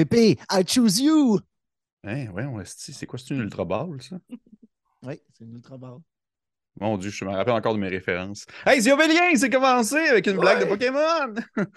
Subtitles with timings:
[0.00, 1.38] Pépé, I choose you!
[2.04, 4.16] Hein, ouais, on c'est quoi, c'est une ultra ball, ça?
[5.02, 5.98] Oui, c'est une ultra ball.
[6.80, 8.46] Mon Dieu, je me rappelle encore de mes références.
[8.64, 11.34] Hey, Ziobélien, c'est commencé avec une blague de Pokémon!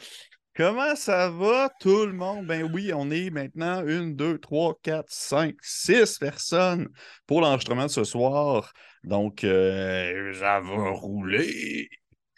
[0.56, 2.48] Comment ça va, tout le monde?
[2.48, 6.88] Ben oui, on est maintenant une, deux, trois, quatre, cinq, six personnes
[7.28, 8.72] pour l'enregistrement de ce soir.
[9.04, 11.90] Donc, euh, ça va rouler.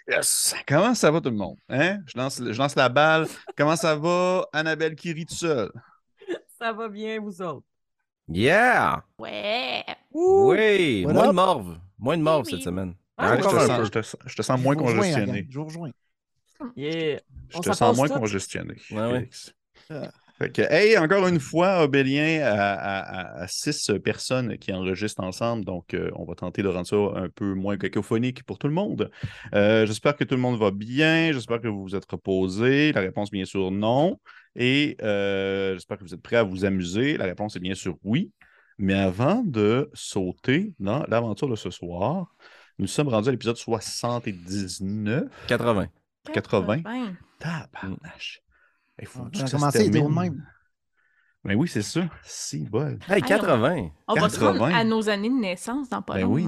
[0.08, 0.54] Yes!
[0.68, 1.58] Comment ça va, tout le monde?
[1.70, 2.00] Hein?
[2.06, 3.28] Je, lance, je lance la balle.
[3.58, 5.72] Comment ça va, Annabelle qui rit tout seul?
[6.60, 7.66] Ça va bien, vous autres?
[8.28, 9.04] Yeah!
[9.20, 9.84] Ouais!
[10.12, 11.04] Oui!
[11.06, 11.78] What Moins de morve.
[11.98, 12.64] Moins de morve Oui, cette oui.
[12.64, 12.94] semaine.
[13.18, 15.02] Ah, Ouais, je, te sens, je te sens- je te sens moins Je vous rejoins,
[15.02, 15.48] congestionné.
[15.50, 15.92] Je vous rejoins.
[16.76, 17.20] Yeah!
[17.50, 18.14] Je On te s'en sens moins tout.
[18.16, 18.76] congestionné.
[18.92, 19.30] Ouais, ouais.
[19.90, 20.12] Ah.
[20.38, 25.24] Fait que, hey, encore une fois, Obélien à, à- à- à six personnes qui enregistrent
[25.24, 25.64] ensemble.
[25.64, 28.74] Donc, euh, on va tenter de rendre ça un peu moins cacophonique pour tout le
[28.74, 29.10] monde.
[29.54, 31.32] Euh, J'espère que tout le monde va bien.
[31.32, 32.92] J'espère que vous vous êtes reposés.
[32.92, 34.20] La réponse, bien sûr, non.
[34.58, 37.18] Et euh, j'espère que vous êtes prêts à vous amuser.
[37.18, 38.32] La réponse est bien sûr oui.
[38.78, 42.36] Mais avant de sauter dans l'aventure de ce soir,
[42.78, 45.24] nous sommes rendus à l'épisode 79.
[45.48, 45.88] 80.
[46.34, 46.82] 80.
[46.84, 47.14] 80.
[47.40, 48.42] Tabarnache.
[49.00, 49.92] Il faut On que ça termine.
[49.92, 50.48] de même.
[51.44, 52.02] Ben oui, c'est ça.
[52.24, 52.98] Si, bol.
[53.08, 53.90] Hey, Hey, 80!
[54.08, 54.52] On va se 80.
[54.60, 56.48] rendre à nos années de naissance dans pas Ben oui.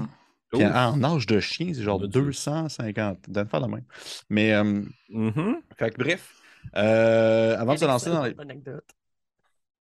[0.52, 2.22] Puis en âge de chien, c'est genre Mon Dieu.
[2.22, 3.28] 250.
[3.28, 3.84] Donne faire la même.
[4.30, 5.60] Mais, euh, Mhm.
[5.76, 6.40] fait que bref,
[6.76, 8.30] euh, avant de se lancer dans les.
[8.30, 8.84] Excellente anecdote.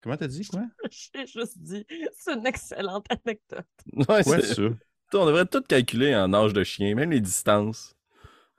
[0.04, 0.62] Comment t'as dit, quoi?
[0.92, 1.86] J'ai juste dit,
[2.18, 3.66] c'est une excellente anecdote.
[3.94, 4.62] Ouais, Ouais, c'est- ça.
[5.14, 7.96] On devrait tout calculer en âge de chien, même les distances.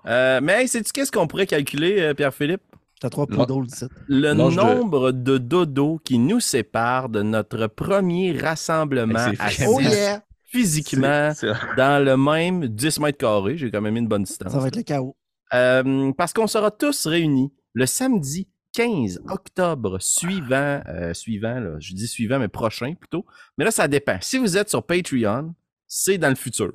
[0.06, 2.62] Euh, mais hey, sais-tu qu'est-ce qu'on pourrait calculer, euh, Pierre-Philippe?
[3.00, 3.84] T'as trois poodles d'ici.
[4.08, 5.38] Le de- nombre de...
[5.38, 10.22] dodos qui nous sépare de notre premier rassemblement à Oh yeah!
[10.44, 11.32] physiquement
[11.76, 13.56] dans le même 10 mètres carrés.
[13.56, 14.50] J'ai quand même mis une bonne distance.
[14.52, 15.16] Ça va être le chaos.
[15.54, 21.94] Euh, parce qu'on sera tous réunis le samedi 15 octobre suivant, euh, suivant, là, je
[21.94, 23.24] dis suivant, mais prochain plutôt.
[23.56, 24.19] Mais là, ça dépend.
[24.20, 25.54] Si vous êtes sur Patreon,
[25.86, 26.72] c'est dans le futur.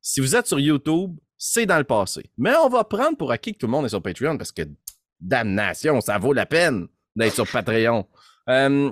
[0.00, 2.30] Si vous êtes sur YouTube, c'est dans le passé.
[2.36, 4.62] Mais on va prendre pour acquis que tout le monde est sur Patreon parce que,
[5.20, 6.86] damnation, ça vaut la peine
[7.16, 8.06] d'être sur Patreon.
[8.48, 8.90] Euh,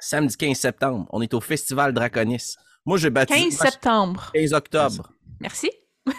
[0.00, 2.54] samedi 15 septembre, on est au Festival Draconis.
[2.84, 4.30] Moi, j'ai battu 15 septembre.
[4.34, 5.12] 15 octobre.
[5.40, 5.70] Merci.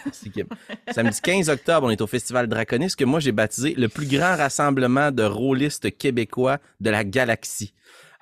[0.06, 0.48] Merci, Kim.
[0.92, 4.36] Samedi 15 octobre, on est au Festival Draconis, que moi j'ai baptisé le plus grand
[4.36, 7.74] rassemblement de rôlistes québécois de la galaxie.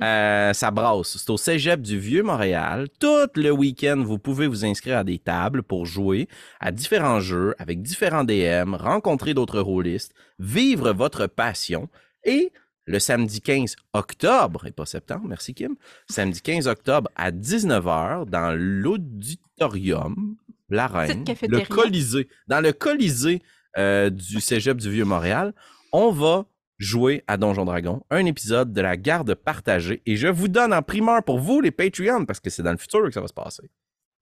[0.02, 1.18] Euh, ça brasse.
[1.18, 2.88] C'est au Cégep du Vieux-Montréal.
[3.00, 6.28] Tout le week-end, vous pouvez vous inscrire à des tables pour jouer
[6.60, 11.90] à différents jeux avec différents DM, rencontrer d'autres rôlistes, vivre votre passion
[12.24, 12.52] et
[12.86, 15.76] le samedi 15 octobre, et pas septembre, merci Kim,
[16.10, 20.38] samedi 15 octobre à 19h dans l'auditorium,
[20.70, 21.66] la Reine, le.
[21.66, 23.42] Colisée, dans le Colisée
[23.78, 25.54] euh, du Cégep du Vieux-Montréal,
[25.92, 26.46] on va
[26.78, 30.82] jouer à Donjon Dragon, un épisode de la garde partagée, et je vous donne en
[30.82, 33.34] primeur pour vous les Patreons, parce que c'est dans le futur que ça va se
[33.34, 33.70] passer.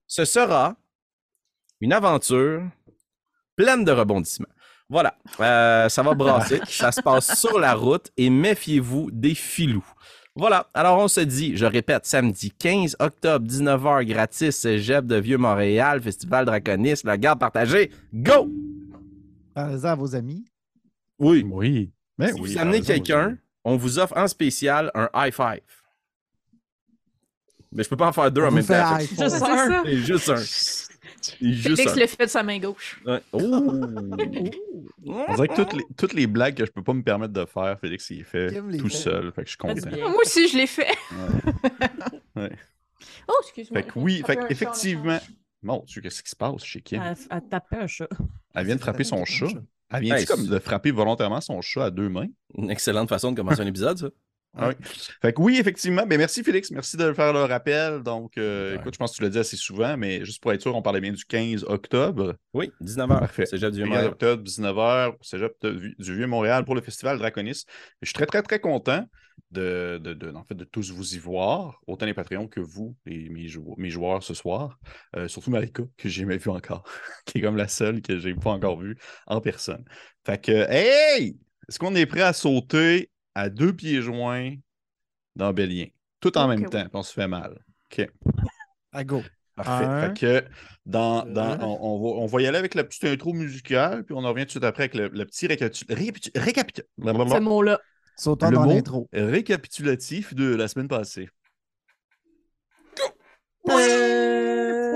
[0.07, 0.75] Ce sera
[1.81, 2.63] une aventure
[3.55, 4.47] pleine de rebondissements.
[4.89, 9.85] Voilà, Euh, ça va brasser, ça se passe sur la route, et méfiez-vous des filous.
[10.37, 16.01] Voilà, alors on se dit, je répète, samedi 15 octobre, 19h, gratis, Cégep de Vieux-Montréal,
[16.01, 18.49] Festival Draconis, la garde partagée, go!
[19.53, 20.45] Parlez-en à vos amis.
[21.19, 21.45] Oui.
[21.49, 21.91] Oui.
[22.19, 25.61] Si oui, vous amenez quelqu'un, on vous offre en spécial un high five.
[27.71, 28.99] Mais je peux pas en faire deux On en même temps.
[28.99, 29.85] Juste un.
[29.85, 30.35] juste un.
[31.41, 31.95] Juste Félix un.
[31.99, 33.01] le fait de sa main gauche.
[33.05, 33.19] Ouais.
[33.31, 33.39] Oh.
[35.07, 37.45] On dirait que toutes les, toutes les blagues que je peux pas me permettre de
[37.45, 38.95] faire, Félix, il les fait tout fait.
[38.95, 39.31] seul.
[39.33, 39.89] Fait que je suis content.
[40.09, 40.87] Moi aussi, je l'ai fait.
[42.35, 42.51] Ouais.
[43.27, 43.81] Oh, excuse-moi.
[43.81, 45.19] Fait que oui, fait effectivement.
[45.61, 47.01] Mon Dieu, qu'est-ce qui se passe chez Kim?
[47.01, 48.07] Elle, elle tapait un chat.
[48.53, 49.47] Elle vient de frapper son chat.
[49.91, 52.27] Elle vient Hey, comme de frapper volontairement son chat à deux mains?
[52.57, 54.07] Une excellente façon de commencer un épisode, ça.
[54.57, 54.75] Ah oui.
[55.21, 56.05] Fait que oui, effectivement.
[56.05, 58.01] Ben, merci Félix, merci de faire le rappel.
[58.03, 58.79] Donc, euh, Ouais.
[58.79, 60.81] écoute, je pense que tu l'as dit assez souvent, mais juste pour être sûr, on
[60.81, 62.35] parlait bien du 15 octobre.
[62.53, 63.19] Oui, 19h.
[63.19, 63.45] Parfait.
[63.45, 64.11] C'est déjà du 15 Vieux-Montréal.
[64.11, 67.63] octobre, 19h, Cégep du Vieux-Montréal pour le Festival Draconis.
[68.01, 69.05] Je suis très, très, très content
[69.51, 72.95] de, de, de- en fait, de tous vous y voir, autant les Patreons que vous,
[73.05, 74.79] les, mes, jou- mes joueurs ce soir.
[75.17, 76.83] Euh, surtout Marika, que j'ai jamais vu encore,
[77.25, 78.95] qui est comme la seule que j'ai pas encore vue
[79.27, 79.83] en personne.
[80.25, 81.37] Fait que, hey!
[81.67, 84.55] Est-ce qu'on est prêt à sauter à deux pieds joints
[85.35, 85.87] dans Bélien?
[86.19, 86.69] Tout en même oui.
[86.69, 87.59] temps, puis on se fait mal.
[87.91, 88.09] OK.
[88.93, 89.21] À go.
[89.55, 89.85] Parfait.
[89.85, 90.01] Un.
[90.13, 90.45] Fait que
[90.85, 94.15] dans, dans- on, on va, on va y aller avec la petite intro musicale, puis
[94.17, 95.85] on en revient tout de suite après avec le, le petit récapitu-
[96.33, 97.79] récapitu- Ce mot-là.
[98.17, 98.69] Sautons Le dans mot.
[98.73, 99.07] l'intro.
[99.13, 101.29] récapitulatif de la semaine passée.
[103.67, 104.91] Euh,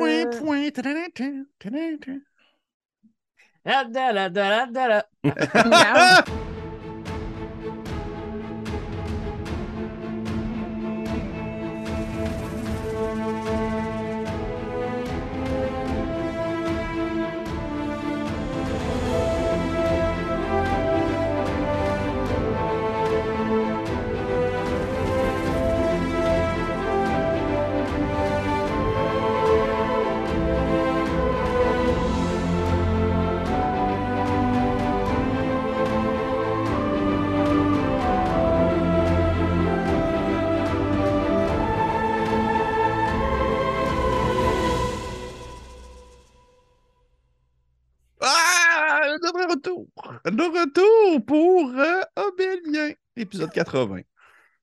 [50.39, 54.03] de retour pour euh, Obélien, épisode 80.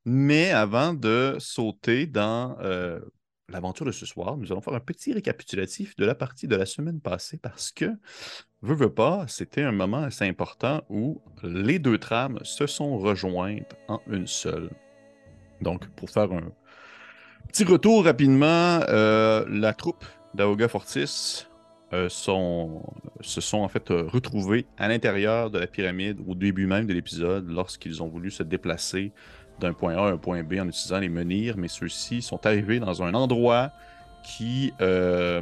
[0.06, 2.99] Mais avant de sauter dans euh,
[3.50, 6.64] l'aventure de ce soir, nous allons faire un petit récapitulatif de la partie de la
[6.64, 7.93] semaine passée parce que,
[8.62, 13.76] veux, veux pas, c'était un moment assez important où les deux trames se sont rejointes
[13.88, 14.70] en une seule.
[15.61, 16.52] Donc, pour faire un
[17.49, 21.46] petit retour rapidement, euh, la troupe d'Aoga Fortis
[21.93, 26.85] euh, se sont en fait euh, retrouvés à l'intérieur de la pyramide au début même
[26.85, 29.12] de l'épisode lorsqu'ils ont voulu se déplacer
[29.61, 32.81] d'un point A à un point B en utilisant les menhirs, mais ceux-ci sont arrivés
[32.81, 33.71] dans un endroit
[34.25, 35.41] qui, euh,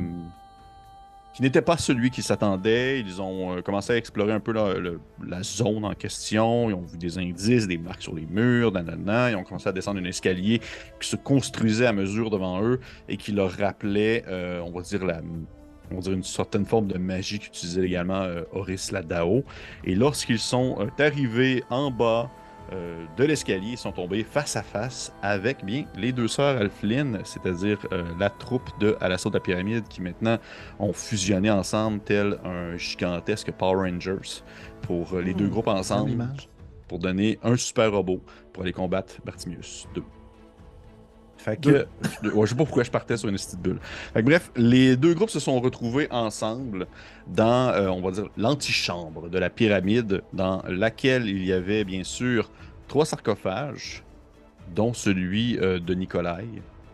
[1.33, 3.01] qui n'était pas celui qu'ils s'attendaient.
[3.01, 6.69] Ils ont commencé à explorer un peu la, zone en question.
[6.69, 9.31] Ils ont vu des indices, des marques sur les murs, nanana.
[9.31, 10.61] Ils ont commencé à descendre un escalier
[11.01, 14.25] qui se construisait à mesure devant eux et qui leur rappelait,
[14.63, 15.23] on va dire, la,
[15.97, 19.45] on dire une certaine forme de magie qu'utilisait également euh, Horis la Dao.
[19.85, 22.31] Et lorsqu'ils sont euh, arrivés en bas
[22.73, 27.19] euh, de l'escalier, ils sont tombés face à face avec bien les deux sœurs Alflin,
[27.25, 30.39] c'est-à-dire euh, la troupe de À l'assaut de la pyramide qui maintenant
[30.79, 34.43] ont fusionné ensemble tel un gigantesque Power Rangers
[34.83, 36.27] pour les deux Hmm, groupes ensemble
[36.89, 38.21] pour donner un super robot
[38.53, 40.03] pour aller combattre Bartimius 2.
[41.45, 41.87] Fait que,
[42.23, 42.33] Deux.
[42.33, 43.79] ouais, je sais pas pourquoi je partais sur une petite bulle.
[44.15, 46.87] Fait que bref, les deux groupes se sont retrouvés ensemble
[47.27, 52.03] dans, euh, on va dire, l'antichambre de la pyramide, dans laquelle il y avait bien
[52.03, 52.51] sûr
[52.89, 54.03] trois sarcophages,
[54.75, 56.49] dont celui euh, de Nikolai,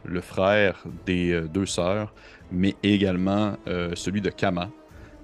[0.05, 2.13] le frère des euh, deux sœurs,
[2.51, 3.55] mais également
[3.95, 4.69] celui de Kama,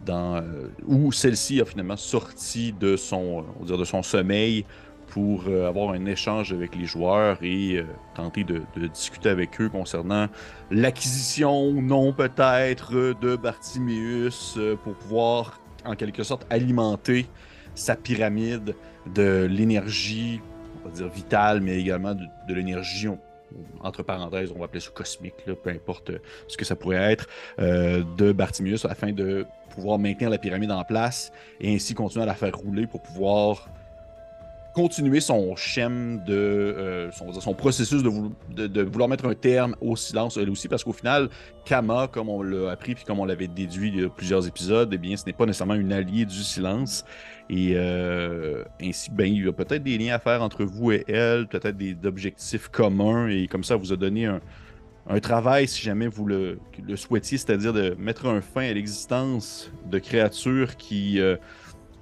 [0.04, 0.40] dans,
[0.86, 4.64] où celle-ci a finalement sorti de son, on va dire, de son sommeil
[5.08, 8.62] pour euh, avoir un échange avec les joueurs et euh, tenter de,
[8.92, 10.28] discuter avec eux concernant
[10.70, 17.26] l'acquisition non peut-être de Bartimius euh, pour pouvoir en quelque sorte alimenter
[17.74, 18.74] sa pyramide
[19.14, 20.40] de l'énergie,
[20.84, 23.08] on va dire vitale, mais également de, l'énergie,
[23.80, 26.10] entre parenthèses, on va appeler ça cosmique, là, peu importe
[26.48, 31.30] ce que ça pourrait être, de Bartimius afin de pouvoir maintenir la pyramide en place
[31.60, 33.68] et ainsi continuer à la faire rouler pour pouvoir
[34.76, 39.74] continuer son schème de euh, son, processus de, vou- de- de vouloir mettre un terme
[39.80, 41.30] au silence elle aussi parce qu'au final
[41.64, 44.90] Kama comme on l'a appris puis comme on l'avait déduit il y a plusieurs épisodes
[44.92, 47.06] eh bien ce n'est pas nécessairement une alliée du silence.
[47.48, 51.04] Et euh, ainsi ben il y a peut-être des liens à faire entre vous et
[51.08, 54.26] elle peut-être des objectifs communs et comme ça vous a donné
[55.08, 59.70] un travail, si jamais vous le, le souhaitiez, c'est-à-dire de mettre un fin à l'existence
[59.88, 61.36] de créatures qui euh,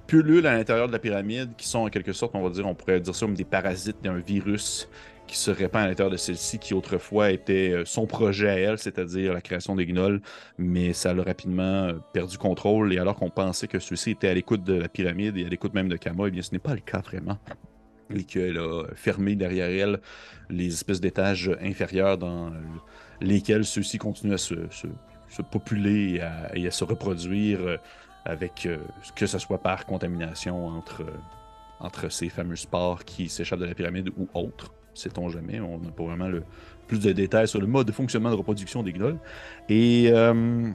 [0.07, 2.75] pullulent à l'intérieur de la pyramide, qui sont en quelque sorte, on va dire, on
[2.75, 4.87] pourrait dire ça comme des parasites d'un virus
[5.27, 8.77] qui se répand à l'intérieur de celle-ci, qui autrefois était euh, son projet à elle,
[8.77, 10.21] c'est-à-dire la création des gnolls,
[10.57, 14.33] mais ça l'a rapidement euh, perdu contrôle, et alors qu'on pensait que ceux-ci étaient à
[14.33, 16.75] l'écoute de la pyramide et à l'écoute même de Kama, eh bien ce n'est pas
[16.75, 17.37] le cas vraiment.
[18.13, 19.99] Et qu'elle a fermé derrière elle
[20.51, 22.51] les espèces d'étages inférieurs dans
[23.19, 24.55] lesquels ceux-ci continuent à se,
[25.51, 27.77] populer et à, et à se reproduire euh,
[28.25, 28.77] avec euh,
[29.15, 31.17] que ce soit par contamination entre, euh,
[31.79, 34.73] entre ces fameux spores qui s'échappent de la pyramide ou autres.
[34.93, 35.59] Sait-on jamais.
[35.59, 36.43] On n'a pas vraiment le,
[36.87, 39.19] plus de détails sur le mode de fonctionnement de reproduction des gnolls.
[39.69, 40.71] Et euh,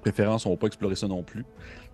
[0.00, 1.44] préférence, on va pas explorer ça non plus.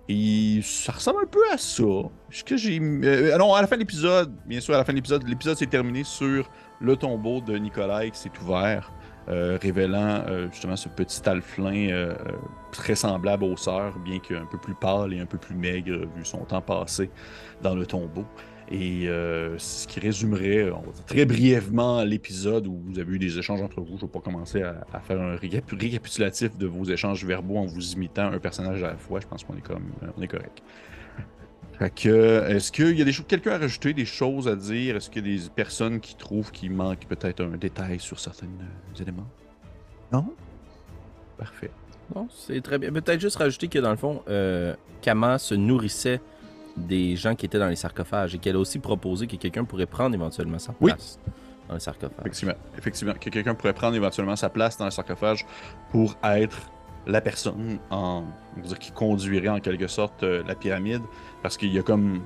[0.09, 1.85] Et ça ressemble un peu à ça.
[2.31, 2.81] Ce que j'ai.
[2.81, 5.67] non, à la fin de l'épisode, bien sûr, à la fin de l'épisode, l'épisode s'est
[5.67, 8.93] terminé sur le tombeau de Nikolai qui s'est ouvert,
[9.29, 12.15] euh, révélant euh, justement ce petit alflin euh,
[12.73, 16.25] très semblable aux sœurs, bien qu'un peu plus pâle et un peu plus maigre vu
[16.25, 17.11] son temps passé
[17.63, 18.25] dans le tombeau.
[18.73, 19.07] Et
[19.59, 23.61] ce qui résumerait, on va dire, très brièvement l'épisode où vous avez eu des échanges
[23.61, 23.89] entre vous.
[23.89, 27.67] Je ne vais pas commencer à, faire un récap- récapitulatif de vos échanges verbaux en
[27.67, 29.19] vous imitant un personnage à la fois.
[29.19, 30.63] Je pense qu'on est est correct.
[31.81, 34.97] Fait que, est-ce qu'il y a des choses, quelqu'un a rajouté des choses à dire?
[34.97, 38.45] Est-ce qu'il y a des personnes qui trouvent qu'il manque peut-être un détail sur certains
[38.49, 39.27] euh, éléments?
[40.13, 40.27] Non?
[41.39, 41.71] Parfait.
[42.15, 42.93] Non, c'est très bien.
[42.93, 46.21] Peut-être juste rajouter que dans le fond, euh, Kama se nourrissait
[46.77, 49.87] des gens qui étaient dans les sarcophages et qu'elle a aussi proposé que quelqu'un pourrait
[49.87, 50.93] prendre éventuellement sa Oui.
[50.93, 51.19] place
[51.67, 52.13] dans les sarcophages.
[52.21, 55.47] Effectivement, effectivement, que quelqu'un pourrait prendre éventuellement sa place dans le sarcophage
[55.91, 56.59] pour être
[57.07, 57.79] la personne
[58.79, 61.03] qui conduirait en quelque sorte euh, la pyramide,
[61.43, 62.21] parce qu'il y a comme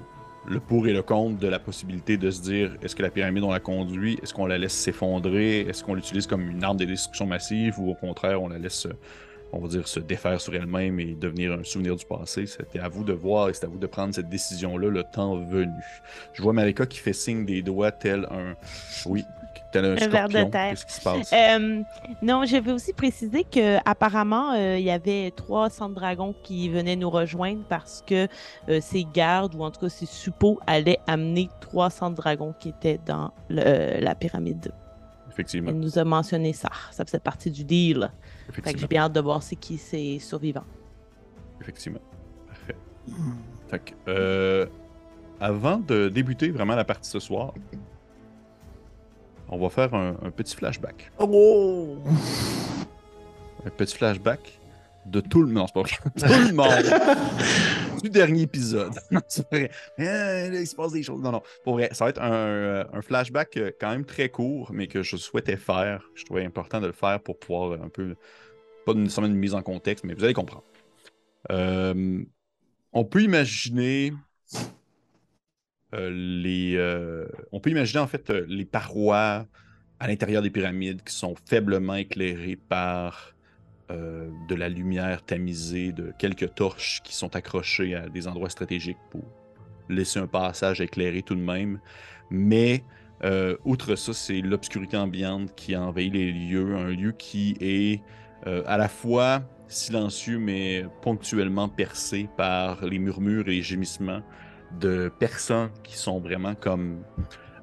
[0.46, 3.44] le pour et le contre de la possibilité de se dire est-ce que la pyramide
[3.44, 6.84] on la conduit, est-ce qu'on la laisse s'effondrer, est-ce qu'on l'utilise comme une arme de
[6.84, 8.86] destruction massive ou au contraire on la laisse,
[9.52, 12.46] on va dire, se défaire sur elle-même et devenir un souvenir du passé?
[12.46, 15.36] C'était à vous de voir et c'est à vous de prendre cette décision-là le temps
[15.36, 15.72] venu.
[16.34, 18.54] Je vois Marika qui fait signe des doigts tel un
[19.06, 19.24] oui.
[19.74, 20.70] Tel un, Un ver de terre.
[20.70, 21.32] Qu'est-ce qui se passe?
[21.32, 21.82] Euh,
[22.22, 26.68] non, je vais aussi préciser que apparemment euh, il y avait trois centres dragons qui
[26.68, 28.28] venaient nous rejoindre parce que
[28.68, 32.68] euh, ces gardes ou en tout cas ces suppôts allaient amener trois centres dragons qui
[32.68, 34.72] étaient dans le- la pyramide.
[35.30, 35.70] Effectivement.
[35.70, 36.70] Elle nous a mentionné ça.
[36.92, 38.10] Ça faisait partie du deal.
[38.52, 40.64] Fait que j'ai bien hâte de voir c'est qui ces survivants.
[41.60, 41.98] Effectivement.
[42.46, 42.76] Parfait.
[43.68, 44.70] Fait que,
[45.40, 47.52] avant de débuter vraiment la partie ce soir,
[49.48, 51.10] on va faire un, un petit flashback.
[51.18, 51.98] Oh!
[53.66, 54.60] Un petit flashback
[55.06, 55.68] de tout le monde.
[55.74, 56.28] Non, c'est pas.
[56.28, 58.02] Tout le monde.
[58.02, 58.92] du dernier épisode.
[59.10, 59.70] Non, c'est vrai.
[59.98, 61.20] Là, il se passe des choses.
[61.20, 61.42] Non, non.
[61.62, 64.86] Pour vrai, ça va être un, euh, un flashback euh, quand même très court, mais
[64.86, 66.02] que je souhaitais faire.
[66.14, 68.16] Je trouvais important de le faire pour pouvoir euh, un peu.
[68.86, 70.64] Pas nécessairement une mise en contexte, mais vous allez comprendre.
[71.50, 72.22] Euh,
[72.92, 74.12] on peut imaginer
[76.10, 76.74] les.
[76.76, 79.46] euh, on peut imaginer en fait euh, les parois
[80.00, 83.34] à l'intérieur des pyramides qui sont faiblement éclairées par
[83.90, 88.96] euh, de la lumière tamisée de quelques torches qui sont accrochées à des endroits stratégiques
[89.10, 89.24] pour
[89.90, 91.80] laisser un passage éclairé tout de même.
[92.30, 92.82] Mais
[93.24, 98.00] euh, outre ça, c'est l'obscurité ambiante qui envahit les lieux, un lieu qui est
[98.46, 104.22] euh, à la fois silencieux mais ponctuellement percé par les murmures et les gémissements
[104.80, 106.98] de personnes qui sont vraiment comme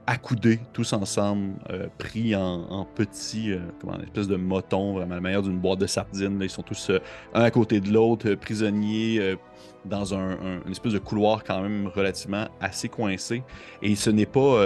[0.08, 5.16] accoudés tous ensemble, euh, pris en, en petits, euh, comment, une espèce de moton, vraiment
[5.16, 6.40] la manière d'une boîte de sardines.
[6.42, 7.00] ils sont tous euh,
[7.34, 9.38] un à côté de l'autre, euh, prisonniers
[9.86, 13.44] dans un, un- une espèce de couloir quand même relativement assez coincé.
[13.82, 14.60] Et ce n'est pas,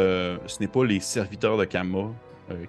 [0.73, 2.11] pas les serviteurs de Kama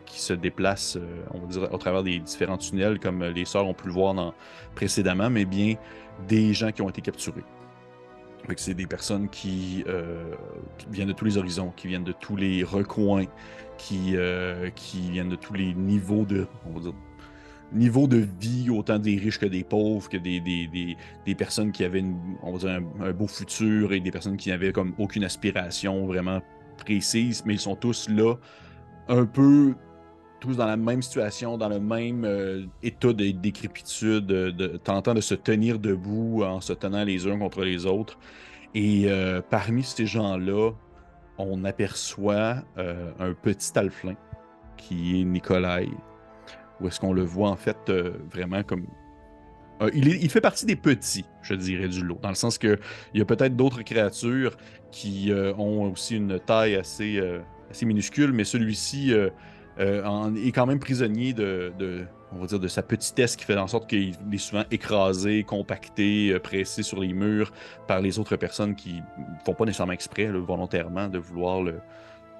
[0.07, 0.99] qui se déplacent,
[1.35, 4.33] on va dire, au travers des différents tunnels, comme les sœurs ont pu le voir
[4.75, 5.75] précédemment, mais bien
[6.29, 7.45] des gens qui ont été capturés.
[8.57, 10.35] C'est des personnes qui, euh,
[10.79, 13.25] qui viennent de tous les horizons, qui viennent de tous les recoins,
[13.77, 16.95] qui, euh, qui viennent de tous les niveaux de, on va dire,
[17.73, 21.73] niveaux de vie, autant des riches que des pauvres, que des, des, des, des personnes
[21.73, 22.05] qui avaient,
[22.43, 26.07] on va dire, un, un beau futur et des personnes qui n'avaient comme aucune aspiration
[26.07, 26.41] vraiment
[26.77, 28.37] précise, mais ils sont tous là,
[29.09, 29.75] un peu
[30.41, 35.15] tous dans la même situation, dans le même euh, état de décrépitude, de, de- tentant
[35.15, 38.19] de se tenir debout en se tenant les uns contre les autres.
[38.75, 40.73] Et euh, parmi ces gens-là,
[41.39, 44.15] on aperçoit euh, un petit alflin
[44.77, 45.89] qui est Nikolai,
[46.81, 48.87] où est-ce qu'on le voit en fait euh, vraiment comme...
[49.83, 52.79] Euh, il, fait partie des petits, je dirais, du lot, dans le sens que
[53.13, 54.57] il y a peut-être d'autres créatures
[54.91, 57.41] qui euh, ont aussi une taille euh,
[57.71, 59.13] assez minuscule, mais celui-ci
[59.79, 61.73] euh, est quand même prisonnier de,
[62.33, 66.33] on va dire, de sa petitesse qui fait en sorte qu'il est souvent écrasé, compacté,
[66.33, 67.53] euh, pressé sur les murs
[67.87, 69.03] par les autres personnes qui
[69.45, 71.75] font pas nécessairement exprès, volontairement, de vouloir le,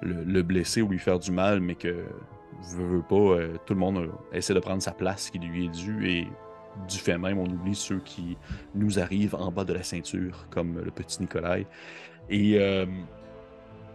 [0.01, 2.05] le- le blesser ou lui faire du mal, mais que
[2.75, 5.69] veut, pas, euh, tout le monde euh, essaie de prendre sa place qui lui est
[5.69, 6.27] due et
[6.87, 8.37] du fait même, on oublie ceux qui
[8.75, 11.65] nous arrivent en bas de la ceinture, comme le petit Nikolai.
[12.29, 12.59] Et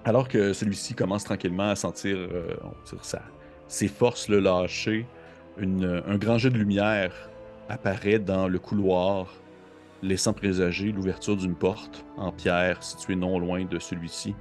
[0.05, 2.55] alors que celui-ci commence tranquillement à sentir euh,
[3.03, 3.23] sa-
[3.69, 5.07] ses forces le lâcher,
[5.59, 7.13] une- un grand jet de lumière
[7.69, 9.33] apparaît dans le couloir,
[10.03, 14.35] laissant présager l'ouverture d'une porte en pierre située non loin de celui-ci.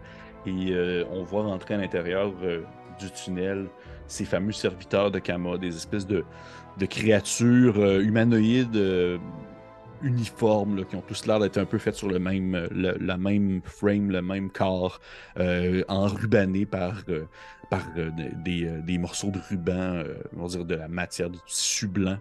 [0.47, 2.61] Et euh, on voit rentrer à l'intérieur euh,
[2.99, 3.67] du tunnel
[4.07, 6.25] ces fameux serviteurs de Kama, des espèces de,
[6.79, 8.75] de créatures euh, humanoïdes
[10.03, 13.61] uniformes, qui ont tous l'air d'être un peu faites sur le même, euh, la même
[13.65, 14.99] frame, le même corps,
[15.39, 17.25] euh, enrubanné par, euh,
[17.69, 20.03] par euh, de- des, des morceaux de ruban,
[20.35, 22.17] on va dire de la matière, du tissu blanc.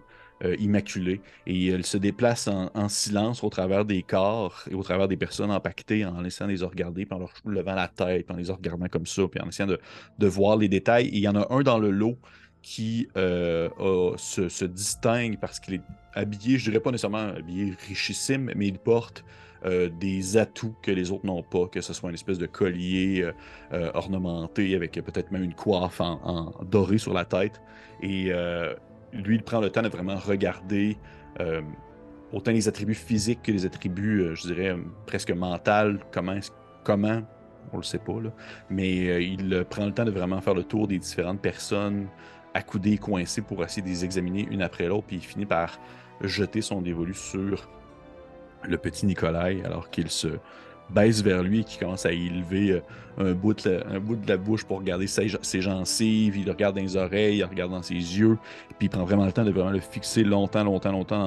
[0.57, 5.07] immaculé et elle se déplace en, en silence au travers des corps et au travers
[5.07, 8.37] des personnes empaquetées en laissant les regarder, puis en leur levant la tête, puis en
[8.39, 9.79] les regardant comme ça, puis en essayant de,
[10.17, 11.07] de voir les détails.
[11.09, 12.17] Et il y en a un dans le lot
[12.61, 13.69] qui euh,
[14.17, 15.81] se, distingue parce qu'il est
[16.13, 19.23] habillé, je dirais pas nécessairement habillé richissime, mais il porte
[19.65, 23.31] euh, des atouts que les autres n'ont pas, que ce soit une espèce de collier
[23.73, 27.61] euh, ornementé avec peut-être même une coiffe en, doré sur la tête.
[28.01, 28.31] Et
[29.13, 30.97] lui, il prend le temps de vraiment regarder
[32.31, 34.75] autant les attributs physiques que les attributs, je dirais,
[35.05, 36.39] presque mentaux, comment,
[36.83, 37.21] comment,
[37.71, 38.31] on le sait pas, là,
[38.71, 42.07] mais il prend le temps de vraiment faire le tour des différentes personnes
[42.53, 45.79] accoudées, coincées pour essayer de les examiner une après l'autre, puis il finit par
[46.21, 47.69] jeter son dévolu sur
[48.63, 50.27] le petit Nikolai alors qu'il se
[50.89, 52.81] baisse vers lui et qu'il commence à élever euh,
[53.17, 55.29] un, bout de la, un bout de la bouche pour regarder ses,
[55.61, 58.37] gencives, il le regarde dans les oreilles, il regarde dans ses yeux,
[58.77, 61.19] puis il prend vraiment le temps de vraiment le fixer longtemps, longtemps, longtemps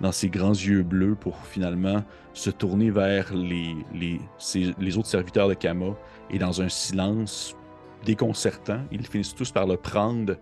[0.00, 3.74] dans ses, grands yeux bleus pour finalement se tourner vers les,
[4.78, 5.96] les autres serviteurs de Kama.
[6.30, 7.56] Et dans un silence
[8.06, 8.80] déconcertant.
[8.92, 10.36] Ils finissent tous par le prendre,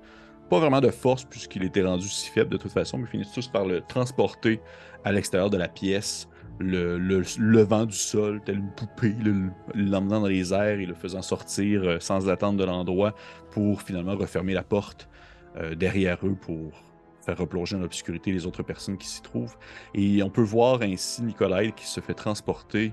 [0.51, 3.33] pas vraiment de force puisqu'il était rendu si faible de toute façon, mais ils finissent
[3.33, 4.61] tous par le transporter
[5.05, 6.29] à l'extérieur de la pièce,
[6.59, 10.95] le, le levant du sol, tel une poupée, le- l'emmenant dans les airs et le
[10.95, 13.15] faisant sortir euh, sans attendre de l'endroit
[13.51, 15.09] pour finalement refermer la porte
[15.57, 16.71] euh, derrière eux pour
[17.27, 19.57] faire replonger dans l'obscurité les autres personnes qui s'y trouvent.
[19.95, 22.93] Et on peut voir ainsi Nikolai qui se fait transporter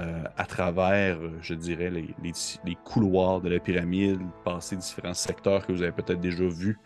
[0.00, 5.72] euh, à travers, euh, je dirais, les, couloirs de la pyramide, passer différents secteurs que
[5.72, 6.78] vous avez peut-être déjà vus,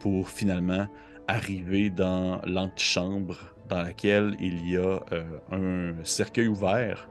[0.00, 0.86] pour finalement
[1.28, 7.08] arriver dans l'antichambre dans laquelle il y a euh, un cercueil ouvert.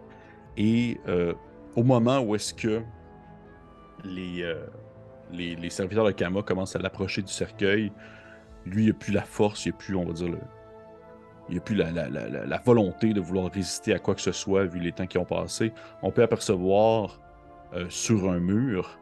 [0.58, 1.00] Et
[1.76, 2.82] au moment où est-ce que
[4.04, 7.92] les serviteurs de Kama commencent à l'approcher du cercueil,
[8.66, 10.40] lui, il n'a plus la force, il n'a plus, on va dire, le,
[11.50, 14.80] il n'y a plus la, volonté de vouloir résister à quoi que ce soit vu
[14.80, 15.72] les temps qui ont passé.
[16.02, 17.20] On peut apercevoir
[17.74, 19.00] euh, sur un mur,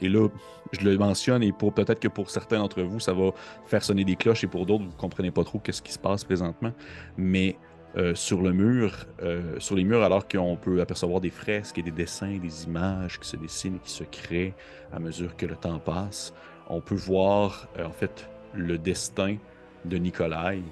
[0.00, 0.28] et là,
[0.72, 3.30] je le mentionne, et pour peut-être que pour certains d'entre vous, ça va
[3.66, 5.98] faire sonner des cloches, et pour d'autres, vous ne comprenez pas trop qu'est-ce qui se
[5.98, 6.72] passe présentement.
[7.16, 7.56] Mais
[7.96, 11.82] euh, sur le mur, euh, sur les murs, alors qu'on peut apercevoir des fresques et
[11.82, 14.54] des dessins, des images qui se dessinent et qui se créent
[14.92, 16.32] à mesure que le temps passe,
[16.68, 19.36] on peut voir en fait le destin
[19.84, 20.62] de Nikolai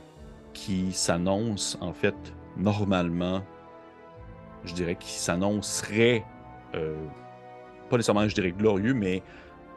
[0.58, 2.16] qui s'annonce en fait
[2.56, 3.44] normalement,
[4.64, 6.24] je dirais qu'il s'annoncerait
[6.74, 6.96] euh,
[7.88, 9.22] pas nécessairement je dirais glorieux, mais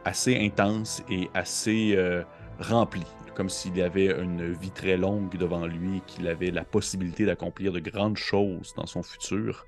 [0.05, 2.23] assez intense et assez euh,
[2.59, 3.03] rempli,
[3.35, 7.79] comme s'il avait une vie très longue devant lui, qu'il avait la possibilité d'accomplir de
[7.79, 9.67] grandes choses dans son futur,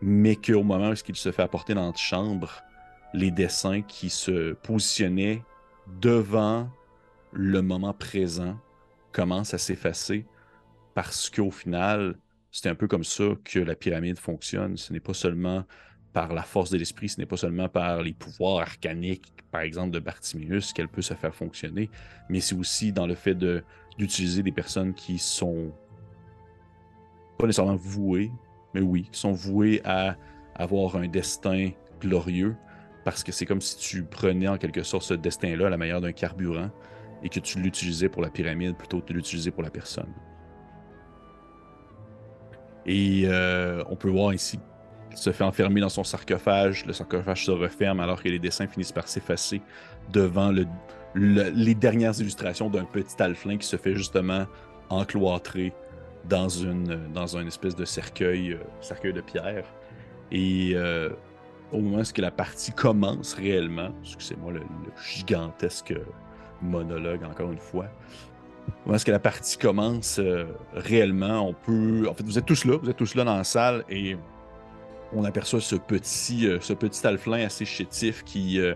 [0.00, 2.62] mais qu'au moment où il se fait apporter dans l'antichambre,
[3.12, 5.42] les dessins qui se positionnaient
[6.00, 6.70] devant
[7.32, 8.56] le moment présent
[9.12, 10.26] commencent à s'effacer
[10.94, 12.16] parce qu'au final,
[12.50, 14.76] c'est un peu comme ça que la pyramide fonctionne.
[14.76, 15.64] Ce n'est pas seulement
[16.12, 19.90] par la force de l'esprit, ce n'est pas seulement par les pouvoirs arcaniques, par exemple
[19.92, 21.88] de Bartimius, qu'elle peut se faire fonctionner,
[22.28, 23.36] mais c'est aussi dans le fait
[23.96, 25.72] d'utiliser des personnes qui sont
[27.38, 28.30] pas nécessairement vouées,
[28.74, 30.16] mais oui, qui sont vouées à
[30.56, 31.70] avoir un destin
[32.00, 32.56] glorieux,
[33.04, 36.00] parce que c'est comme si tu prenais en quelque sorte ce destin-là à la manière
[36.00, 36.70] d'un carburant
[37.22, 40.12] et que tu l'utilisais pour la pyramide plutôt que de l'utiliser pour la personne.
[42.86, 44.58] Et euh, on peut voir ici
[45.10, 46.86] qu'il se fait enfermer dans son sarcophage.
[46.86, 49.60] Le sarcophage se referme alors que les dessins finissent par s'effacer
[50.12, 50.66] devant le-
[51.14, 54.46] le- les dernières illustrations d'un petit alflin qui se fait justement
[54.88, 55.72] encloîtrer
[56.28, 59.64] dans une dans un espèce de cercueil, euh, cercueil de pierre.
[60.32, 61.10] Et euh,
[61.72, 64.62] au moment où la partie commence réellement, excusez-moi le
[65.02, 65.94] gigantesque
[66.62, 67.86] monologue encore une fois,
[68.68, 72.06] au moment où la partie commence euh, réellement, on peut.
[72.08, 74.16] En fait, vous êtes tous là, vous êtes tous là dans la salle et
[75.12, 78.74] on aperçoit ce petit, euh, ce petit alflin assez chétif qui, euh,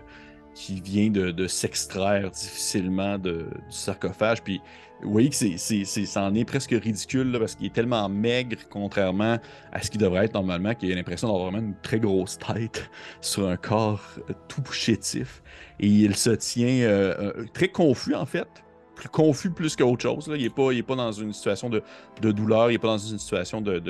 [0.55, 4.41] qui vient de, s'extraire difficilement du sarcophage.
[4.41, 4.61] Puis
[5.03, 7.73] vous voyez que c'est, c'est, c'est- ça en est presque ridicule là, parce qu'il est
[7.73, 9.37] tellement maigre, contrairement
[9.71, 12.89] à ce qu'il devrait être normalement, qu'il a l'impression d'avoir vraiment une très grosse tête
[13.21, 15.43] sur un corps euh, tout chétif.
[15.79, 18.47] Et il se tient euh, euh, très confus en fait.
[18.95, 20.29] Plus confus plus qu'autre chose.
[20.29, 20.37] là.
[20.37, 21.83] Il n'est pas, pas dans une situation de,
[22.31, 23.83] douleur, il n'est pas dans une situation de,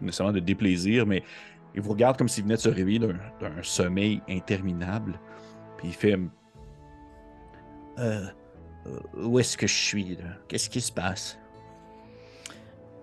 [0.00, 1.22] nécessairement de déplaisir, mais
[1.76, 5.20] il vous regarde comme s'il venait de se réveiller d'un sommeil interminable.
[5.84, 6.18] Puis il fait
[7.98, 8.24] Euh,
[8.86, 10.24] euh, où est-ce que je suis, là?
[10.48, 11.38] Qu'est-ce qui se passe?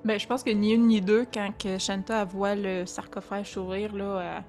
[0.04, 3.94] Ben, je pense que ni une ni deux, quand que Shanta voit le sarcophage s'ouvrir,
[3.96, 4.44] là, elle,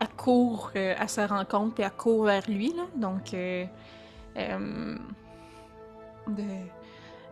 [0.00, 2.84] elle court euh, à sa rencontre, puis elle court vers lui, là.
[2.96, 3.66] Donc, euh,
[4.36, 4.96] euh,
[6.28, 6.42] de-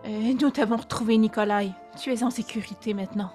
[0.07, 1.71] euh, nous t'avons retrouvé, Nikolai.
[2.03, 3.31] Tu es en sécurité maintenant.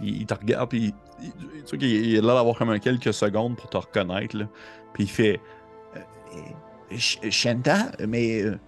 [0.00, 2.70] il, il te regarde, puis il, il- tu vois qu'il il a l'air d'avoir comme
[2.70, 4.36] un quelques secondes pour te reconnaître.
[4.36, 4.46] Là.
[4.94, 5.40] Puis il fait
[6.36, 6.96] Euh,
[7.30, 8.58] Shanta, mais euh,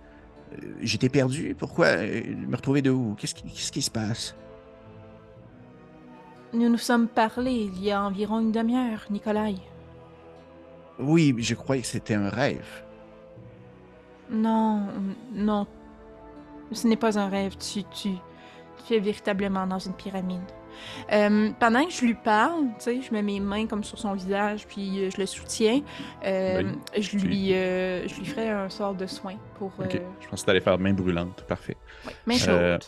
[0.80, 1.54] j'étais perdu.
[1.58, 3.14] Pourquoi euh, me retrouver de où?
[3.18, 4.34] Qu'est-ce qui, qu'est-ce qui se passe?
[6.52, 9.56] Nous nous sommes parlé il y a environ une demi-heure, Nikolai.
[10.98, 12.66] Oui, je croyais que c'était un rêve.
[14.30, 14.86] Non,
[15.32, 15.66] non.
[16.72, 17.56] Ce n'est pas un rêve.
[17.58, 18.10] Tu, tu,
[18.86, 20.50] tu es véritablement dans une pyramide.
[21.12, 24.14] Euh, pendant que je lui parle, tu sais, je mets mes mains comme sur son
[24.14, 25.80] visage, puis euh, je le soutiens.
[26.24, 29.72] euh, Oui, je, lui, euh, je lui ferai un sort de soin pour.
[29.78, 31.44] Ok, je pense que t'allais faire main brûlante.
[31.46, 31.76] Parfait.
[32.04, 32.84] ouais, main chaude.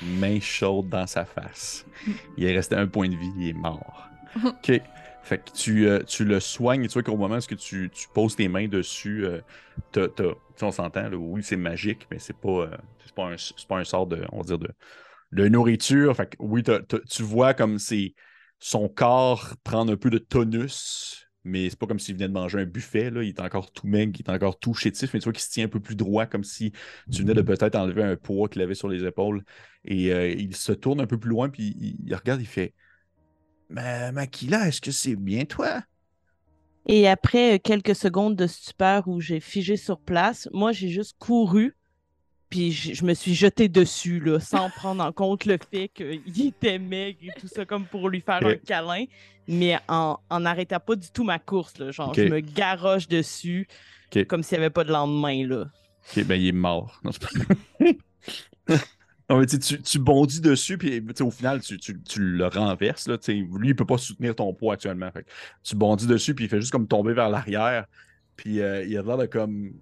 [0.00, 1.86] Main chaude dans sa face.
[2.36, 4.08] Il est resté un point de vie, il est mort.
[4.44, 4.80] Ok.
[5.24, 8.08] Fait que tu, euh, tu le soignes, et tu vois qu'au moment où tu, tu
[8.12, 9.40] poses tes mains dessus, euh,
[9.92, 12.76] tu sais, on s'entend, oui, c'est magique, mais c'est pas, euh,
[13.14, 13.36] pas, un,
[13.68, 14.68] pas un sort de, on va dire, de,
[15.32, 16.16] de nourriture.
[16.16, 16.62] Fait que oui,
[17.10, 18.14] tu vois comme c'est
[18.58, 22.60] son corps prendre un peu de tonus mais c'est pas comme s'il venait de manger
[22.60, 23.10] un buffet.
[23.10, 23.22] Là.
[23.22, 25.50] Il est encore tout maigre, il est encore tout chétif, mais tu vois qu'il se
[25.50, 26.72] tient un peu plus droit, comme si
[27.10, 29.44] tu venais de peut-être enlever un poids qu'il avait sur les épaules.
[29.84, 32.74] Et euh, il se tourne un peu plus loin, puis il, regarde, il fait
[33.68, 35.82] Ma Makila, est-ce que c'est bien toi?
[36.86, 41.74] Et après quelques secondes de stupeur où j'ai figé sur place, moi, j'ai juste couru,
[42.52, 46.46] puis je, je me suis jeté dessus, là, sans prendre en compte le fait qu'il
[46.46, 49.04] était maigre et tout ça, comme pour lui faire un câlin,
[49.48, 53.66] mais en n'arrêtant pas du tout ma course, là, genre, je me garoche dessus,
[54.28, 55.64] comme s'il n'y avait pas de lendemain, là.
[56.16, 57.00] Ok, ben il est mort.
[57.04, 58.76] Non, c'est pas-
[59.30, 63.06] Non, mais tu, tu, bondis dessus, puis au final, tu, tu- tu le renverses.
[63.08, 65.10] Là, lui, il peut pas soutenir ton poids actuellement.
[65.10, 65.24] Fait
[65.62, 67.86] tu bondis dessus, puis il fait juste comme tomber vers l'arrière.
[68.36, 69.72] Puis euh, il a l'air de comme.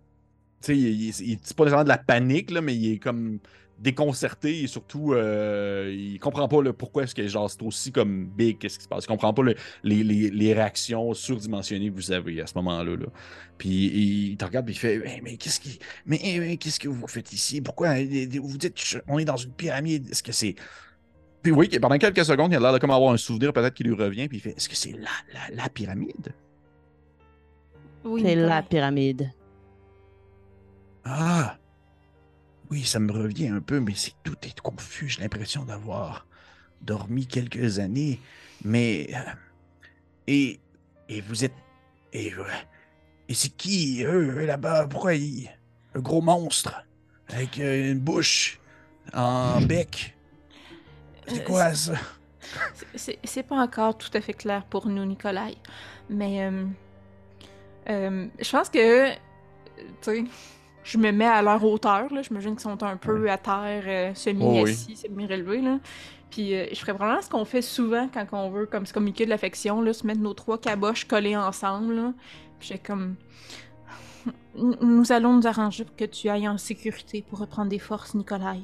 [0.62, 2.98] Tu sais, il, il- il- c'est pas nécessairement de la panique, là, mais il est
[2.98, 3.38] comme
[3.78, 8.26] déconcerté et surtout, euh, il comprend pas le pourquoi est-ce que genre, c'est aussi comme
[8.26, 9.04] big, qu'est-ce qui se passe.
[9.04, 12.94] Il comprend pas le- les, les- les réactions surdimensionnées que vous avez à ce moment-là.
[12.96, 13.06] Là.
[13.56, 13.70] Puis
[14.32, 15.78] il te regarde, puis il fait Mais, mais qu'est-ce qui.
[16.04, 17.62] Mais, mais qu'est-ce que vous faites ici?
[17.62, 20.10] Pourquoi euh, vous dites on est dans une pyramide?
[20.10, 20.56] Est-ce que c'est.
[21.42, 23.84] Puis oui, pendant quelques secondes, il a l'air de comme avoir un souvenir peut-être qui
[23.84, 26.34] lui revient, puis il fait Est-ce que c'est la, la, la pyramide?
[28.04, 29.30] Oui, C'est la pyramide.
[31.04, 31.56] Ah!
[32.70, 35.08] Oui, ça me revient un peu, mais c'est tout est confus.
[35.08, 36.26] J'ai l'impression d'avoir
[36.82, 38.20] dormi quelques années.
[38.64, 39.08] Mais.
[39.14, 39.30] euh,
[40.26, 40.60] Et.
[41.08, 41.54] Et vous êtes.
[42.12, 42.32] Et.
[42.34, 42.44] euh,
[43.28, 44.86] Et c'est qui, eux, là-bas?
[44.88, 45.50] Pourquoi ils.
[45.94, 46.84] Un gros monstre?
[47.28, 48.60] Avec euh, une bouche
[49.12, 50.16] en bec?
[51.26, 51.94] C'est quoi ça?
[52.94, 55.56] C'est- pas encore tout à fait clair pour nous, Nikolai.
[56.08, 56.64] Mais euh,
[57.88, 59.16] euh, je pense que, tu
[60.00, 60.24] sais,
[60.84, 62.12] je me mets à leur hauteur.
[62.12, 62.22] Là.
[62.22, 65.60] J'imagine qu'ils sont un peu à terre, euh, semi-assis, semi-relevés.
[65.60, 65.78] Là.
[66.30, 69.24] Puis euh, je ferais probablement ce qu'on fait souvent quand on veut comme se communiquer
[69.24, 71.94] de l'affection, là, se mettre nos trois caboches collées ensemble.
[71.94, 72.12] Là.
[72.58, 73.16] Puis j'ai comme...
[74.54, 78.60] Nous allons nous arranger pour que tu ailles en sécurité pour reprendre des forces, Nikolai.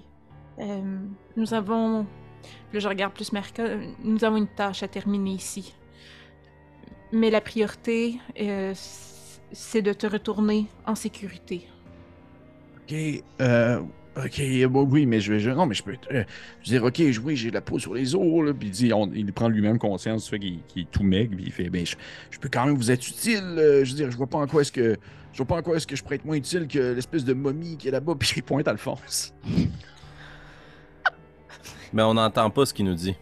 [0.59, 0.99] Euh,
[1.37, 2.07] nous avons
[2.73, 3.31] Là, je regarde plus.
[3.59, 5.75] Euh, Nous avons une tâche à terminer ici.
[7.13, 8.73] Mais la priorité, euh,
[9.53, 11.69] c'est de te retourner en sécurité.
[12.89, 12.95] Ok,
[13.41, 13.81] euh,
[14.17, 16.23] ok, bon, oui, mais je vais, je- non, mais je peux, euh,
[16.63, 18.93] je veux dire, ok, oui, j'ai la peau sur les os, là, puis il dit,
[18.93, 21.85] on- il prend lui-même conscience du fait qu'il est tout maigre, puis il fait, ben,
[21.85, 21.97] je,
[22.31, 23.43] je peux quand même vous être utile.
[23.59, 24.97] euh, je veux dire, je vois pas en quoi est-ce que,
[25.33, 27.35] je vois pas en quoi est-ce que je pourrais être moins utile que l'espèce de
[27.35, 29.35] momie qui est là-bas, puis il pointe Alphonse.
[31.93, 33.17] Mais on n'entend pas ce qu'il nous dit.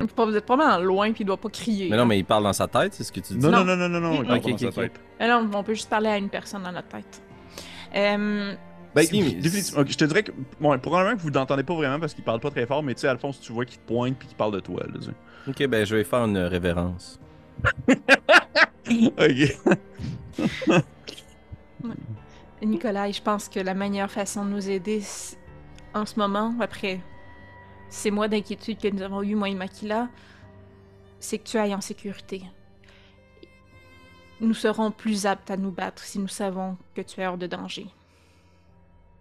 [0.00, 0.04] Vous
[0.36, 1.90] êtes probablement loin, puis il doit pas crier.
[1.90, 3.38] Mais non, mais il parle dans sa tête, c'est ce que tu dis?
[3.40, 3.76] Non, non, Non.
[3.76, 4.74] non, non, non, non, il Ok, parle pas dans ok, sa ok.
[4.74, 5.00] tête.
[5.18, 7.20] Mais non, on peut juste parler à une personne dans notre tête.
[7.94, 8.54] Euh,
[8.94, 12.40] Ben, je te dirais que, ouais, probablement que vous l'entendez pas vraiment parce qu'il parle
[12.40, 14.52] pas très fort, mais tu sais, Alphonse, tu vois qu'il te pointe puis qu'il parle
[14.54, 15.12] de toi, là.
[15.46, 17.18] Ok, ben je vais faire une révérence.
[18.90, 19.58] Ok.
[22.62, 25.02] Nicolas, je pense que la meilleure façon de nous aider
[25.94, 27.00] en ce moment, après
[27.88, 30.08] ces mois d'inquiétude que nous avons eu, moi et Makila,
[31.20, 32.42] c'est que tu ailles en sécurité.
[34.40, 37.46] Nous serons plus aptes à nous battre si nous savons que tu es hors de
[37.46, 37.86] danger.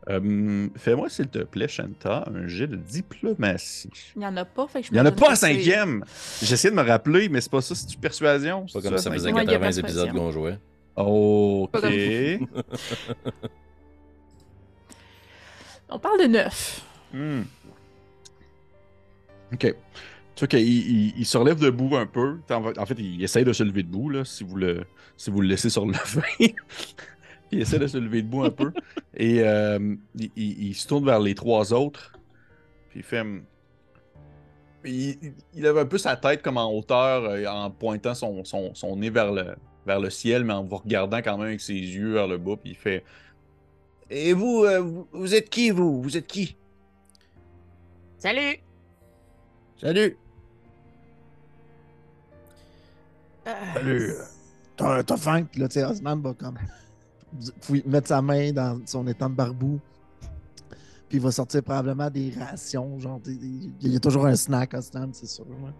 [0.09, 3.89] Euh, Fais-moi, s'il te plaît, Shanta, un jet de diplomatie.
[4.15, 5.53] Il n'y en a pas, fait que je Il y en a pas à c'est-
[5.53, 6.05] cinquième!
[6.41, 8.65] J'essaie de me rappeler, mais c'est pas ça, c'est-tu persuasion?
[8.67, 9.03] C'est pas C'est comme ça?
[9.03, 10.59] ça, faisait Ouais, il y a 80 pas de épisodes qu'on jouait.
[10.95, 11.71] Ok.
[15.89, 16.81] On parle de neuf.
[17.13, 17.41] Hmm.
[19.53, 19.73] Ok.
[20.37, 22.37] Tu vois qu'il il, il se relève debout un peu.
[22.51, 24.83] En fait- en fait, il essaye de se lever debout, là, si vous le,
[25.17, 26.55] si vous le laissez sur le lever.
[27.51, 28.71] il essaie de se lever debout un peu.
[29.15, 32.13] Et euh, il, il- il se tourne vers les trois autres.
[32.91, 33.21] Puis il fait.
[33.21, 33.43] hum,
[34.85, 35.17] Il,
[35.55, 38.95] il- lève un peu sa tête comme en hauteur, euh, en pointant son, son, son
[38.95, 39.55] nez vers le,
[39.87, 42.57] vers le ciel, mais en vous regardant quand même avec ses yeux vers le bas.
[42.57, 43.03] Puis il fait.
[44.11, 45.99] Et vous, euh, vous, vous êtes qui, vous?
[45.99, 46.55] Vous êtes qui?
[48.19, 48.59] Salut!
[49.81, 50.15] Salut!
[53.73, 54.13] Salut.
[54.75, 56.57] T'as t'as faim, puis là, tu sais, Osman va comme
[57.85, 59.79] mettre sa main dans son étang de barbou.
[61.09, 62.99] Puis il va sortir probablement des rations.
[62.99, 65.45] Genre, des- des- il y a toujours un snack Osman, c'est sûr.
[65.47, 65.71] ouais.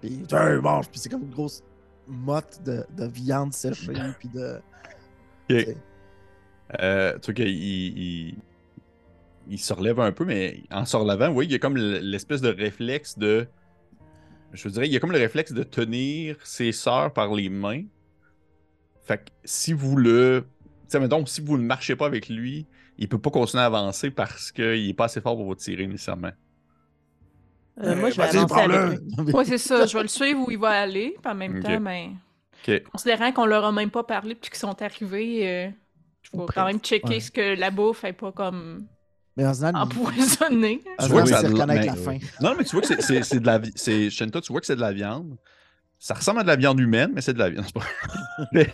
[0.00, 0.88] Puis il mange.
[0.88, 1.62] Puis c'est comme une grosse
[2.06, 3.92] motte de, de viande séchée.
[4.18, 4.60] Puis de.
[5.50, 5.76] Ok.
[6.80, 8.34] Euh, tu vois qu'il il,
[9.48, 12.42] il se relève un peu, mais en se relevant, oui, il y a comme l'espèce
[12.42, 13.46] de réflexe de.
[14.52, 17.84] Je dirais, il y a comme le réflexe de tenir ses sœurs par les mains.
[19.02, 20.46] Fait que si vous le.
[20.62, 22.66] Tu sais, mettons, si vous ne marchez pas avec lui,
[22.98, 25.86] il peut pas continuer à avancer parce qu'il est pas assez fort pour vous tirer
[25.86, 26.32] nécessairement.
[27.80, 29.24] Euh, moi, je vais avancer avec prends-le.
[29.24, 29.32] lui.
[29.32, 29.86] Ouais, c'est ça.
[29.86, 31.14] Je vais le suivre où il va aller.
[31.22, 32.16] Puis en même temps, ben,
[32.66, 32.82] Ok.
[32.90, 35.70] Considérant qu'on leur a même pas parlé depuis qu'ils sont arrivés, euh,
[36.22, 37.20] je vais quand même checker ouais.
[37.20, 38.88] ce que la bouffe est pas comme
[39.38, 40.82] Mais Osnan, il- empoisonnée.
[40.98, 42.18] Osnan, vois que ça reconnaître la fin.
[42.42, 44.60] Non, mais tu vois que c'est- c'est c'est de la vi- c'est Shenta, tu vois
[44.60, 45.36] que c'est de la viande.
[45.98, 47.64] Ça ressemble à de la viande humaine, mais c'est de la viande.
[48.52, 48.68] mais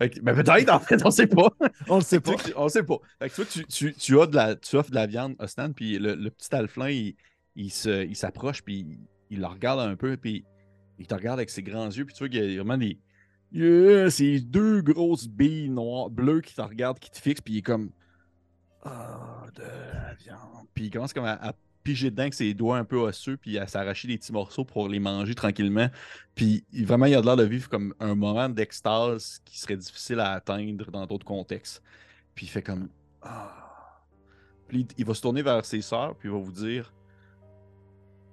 [0.00, 1.48] mais peut-être, en fait, on sait pas.
[1.88, 2.34] On le sait pas.
[2.34, 2.98] Tu on sait pas.
[3.20, 5.06] Fait que tu, vois que tu, tu, tu as de la, tu offres de la
[5.06, 7.14] viande à Stan, puis le, le petit alflin, il,
[7.56, 8.98] il se- il s'approche, puis il,
[9.30, 10.44] il le regarde un peu, puis
[10.98, 12.98] il te regarde avec ses grands yeux, puis tu vois qu'il y a vraiment des.
[13.52, 17.58] Yeah, c'est deux grosses billes noires, bleues qui te regardent, qui te fixent, puis il
[17.58, 17.90] est comme.
[18.84, 19.62] Ah, de
[20.22, 20.66] viande.
[20.74, 23.66] Puis il commence comme à, piger dedans avec ses doigts un peu osseux, puis à
[23.66, 25.88] s'arracher des petits morceaux pour les manger tranquillement.
[26.34, 30.32] Puis vraiment, il a l'air de vivre comme un moment d'extase qui serait difficile à
[30.32, 31.82] atteindre dans d'autres contextes.
[32.34, 32.88] Puis il fait comme
[33.22, 33.60] Ah.
[34.66, 36.92] Puis il, va se tourner vers ses sœurs, puis il va vous dire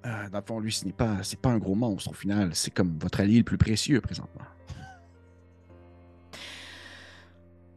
[0.03, 2.55] Ah, dans le fond, lui, ce n'est pas, c'est pas un gros monstre au final.
[2.55, 4.45] C'est comme votre allié le plus précieux présentement.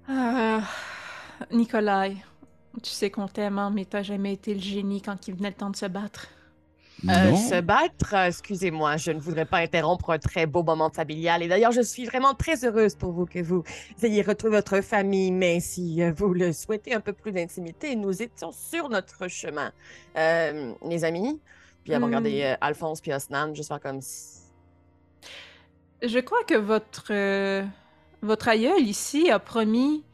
[0.08, 0.62] Ah,
[1.50, 2.16] Nikolai,
[2.82, 5.54] tu sais qu'on t'aime, hein, mais t'as jamais été le génie quand il venait le
[5.54, 6.28] temps de se battre.
[7.10, 11.42] Euh, se battre, euh, excusez-moi, je ne voudrais pas interrompre un très beau moment familial.
[11.42, 13.62] Et d'ailleurs, je suis vraiment très heureuse pour vous que vous
[14.02, 15.30] ayez retrouvé votre famille.
[15.30, 19.72] Mais si euh, vous le souhaitez, un peu plus d'intimité, nous étions sur notre chemin.
[20.16, 21.40] Euh, les amis,
[21.84, 22.08] puis avant Hmm.
[22.08, 24.38] regarder euh, Alphonse puis Osnan, juste faire comme si...
[26.02, 27.64] Je crois que votre, euh,
[28.22, 30.04] votre aïeul ici a promis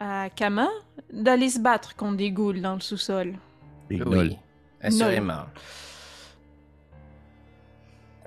[0.00, 0.66] à Kama
[1.12, 3.34] d'aller se battre contre des ghouls dans le sous-sol.
[3.90, 4.36] Et Oui,
[4.82, 5.44] assurément.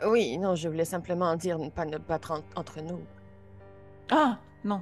[0.05, 2.99] Oui, non, je voulais simplement dire ne pas ne battre en- entre nous.
[4.12, 4.81] Ah, non,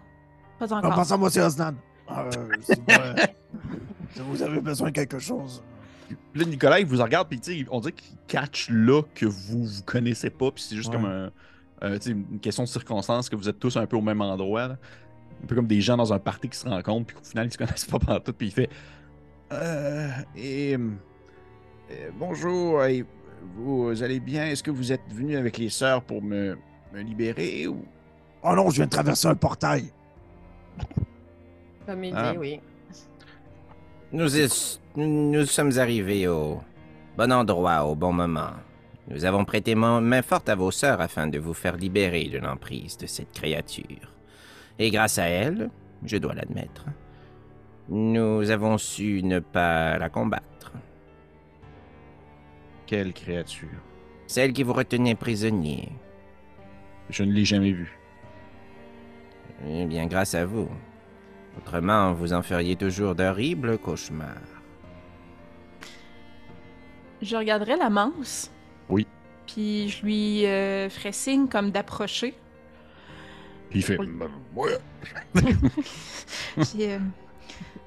[0.58, 0.96] pas En encore.
[0.96, 1.76] passant, moi, c'est Osnan.
[2.10, 2.30] Euh,
[2.88, 3.16] pas-
[4.14, 5.64] si vous avez besoin de quelque chose.
[6.34, 9.66] Là, Nicolas, il vous regarde, puis tu sais, on dirait qu'il catch là que vous
[9.66, 10.96] vous connaissez pas, puis c'est juste Ouais.
[10.96, 11.32] comme un,
[11.84, 14.68] euh, une question de circonstance, que vous êtes tous un peu au même endroit.
[14.70, 14.78] là.
[15.44, 17.52] Un peu comme des gens dans un party qui se rencontrent, puis qu'au final, ils
[17.52, 18.70] se connaissent pas pendant tout, puis il fait
[19.52, 23.06] Euh, et, euh, bonjour, et
[23.56, 24.46] vous allez bien?
[24.46, 26.58] Est-ce que vous êtes venu avec les sœurs pour me,
[26.94, 27.84] me libérer ou...
[28.44, 29.92] Oh non, je viens de traverser un portail.
[31.86, 32.32] Comme il Ah.
[32.32, 32.60] dit, oui.
[34.14, 34.28] Nous,
[34.96, 36.62] nous sommes arrivés au
[37.18, 38.52] bon endroit au bon moment.
[39.08, 42.38] Nous avons prêté main main forte à vos sœurs afin de vous faire libérer de
[42.38, 44.14] l'emprise de cette créature.
[44.82, 45.70] Et grâce à elle,
[46.04, 46.86] je dois l'admettre,
[47.88, 50.72] nous avons su ne pas la combattre.
[52.88, 53.80] Quelle créature?
[54.26, 55.90] Celle qui vous retenait prisonnier.
[57.12, 57.96] Je ne l'ai jamais vue.
[59.68, 60.68] Eh bien, grâce à vous.
[61.60, 64.64] Autrement, vous en feriez toujours d'horribles cauchemars.
[67.22, 68.52] Je regarderai la manse.
[68.90, 69.06] Oui.
[69.46, 72.34] Puis je lui euh, ferai signe comme d'approcher.
[73.72, 74.08] Puis il fait Oui.
[74.08, 74.78] Ben, ouais.
[76.56, 77.00] Puis, euh,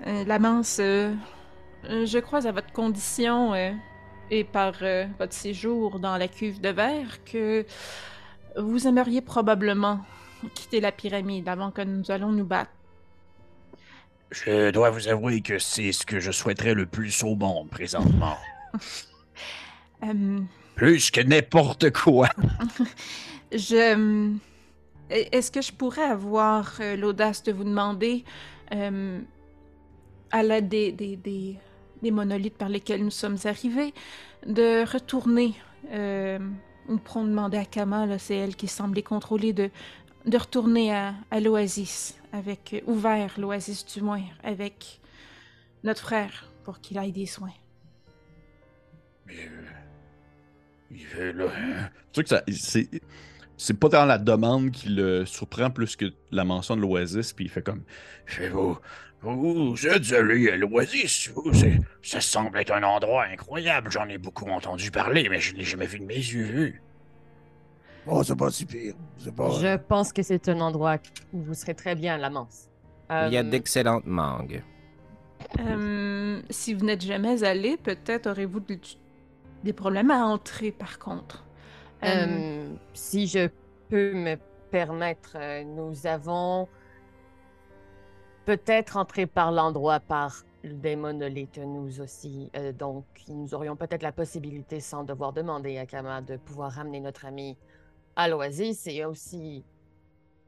[0.07, 1.15] euh, la manse, euh,
[1.83, 3.71] je crois à votre condition euh,
[4.31, 7.67] et par euh, votre séjour dans la cuve de verre que
[8.57, 10.01] vous aimeriez probablement
[10.55, 12.71] quitter la pyramide avant que nous allons nous battre.
[14.31, 18.37] Je dois vous avouer que c'est ce que je souhaiterais le plus au monde présentement.
[20.75, 22.29] Plus que n'importe quoi.
[23.53, 24.35] Je.
[25.11, 28.25] Hum, Est-ce que je pourrais avoir euh, l'audace de vous demander,
[30.31, 31.57] à l'aide des, des, des,
[32.03, 33.95] des monolithes par lesquels nous sommes arrivés,
[34.47, 35.55] de retourner,
[35.91, 36.39] euh,
[36.89, 39.71] ou pour demander à Kama, c'est elle qui semble les contrôler, de,
[40.27, 45.01] de retourner à, l'oasis, avec, euh, ouvert l'oasis du moins, avec
[45.83, 47.53] notre frère, pour qu'il aille des soins.
[49.27, 51.47] Mais, euh, il veut là.
[52.13, 52.81] Tu sais que ça,
[53.65, 57.47] c'est pas tant la demande qui le surprend plus que la mention de l'oasis, puis
[57.47, 57.83] il fait comme
[58.27, 58.79] Chez vous,
[59.23, 61.33] vous êtes allé à l'Oasis.
[62.03, 63.91] Ça semble être un endroit incroyable.
[63.91, 66.75] J'en ai beaucoup entendu parler, mais je ne l'ai jamais vu de mes yeux.
[68.07, 68.93] Oh, c'est pas si pire.
[69.17, 69.49] C'est pas.
[69.51, 70.99] Je pense que c'est un endroit
[71.33, 72.69] où vous serez très bien, la manse.
[73.11, 74.63] Il y a Euh, d'excellentes mangues.
[75.61, 78.79] Euh, si vous n'êtes jamais allé, peut-être aurez-vous de-
[79.63, 81.45] des problèmes à entrer, par contre.
[82.05, 83.49] Euh, Euh, si je
[83.89, 84.37] peux me
[84.71, 86.69] permettre, euh, nous avons
[88.45, 92.51] peut-être entré par l'endroit par des monolithes, nous aussi.
[92.57, 97.01] Euh, donc, nous aurions peut-être la possibilité, sans devoir demander à Kama, de pouvoir ramener
[97.01, 97.57] notre ami
[98.17, 99.65] à l'Oasis et aussi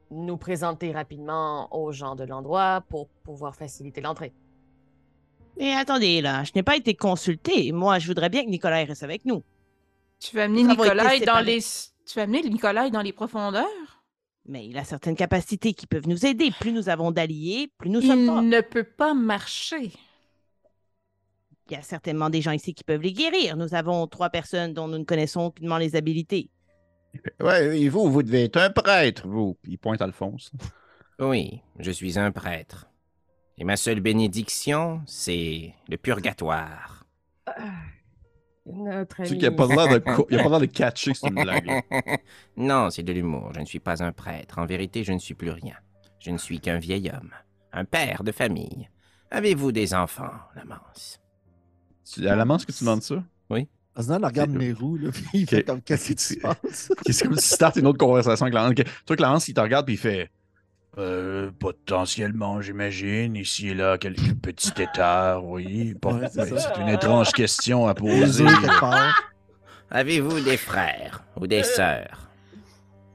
[0.09, 4.33] nous présenter rapidement aux gens de l'endroit pour pouvoir faciliter l'entrée.
[5.57, 7.71] Et attendez, là, je n'ai pas été consulté.
[7.71, 9.43] Moi, je voudrais bien que Nicolas reste avec nous.
[10.19, 11.59] Tu vas amener Nicolas dans les...
[11.59, 13.65] Tu vas amener Nicolas dans les profondeurs?
[14.45, 16.51] Mais il a certaines capacités qui peuvent nous aider.
[16.57, 18.41] Plus nous avons d'alliés, plus nous sommes Il forts.
[18.41, 19.91] ne peut pas marcher.
[21.69, 23.57] Il y a certainement des gens ici qui peuvent les guérir.
[23.57, 26.49] Nous avons trois personnes dont nous ne connaissons aucunement les habilités.
[27.41, 29.57] Ouais, et vous, vous devez être un prêtre, vous.
[29.67, 30.51] Il pointe Alphonse.
[31.19, 32.87] Oui, je suis un prêtre.
[33.57, 37.05] Et ma seule bénédiction, c'est le purgatoire.
[38.73, 40.65] Notre Tu sais qu'il n'y a pas l'air de, co- il a pas l'air de
[40.65, 41.81] catcher que c'est une blague.
[42.57, 43.51] non, c'est de l'humour.
[43.55, 44.59] Je ne suis pas un prêtre.
[44.59, 45.75] En vérité, je ne suis plus rien.
[46.19, 47.31] Je ne suis qu'un vieil homme.
[47.71, 48.89] Un père de famille.
[49.31, 51.19] Avez-vous des enfants, Lamance?
[52.03, 53.23] C'est à la manche que tu demandes ça?
[53.95, 54.51] Osnan regarde.
[54.51, 55.49] Nérou, là, puis il Ok.
[55.49, 56.91] fait comme qu'est-ce qui se passe?
[57.09, 58.75] C'est comme si tu startes une autre conversation avec Clarence.
[59.07, 60.29] Toi, Clarence, il te regarde puis il fait
[60.97, 63.35] Euh, potentiellement, j'imagine.
[63.35, 65.95] Ici et là, quelques petits têtards, oui.
[66.03, 68.43] Ouais, c'est une étrange question à poser.
[68.43, 69.13] Posé quelque part.
[69.91, 72.31] Avez-vous des frères ou des sœurs?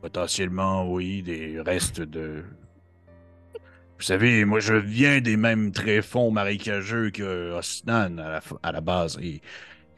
[0.00, 2.44] Potentiellement, oui, des restes de.
[3.98, 8.72] Vous savez, moi, je viens des mêmes tréfonds marécageux que Osnan à la, f- à
[8.72, 9.40] la base, et,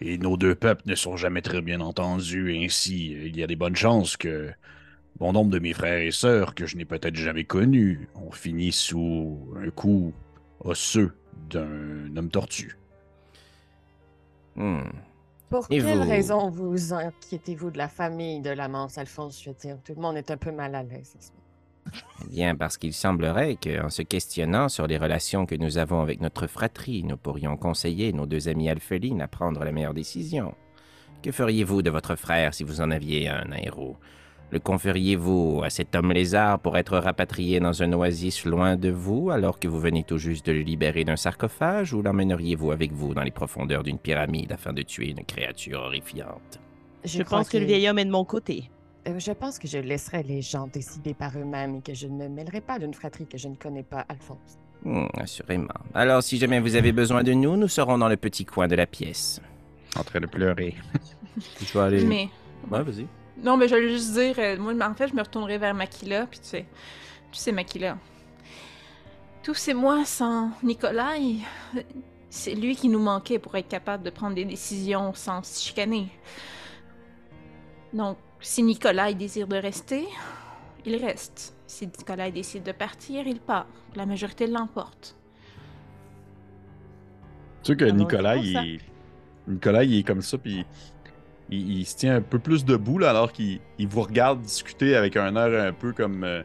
[0.01, 2.55] et nos deux peuples ne sont jamais très bien entendus.
[2.55, 4.51] Ainsi, il y a des bonnes chances que
[5.19, 8.73] bon nombre de mes frères et sœurs, que je n'ai peut-être jamais connus, ont fini
[8.73, 10.13] sous un coup
[10.61, 11.15] osseux
[11.51, 12.77] d'un homme tortue.
[14.57, 14.83] Hmm.
[15.51, 16.09] Pour Et quelle vous?
[16.09, 19.43] raison vous inquiétez-vous de la famille de l'amance, Alphonse?
[19.43, 21.17] Je veux dire, tout le monde est un peu mal à l'aise.
[22.25, 26.21] Eh bien, parce qu'il semblerait qu'en se questionnant sur les relations que nous avons avec
[26.21, 30.55] notre fratrie, nous pourrions conseiller nos deux amis alphelines à prendre la meilleure décision.
[31.23, 33.97] Que feriez-vous de votre frère si vous en aviez un, un héros?
[34.55, 39.31] Le conferiez-vous à cet homme lézard pour être rapatrié dans un oasis loin de vous
[39.31, 43.15] alors que vous venez tout juste de le libérer d'un sarcophage ou l'emmèneriez-vous avec vous
[43.15, 46.61] dans les profondeurs d'une pyramide afin de tuer une créature horrifiante?
[47.05, 48.71] Je, pense que le vieil homme est de mon côté.
[49.09, 52.13] Euh, Je pense que je laisserai les gens décider par eux-mêmes et que je ne
[52.13, 54.61] me mêlerai pas d'une fratrie que je ne connais pas, Alphonse.
[54.85, 55.75] Hmm, Assurément.
[55.95, 58.77] Alors, si jamais vous avez besoin de nous, nous serons dans le petit coin de
[58.77, 59.41] la pièce.
[59.99, 60.77] En train de pleurer.
[61.61, 62.05] Je vais aller...
[62.05, 62.29] Mais
[62.71, 63.07] Ouais, vas-y.
[63.43, 66.27] Non, mais je vais juste dire, euh, moi, en fait, je me retournerai vers Makila,
[66.27, 66.67] puis tu sais,
[67.33, 67.99] tu sais, Makila.
[69.43, 71.37] Tous ces mois sans Nikolai,
[71.77, 71.83] euh,
[72.31, 76.09] c'est lui qui nous manquait pour être capable de prendre des décisions sans se chicaner.
[77.93, 80.07] Donc, si Nikolai désire de rester,
[80.85, 81.55] il reste.
[81.67, 83.67] Si Nikolai décide de partir, il part.
[83.95, 85.17] La majorité l'emporte.
[87.63, 88.81] Tu sais que Alors, Nicolas, il.
[89.47, 90.65] Nicolas, il est comme ça, puis
[91.51, 94.97] il, il se tient un peu plus debout, là, alors qu'il il vous regarde discuter
[94.97, 96.25] avec un air un peu comme...
[96.25, 96.43] euh,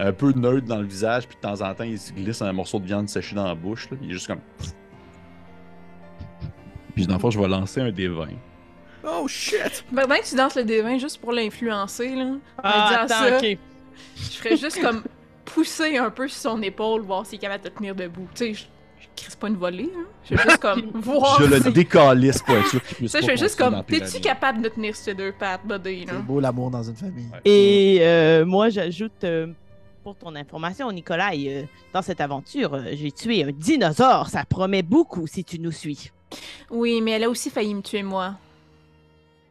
[0.00, 2.52] un peu neutre dans le visage, puis de temps en temps, il se glisse un
[2.52, 4.40] morceau de viande séchée dans la bouche, là, il est juste comme...
[6.94, 8.28] Puis dans le fond, je vais lancer un des 20.
[9.04, 9.84] Oh shit!
[9.94, 13.58] Pendant que tu danses le D20 juste pour l'influencer, là, Ah, attends, ça, ok.
[14.16, 15.04] je ferais juste comme
[15.44, 18.28] pousser un peu sur son épaule, voir s'il est capable de te tenir debout.
[18.34, 18.66] Tu sais,
[19.20, 20.04] crisse pas une volée, hein.
[20.24, 23.20] Je fais juste comme voir Je le décalisse pour être sûr qu'il Tu puisse sais,
[23.20, 26.12] je pas fais juste comme, t'es-tu capable de tenir ces deux pattes, buddy, là?
[26.16, 27.26] C'est beau l'amour dans une famille.
[27.32, 27.40] Ouais.
[27.44, 29.48] Et euh, moi, j'ajoute, euh,
[30.02, 34.28] pour ton information, Nicolas, euh, dans cette aventure, euh, j'ai tué un dinosaure.
[34.28, 36.10] Ça promet beaucoup si tu nous suis.
[36.70, 38.26] Oui, mais elle a aussi failli me tuer, moi.
[38.26, 38.34] En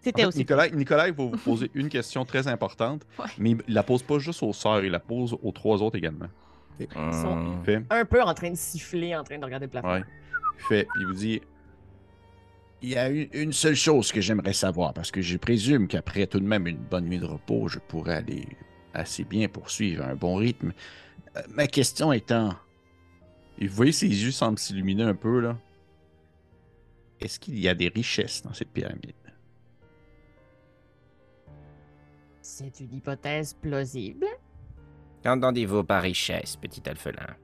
[0.04, 0.38] C'était fait, aussi.
[0.40, 3.26] Nicolas, Nicolas, il va vous poser une question très importante, Ouais.
[3.38, 6.28] mais il la pose pas juste aux sœurs, il la pose aux trois autres également.
[6.80, 9.92] Il fait, Un peu en train de siffler, en train de regarder le plafond.
[9.94, 10.04] ouais.
[10.60, 11.42] Il fait, puis il vous dit,
[12.82, 16.28] Il y a une, une seule chose que j'aimerais savoir, parce que je présume qu'après
[16.28, 18.48] tout de même une bonne nuit de repos, je pourrais aller
[18.94, 20.74] assez bien poursuivre un bon rythme.
[21.36, 22.54] Euh, ma question étant,
[23.60, 25.58] et vous voyez ses yeux semblent s'illuminer un peu, là.
[27.20, 29.14] est-ce qu'il y a des richesses dans cette pyramide?
[32.42, 34.26] C'est une hypothèse plausible.
[35.24, 37.36] Qu'entendez-vous par richesse, petit alphelin?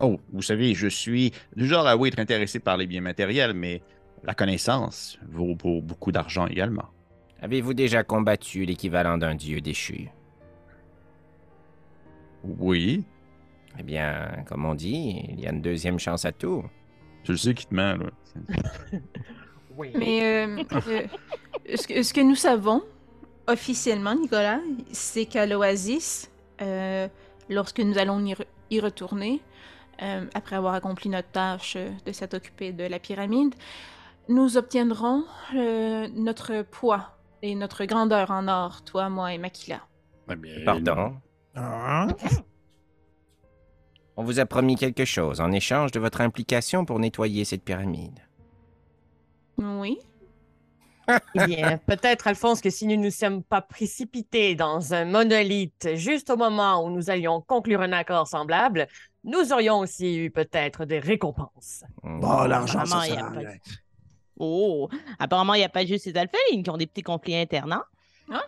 [0.00, 3.54] Oh, vous savez, je suis du genre à oui être intéressé par les biens matériels,
[3.54, 3.80] mais
[4.24, 6.88] la connaissance vaut pour beaucoup d'argent également.
[7.40, 10.08] Avez-vous déjà combattu l'équivalent d'un dieu déchu?
[12.42, 13.04] Oui,
[13.78, 16.64] Eh bien, comme on dit, il y a une deuxième chance à tout.
[17.24, 18.10] je le sais qu'il te ment, là.
[19.76, 19.90] Oui.
[19.98, 21.06] Mais euh, euh,
[21.74, 22.82] ce, que, ce que nous savons
[23.46, 24.60] officiellement, Nicolas,
[24.92, 26.30] c'est qu'à l'Oasis,
[26.62, 27.08] euh,
[27.48, 29.40] lorsque nous allons y, re- y retourner,
[30.02, 33.54] euh, après avoir accompli notre tâche de s'être occupé de la pyramide,
[34.28, 35.24] nous obtiendrons
[35.54, 39.80] euh, notre poids et notre grandeur en or, toi, moi et Makila.
[40.30, 41.14] Eh bien, Pardon?
[41.54, 42.06] Ah.
[44.16, 48.20] On vous a promis quelque chose en échange de votre implication pour nettoyer cette pyramide.
[49.58, 49.98] Oui.
[51.34, 55.88] Eh bien, peut-être, Alphonse, que si nous ne nous sommes pas précipités dans un monolithe
[55.94, 58.86] juste au moment où nous allions conclure un accord semblable,
[59.22, 61.82] nous aurions aussi eu peut-être des récompenses.
[62.02, 63.56] Bon, l'argent, ça Apparemment, il y sert a à pas de- rien.
[64.38, 64.88] Oh,
[65.18, 67.78] apparemment, il n'y a pas juste les alphelines qui ont des petits conflits internes.
[68.30, 68.42] hein?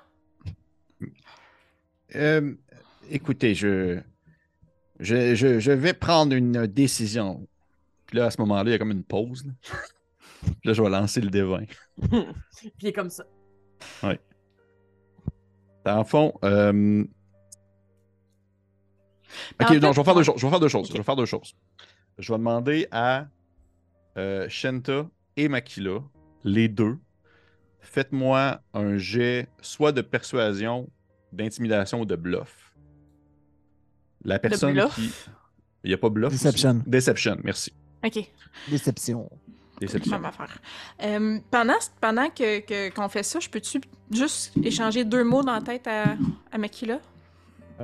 [2.14, 2.54] Euh,
[3.10, 4.00] écoutez, je,
[5.00, 7.46] je, je, je vais prendre une décision.
[8.06, 9.44] Puis là, à ce moment-là, il y a comme une pause.
[9.46, 9.52] Là,
[10.64, 11.66] là je vais lancer le D20.
[11.66, 13.24] Puis il est comme ça.
[15.84, 17.04] Dans le fond, euh,
[19.60, 20.36] Ok, En non, fait, je vais faire deux choses.
[20.38, 20.88] Je vais faire deux choses.
[20.88, 21.54] Je vais faire deux choses.
[22.18, 23.26] Je vais demander à
[24.16, 26.02] euh, Shenta et Makila,
[26.44, 26.98] les deux,
[27.80, 30.88] faites-moi un jet soit de persuasion,
[31.32, 32.74] d'intimidation ou de bluff.
[34.24, 34.94] La personne bluff?
[34.94, 35.10] qui.
[35.84, 36.32] Il n'y a pas bluff.
[36.32, 36.44] aussi?
[36.44, 36.82] Deception.
[36.86, 37.72] Deception, merci.
[38.04, 38.18] Ok,
[38.70, 39.30] Déception.
[39.82, 40.58] Affaire.
[41.02, 45.52] Euh, pendant pendant que, que- qu'on fait ça, je peux-tu juste échanger deux mots dans
[45.52, 46.16] la tête à,
[46.50, 46.98] à Makila?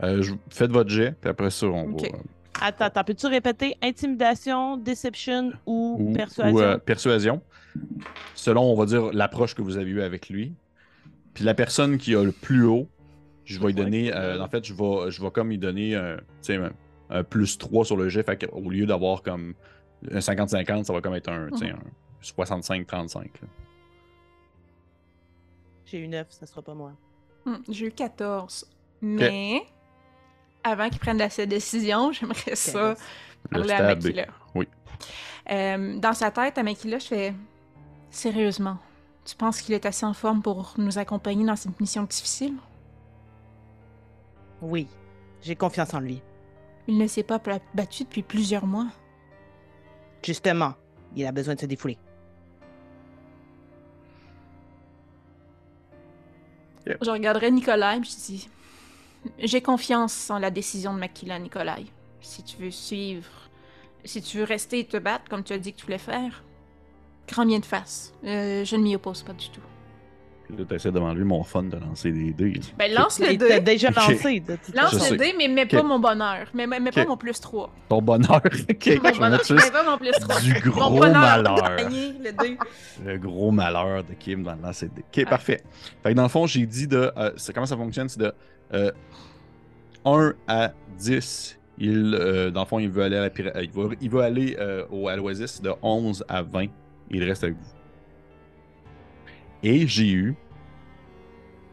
[0.03, 2.11] Euh, je- Faites votre jet, puis après ça, on Ok.
[2.11, 2.19] va.
[2.63, 3.77] Attends, attends, peux-tu répéter?
[3.83, 6.55] Intimidation, deception ou, ou, persuasion?
[6.57, 7.43] ou, euh, persuasion,
[8.35, 10.55] selon, on va dire, l'approche que vous avez eue avec lui.
[11.35, 12.89] Puis la personne qui a le plus haut,
[13.45, 16.19] je vais lui donner, euh, en fait, je vais, je vais comme lui donner un,
[17.11, 18.23] un plus 3 sur le jet.
[18.23, 19.55] Fait au lieu d'avoir comme
[20.11, 21.79] un 50-50, ça va comme être un, tu sais, un
[22.23, 23.17] 65-35.
[23.17, 23.49] là.
[25.85, 26.93] J'ai eu 9, ça sera pas moi.
[27.45, 28.67] Hmm, J'ai eu 14.
[29.03, 29.63] Mais
[30.65, 32.95] avant qu'il prenne la sa décision, j'aimerais ça
[33.51, 33.95] parler à.
[33.95, 34.27] Makila.
[34.55, 34.69] Oui.
[35.51, 37.35] Euh, dans sa tête, à Makila, je fais
[38.11, 38.77] Sérieusement,
[39.25, 42.55] tu penses qu'il est assez en forme pour nous accompagner dans cette mission difficile?
[44.61, 44.87] Oui,
[45.41, 46.23] j'ai confiance en lui.
[46.87, 47.41] Il ne s'est pas
[47.75, 48.89] battu depuis plusieurs mois.
[50.25, 50.75] Justement,
[51.17, 51.99] il a besoin de se défouler.
[56.87, 58.49] Je regarderai Nikolai et je dis
[59.39, 61.87] J'ai confiance en la décision de Makila, Nikolai.
[62.21, 63.31] Si tu veux suivre,
[64.05, 66.45] si tu veux rester et te battre comme tu as dit que tu voulais faire,
[67.29, 68.13] grand bien de face.
[68.25, 69.61] Euh, je ne m'y oppose pas du tout.
[70.55, 72.61] Puis là, t'essaies devant lui mon fun de lancer des dés.
[72.79, 73.59] Ben, lance le dé.
[73.61, 73.97] déjà Ok.
[73.97, 74.43] lancé.
[74.75, 75.87] Lance le dé, mais mets pas Ok.
[75.87, 76.47] mon bonheur.
[76.53, 77.09] Mais mets, mets pas Ok.
[77.09, 77.71] mon plus 3.
[77.89, 78.37] Ton bonheur.
[78.45, 80.41] ok, Mon bonheur, mets pas mon plus 3.
[80.41, 81.55] du Mon gros bonheur malheur.
[81.55, 82.59] de gagner le dé.
[83.03, 85.05] Le gros malheur de Kim dans le lancer de dés.
[85.23, 85.63] Ok, parfait.
[86.03, 87.11] Fait que dans le fond, j'ai dit de.
[87.17, 88.11] euh, c'est- comment ça fonctionne?
[88.11, 88.33] C'est de
[88.75, 88.91] euh,
[90.05, 91.59] 1 à 10.
[91.79, 94.11] Il, euh, dans le fond, il veut aller à la pyra- euh, il va, il
[94.11, 96.67] va aller euh, au, à l'Oasis de 11 à 20.
[97.11, 97.71] Il reste avec vous.
[99.63, 100.35] Et j'ai eu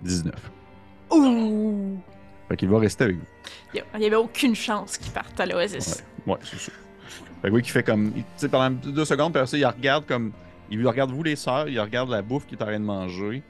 [0.01, 0.33] 19.
[1.11, 1.97] Ouh!
[2.47, 3.25] Fait qu'il va rester avec vous.
[3.73, 6.03] Il n'y avait aucune chance qu'il parte à l'Oasis.
[6.25, 6.73] Ouais, c'est sûr.
[7.41, 8.11] Fait que oui, qui fait comme.
[8.15, 10.31] il- Tu sais, pendant deux secondes, puis après ça, il regarde comme.
[10.71, 13.41] Il regarde vous, les sœurs, il regarde la bouffe qu'il est en train de manger.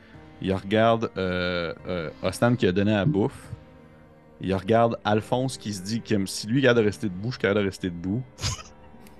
[0.42, 3.48] Il regarde euh, euh, Ostan qui a donné la bouffe.
[4.42, 7.34] Il regarde Alphonse qui se dit que si lui, il garde de rester debout, je
[7.34, 8.24] suis capable de rester debout.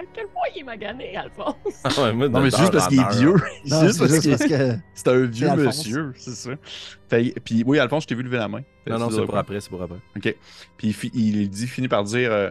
[0.00, 1.54] À quel point il m'a gagné, Alphonse?
[1.84, 3.34] Ah ouais, moi, Non, mais c'est juste parce qu'il est vieux.
[3.64, 4.78] C'est Non, juste c'est parce juste qu'il parce que.
[4.94, 6.50] c'est un vieux monsieur, c'est ça.
[7.10, 8.62] Fait, puis oui, Alphonse, je t'ai vu lever la main.
[8.86, 9.98] Non, non, c'est pour après, c'est pour après.
[10.16, 10.34] OK.
[10.78, 12.50] Puis il dit, finit par dire euh,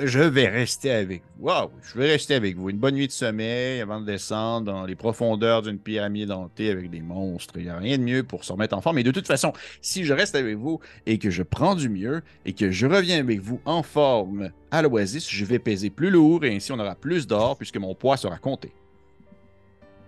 [0.00, 1.48] Je vais rester avec vous.
[1.48, 1.52] Oui,
[1.82, 2.70] je vais rester avec vous.
[2.70, 6.90] Une bonne nuit de sommeil avant de descendre dans les profondeurs d'une pyramide hantée avec
[6.90, 7.54] des monstres.
[7.58, 8.96] Il n'y a rien de mieux pour se remettre en forme.
[8.96, 12.22] Mais de toute façon, si je reste avec vous et que je prends du mieux
[12.44, 16.44] et que je reviens avec vous en forme à l'oasis, je vais peser plus lourd
[16.44, 18.72] et ainsi on aura plus d'or puisque mon poids sera compté.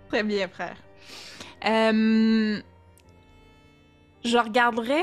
[0.09, 0.77] Très bien, frère.
[1.67, 2.61] Euh,
[4.25, 5.03] Je regarderai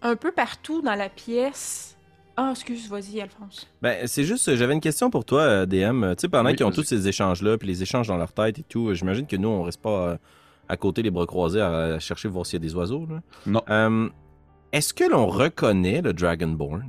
[0.00, 1.97] un peu partout dans la pièce.
[2.40, 3.66] Ah, excuse, vas-y, Alphonse.
[3.82, 6.14] Ben, c'est juste, j'avais une question pour toi, euh, DM.
[6.14, 8.60] Tu sais, pendant Oui, qu'ils ont tous ces échanges-là, puis les échanges dans leur tête
[8.60, 10.16] et tout, euh, j'imagine que nous, on reste pas euh,
[10.68, 13.06] à côté les bras croisés à, chercher voir s'il y a des oiseaux.
[13.10, 13.20] Là.
[13.46, 13.62] Non.
[13.68, 14.08] Euh,
[14.72, 16.84] Est-ce que l'on reconnaît le Dragonborn?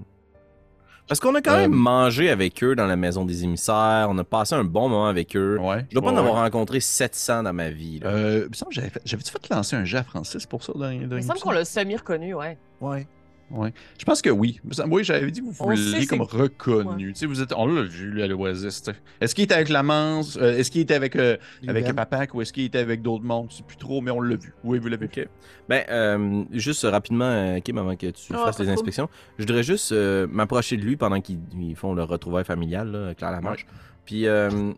[1.08, 4.18] Parce qu'on a quand Euh, même mangé avec eux dans la maison des émissaires, on
[4.20, 5.58] a passé un bon moment avec eux.
[5.60, 5.84] Ouais.
[5.90, 6.42] Je dois pas en Ouais, avoir ouais.
[6.42, 7.98] rencontré 700 dans ma vie.
[8.00, 8.10] là.
[8.10, 10.62] Euh, il me semble que j'avais fait- j'avais-tu fait lancer un jet à Francis pour
[10.64, 12.60] ça dans, dans Il me semble qu'on l'a semi-reconnu, ouais.
[12.80, 13.08] Ouais.
[13.52, 13.74] Ouais.
[13.98, 14.60] Je pense que oui.
[14.88, 17.14] Oui, j'avais dit que vous c'est- comme reconnu.
[17.14, 17.52] Tu sais, vous êtes.
[17.56, 18.84] On l'a vu lui, à l'Oasis.
[19.22, 21.38] Est-ce qu'il était avec la Mance euh, Est-ce qu'il était avec, euh,
[21.68, 21.94] avec.
[21.96, 23.48] Papac ou est-ce qu'il était avec d'autres mondes?
[23.50, 24.54] Je sais plus trop, mais on l'a vu.
[24.64, 25.12] Oui, vous l'avez vu.
[25.24, 25.28] Ok.
[25.68, 29.64] Ben, euh, juste rapidement, euh, Kim, avant que tu Ah, fasses les inspections, je voudrais
[29.64, 33.66] juste euh, m'approcher de lui pendant qu'ils ils font le retrouvaille familial, là, Claire Lamarche.
[34.06, 34.72] Puis, euh,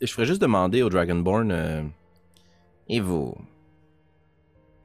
[0.00, 1.82] je ferais juste demander au Dragonborn euh,
[2.88, 3.34] Et vous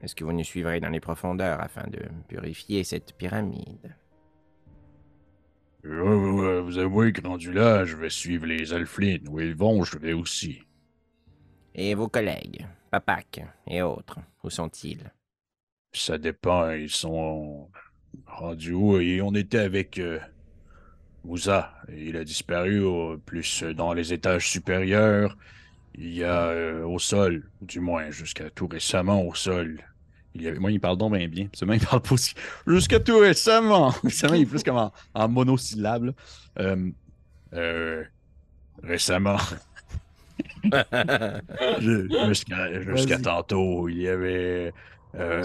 [0.02, 3.94] Est-ce que vous nous suivrez dans les profondeurs afin de purifier cette pyramide?
[5.84, 9.28] Euh, vous avouez que rendu là, je vais suivre les Alflines.
[9.28, 10.62] Où ils vont, je vais aussi.
[11.74, 15.12] Et vos collègues, Papak et autres, où sont-ils?
[15.92, 17.70] Ça dépend, ils sont
[18.26, 18.98] rendus où?
[18.98, 20.18] Et on était avec euh,
[21.24, 21.74] Moussa.
[21.88, 25.36] Il a disparu au- plus dans les étages supérieurs.
[25.94, 29.84] Il y a euh, au sol, du moins jusqu'à tout récemment au sol.
[30.34, 31.48] Il y avait- Moi, il parle donc bien bien.
[31.52, 32.34] Seulement, il parle pas aussi.
[32.66, 33.88] Jusqu'à tout récemment.
[34.02, 36.04] Récemment, il est plus comme en, en monosyllabe.
[36.04, 36.12] là.
[36.60, 36.90] Euh,
[37.54, 38.02] Euh,
[38.82, 39.36] récemment,
[41.80, 44.72] jusqu'à tantôt, il y avait
[45.14, 45.44] euh,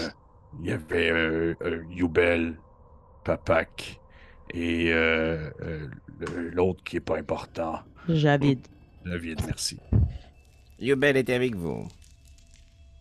[0.62, 2.58] il y avait euh, euh, Youbel,
[3.24, 4.00] Papak
[4.54, 5.88] et euh, euh,
[6.54, 7.80] l'autre qui est pas important.
[8.08, 8.60] Javid.
[9.06, 9.78] David, merci.
[10.80, 11.88] Yubel était avec vous.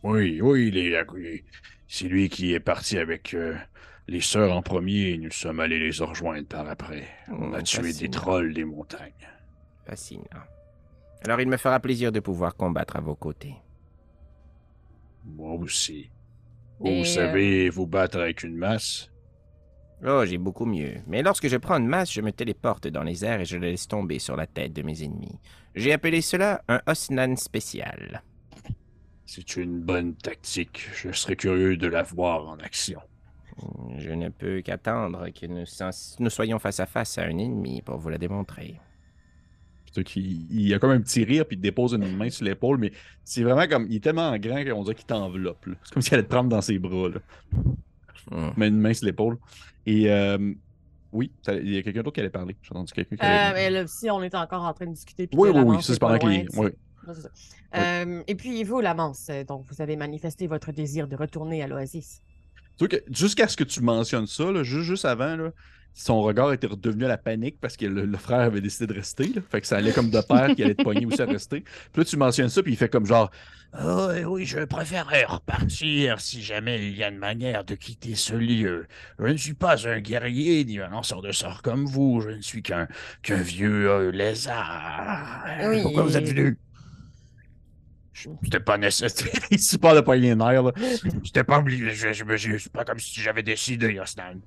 [0.02, 1.44] Oui, oui, il est, oui,
[1.88, 3.56] c'est lui qui est parti avec euh,
[4.08, 7.08] les sœurs en premier et nous sommes allés les rejoindre par après.
[7.28, 9.12] On a Oh, tué des trolls des montagnes.
[9.86, 10.24] Fascinant.
[11.24, 13.54] Alors il me fera plaisir de pouvoir combattre à vos côtés.
[15.24, 16.10] Moi aussi.
[16.78, 19.10] Vous euh, savez vous battre avec une masse?
[20.06, 20.96] Oh, j'ai beaucoup mieux.
[21.06, 23.68] Mais lorsque je prends une masse, je me téléporte dans les airs et je la
[23.68, 25.40] laisse tomber sur la tête de mes ennemis.
[25.74, 28.22] J'ai appelé cela un Osnan spécial.
[29.26, 30.88] C'est une bonne tactique.
[30.94, 33.00] Je serais curieux de la voir en action.
[33.98, 38.08] Je ne peux qu'attendre que nous, soyons face à face à un ennemi pour vous
[38.08, 38.78] la démontrer.
[40.04, 42.76] Qu'il- il, a comme un petit rire, puis il te dépose une main sur l'épaule,
[42.76, 42.92] mais
[43.24, 43.86] c'est vraiment comme.
[43.88, 45.64] Il est tellement grand qu'on dirait qu'il t'enveloppe.
[45.64, 45.74] là.
[45.84, 47.08] C'est comme s'il allait te prendre dans ses bras.
[47.08, 47.20] Là.
[48.30, 48.50] Hmm.
[48.58, 49.38] Mais une main sur l'épaule.
[49.86, 50.52] Et euh,
[51.12, 52.54] oui, ça- il y a quelqu'un d'autre qui allait parler.
[52.60, 54.92] J'ai entendu quelqu'un qui Euh, allait mais là, si on est encore en train de
[54.92, 55.28] discuter.
[55.28, 56.70] puis Oui, oui, oui, ça c'est pendant que loin,
[57.06, 57.14] oui.
[57.74, 61.66] Euh, et puis vous, Lamance, euh, donc vous avez manifesté votre désir de retourner à
[61.66, 62.22] l'Oasis.
[63.10, 65.50] Jusqu'à ce que tu mentionnes ça, là, juste, juste avant, là,
[65.94, 68.92] son regard était redevenu à la panique parce que le, le frère avait décidé de
[68.92, 69.28] rester.
[69.28, 69.40] là.
[69.50, 71.60] Fait que ça allait comme de père qui allait te pogner aussi à rester.
[71.62, 73.30] Puis là, tu mentionnes ça, puis il fait comme genre
[73.82, 78.34] Oh, oui, je préférerais repartir si jamais il y a une manière de quitter ce
[78.34, 78.86] lieu.
[79.18, 82.20] Je ne suis pas un guerrier ni un lanceur de sorts comme vous.
[82.22, 82.86] Je ne suis qu'un
[83.28, 85.44] vieux euh, lézard.
[85.64, 85.82] Oui.
[85.82, 86.58] Pourquoi vous êtes venu?
[88.42, 89.28] C'était pas nécessaire.
[89.50, 90.62] Il se supporte de pogner les nerfs.
[90.62, 90.72] Là.
[91.24, 91.90] C'était pas obligé.
[91.90, 94.40] Je, je, me- je- c'est pas comme si j'avais décidé, Osnan.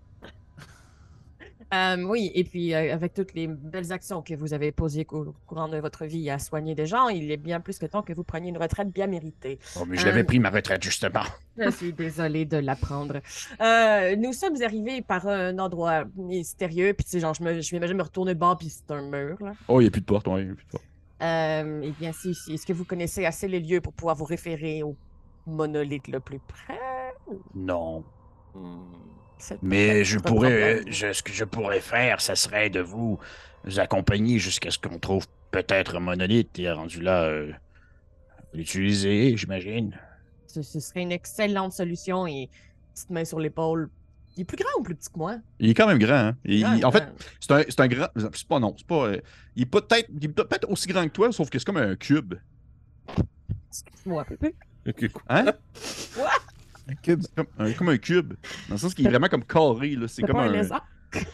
[1.72, 5.36] Euh, oui, et puis euh, avec toutes les belles actions que vous avez posées au
[5.46, 8.12] courant de votre vie à soigner des gens, il est bien plus que temps que
[8.12, 9.60] vous preniez une retraite bien méritée.
[9.80, 11.22] Oh, mais je l'avais Euh, pris ma retraite, justement.
[11.60, 13.22] Je suis désolée de l'apprendre.
[13.62, 17.76] Euh, nous sommes arrivés par un endroit mystérieux, puis tu sais, genre, je me- je
[17.76, 19.54] m'imagine me retourner de bord, puis c'est un mur, là.
[19.68, 20.28] Oh, il n'y a plus de porte.
[20.28, 20.84] Ouais, il y a plus de porte.
[21.22, 22.54] Euh, eh bien, si, si.
[22.54, 24.98] Est-ce que vous connaissez assez les lieux pour pouvoir vous référer au
[25.46, 26.80] monolithe le plus près?
[27.54, 28.04] Non.
[28.54, 28.80] Hmm,
[29.62, 33.20] Mais je pourrais, je- ce que je pourrais faire, ça serait de vous
[33.78, 37.52] accompagner jusqu'à ce qu'on trouve peut-être un monolithe et rendu là, euh,
[38.54, 39.98] l'utiliser, j'imagine.
[40.48, 42.50] Ce, ce serait une excellente solution et
[42.94, 43.90] petite main sur l'épaule.
[44.40, 45.36] Il est plus grand ou plus petit que moi?
[45.60, 46.14] Il est quand même grand.
[46.30, 46.38] Hein?
[46.46, 47.04] Il- Grand, il- en fait,
[47.42, 48.08] c'est un, c'est un grand.
[48.16, 48.74] C'est pas non.
[48.78, 49.08] C'est pas.
[49.08, 49.18] euh,
[49.58, 51.98] il est peut-être il est peut-être aussi grand que toi, sauf que c'est comme un
[51.98, 52.36] cube.
[53.70, 54.56] Excuse-moi, Pépé.
[55.28, 55.46] Hein?
[56.88, 57.22] Un cube.
[57.22, 58.34] C'est comme un, comme un cube.
[58.70, 59.90] Dans le sens qu'il est vraiment comme carré.
[59.96, 60.08] là.
[60.08, 60.52] C'est C'est comme pas un un.
[60.54, 60.88] lézard?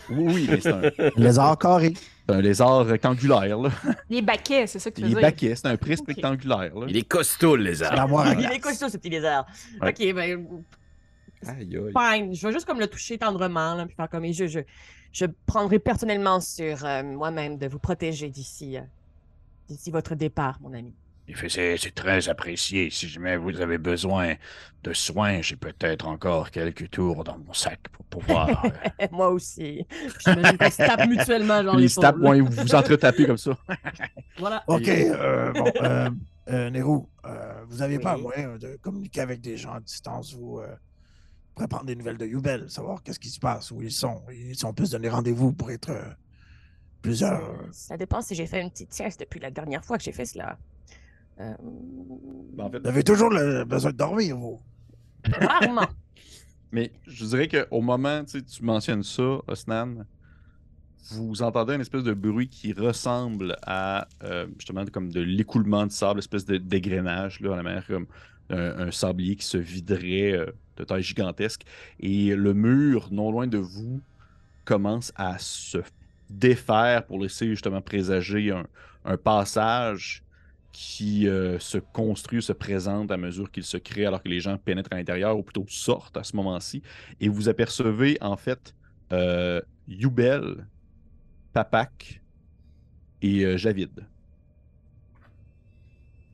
[0.09, 0.81] Oui, oui, mais c'est un,
[1.17, 1.93] lézard carré.
[2.27, 3.59] c'est un lézard rectangulaire.
[3.59, 3.69] Là.
[4.09, 6.15] Il est baquet, c'est ça que tu veux Il est baquet, c'est un prisme Ok.
[6.15, 6.73] rectangulaire.
[6.75, 6.85] Là.
[6.89, 7.93] Il est costaud, le lézard.
[8.39, 9.45] Il est costaud, ce petit lézard.
[9.81, 9.89] Ouais.
[9.89, 10.47] Ok, ben,
[11.47, 11.93] Aïe, aïe.
[12.19, 12.33] fine.
[12.35, 14.25] Je vais juste comme le toucher tendrement, là, puis faire comme...
[14.31, 14.59] Je, je,
[15.11, 18.81] je prendrai personnellement sur euh, moi-même de vous protéger d'ici euh,
[19.67, 20.93] d'ici votre départ, mon ami.
[21.47, 22.91] C'est très apprécié.
[22.91, 24.35] Si jamais vous avez besoin
[24.83, 28.63] de soins, j'ai peut-être encore quelques tours dans mon sac pour pouvoir.
[29.01, 29.87] euh, Moi aussi.
[30.23, 33.37] Qu'on se tape mutuellement, genre Puis les il se tape, ouais, vous vous entretapez comme
[33.39, 33.57] ça.
[34.37, 34.63] Voilà.
[34.67, 36.09] OK, euh, bon, euh,
[36.49, 38.21] euh, Nero, euh, vous n'aviez pas Oui.
[38.21, 40.59] moyen de communiquer avec des gens à distance, vous,
[41.55, 44.21] euh, pour prendre des nouvelles de Youbel, savoir qu'est-ce qui se passe, où ils sont.
[44.31, 46.03] Ils sont plus donner rendez-vous pour être euh,
[47.01, 47.59] plusieurs.
[47.71, 50.25] Ça dépend si j'ai fait une petite sieste depuis la dernière fois que j'ai fait
[50.25, 50.57] cela.
[51.39, 51.53] Euh,
[52.53, 54.61] Ben, en fait, Vous avez toujours le besoin de dormir, vous.
[55.25, 55.87] Rarement.
[56.71, 60.05] Mais je dirais qu'au moment, tu sais, tu mentionnes ça, Osnan,
[61.11, 65.91] vous entendez une espèce de bruit qui ressemble à euh, justement comme de l'écoulement de
[65.91, 68.07] sable, espèce de dégrenage là, à la mer, comme
[68.49, 71.63] un, un sablier qui se viderait euh, de taille gigantesque.
[71.99, 74.01] Et le mur, non loin de vous,
[74.63, 75.79] commence à se
[76.29, 80.23] défaire pour laisser justement présager un, passage
[80.71, 84.57] qui euh, se construit, se présente à mesure qu'il se crée, alors que les gens
[84.57, 86.81] pénètrent à l'intérieur, ou plutôt sortent à ce moment-ci.
[87.21, 88.73] Et vous apercevez en fait
[89.13, 90.65] euh, Youbel,
[91.53, 92.21] Papak
[93.21, 93.91] et euh, Javid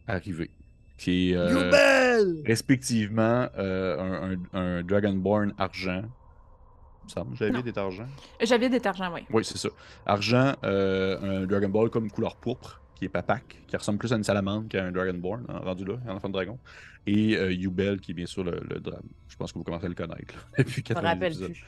[0.08, 0.52] arriver.
[0.98, 1.34] qui
[2.46, 6.04] Respectivement euh, un, un- un Dragonborn argent.
[7.34, 8.06] J'avais des argent.
[8.42, 9.22] J'avais détergent, oui.
[9.32, 9.70] Oui, c'est ça.
[10.06, 14.16] Argent, euh, un Dragon Ball comme couleur pourpre, qui est papak, qui ressemble plus à
[14.16, 16.58] une salamandre qu'à un Dragonborn, hein, rendu là, un enfant de dragon.
[17.08, 19.02] Et euh, Yubel, qui est bien sûr le, le drame.
[19.28, 21.52] Je pense que vous commencez à le connaître là, depuis Je me 80 rappelle épisodes.
[21.52, 21.66] plus.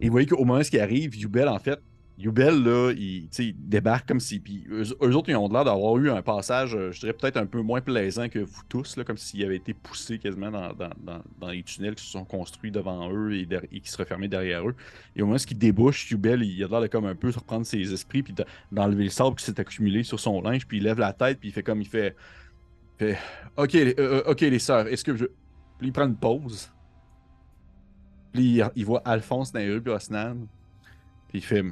[0.00, 1.80] Et vous voyez qu'au moment où il arrive, Yubel, en fait,
[2.20, 4.40] Yubel, là, il, il débarque comme si.
[4.40, 7.46] Puis eux, autres, ils ont l'air d'avoir eu un passage, euh, je dirais peut-être un
[7.46, 11.22] peu moins plaisant que vous tous, là, comme s'ils avaient été poussés quasiment dans, dans-
[11.40, 14.68] dans- les tunnels qui se sont construits devant eux et, et qui se refermaient derrière
[14.68, 14.74] eux.
[15.16, 17.64] Et au moment où il débouche, Yubel, il a l'air de comme un peu reprendre
[17.64, 20.82] ses esprits, puis de- d'enlever le sable qui s'est accumulé sur son linge, puis il
[20.84, 22.14] lève la tête, puis il fait comme il fait.
[22.98, 23.16] fait
[23.56, 25.24] ok, euh, euh, ok, les sœurs, est-ce que je.
[25.78, 26.70] Puis il prend une pause.
[28.32, 30.46] Puis il, il voit Alphonse dans les rues, puis Osnan.
[31.28, 31.64] Puis il fait.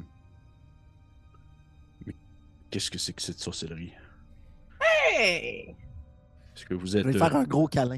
[2.71, 3.93] Qu'est-ce que c'est que cette sorcellerie?
[5.19, 7.05] Est-ce que vous Je êtes.
[7.05, 7.97] vais lui euh, faire un gros câlin.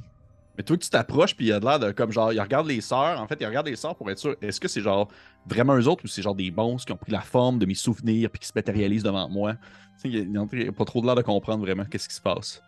[0.58, 3.20] Mais toi, tu t'approches, puis il a l'air de comme genre, il regarde les sœurs.
[3.22, 4.36] En fait, il regarde les sœurs pour être sûr.
[4.42, 5.08] Est-ce que c'est genre
[5.46, 7.74] vraiment eux autres ou c'est genre des monstres qui ont pris la forme de mes
[7.76, 9.54] souvenirs puis qui se matérialisent devant moi?
[9.54, 9.60] Tu
[9.98, 12.22] sais, il a- il a pas trop de l'air de comprendre vraiment qu'est-ce qui se
[12.22, 12.62] passe.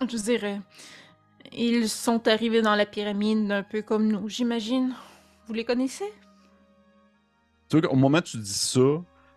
[0.00, 0.60] Je dirais.
[1.52, 4.94] Ils sont arrivés dans la pyramide un peu comme nous, j'imagine.
[5.46, 6.10] Vous les connaissez?
[7.68, 8.80] Tu vois qu'au moment où tu dis ça,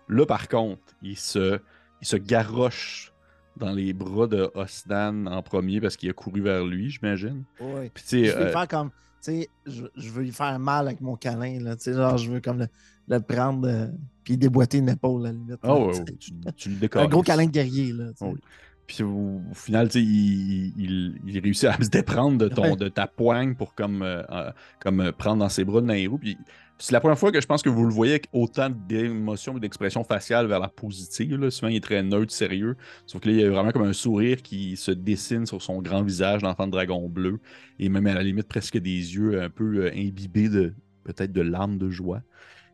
[0.10, 1.60] là par contre, il se,
[2.02, 3.12] il se garoche
[3.58, 7.44] dans les bras de Osnan en premier parce qu'il a couru vers lui, j'imagine.
[7.60, 7.92] Ouais.
[7.94, 8.92] Puis Je vais euh, faire comme.
[9.26, 11.76] Je, je veux lui faire mal avec mon câlin, là.
[11.76, 12.68] Tu sais, genre, je veux comme le,
[13.10, 13.88] le prendre, euh,
[14.24, 15.60] puis déboîter une épaule, à la limite.
[15.64, 16.98] oh, là, ouais, tu le.
[16.98, 18.12] Un gros câlin de guerrier, là.
[18.22, 18.40] Oh oui.
[18.86, 22.62] Puis au, au final, tu sais, il, il, il réussit à se déprendre de, ton,
[22.62, 22.76] Ouais.
[22.78, 26.18] de ta poigne pour comme, euh, euh, comme prendre dans ses bras de Nairou.
[26.20, 26.38] Puis
[26.80, 29.60] c'est la première fois que je pense que vous le voyez avec autant d'émotions et
[29.60, 31.40] d'expressions faciales vers la positive.
[31.40, 31.50] Là.
[31.50, 32.76] Souvent, il est très neutre, sérieux.
[33.06, 35.82] Sauf que là, il y a vraiment comme un sourire qui se dessine sur son
[35.82, 37.40] grand visage d'enfant de dragon bleu.
[37.80, 40.74] Et même à la limite, presque des yeux un peu euh, imbibés de
[41.04, 42.22] peut-être de larmes de joie.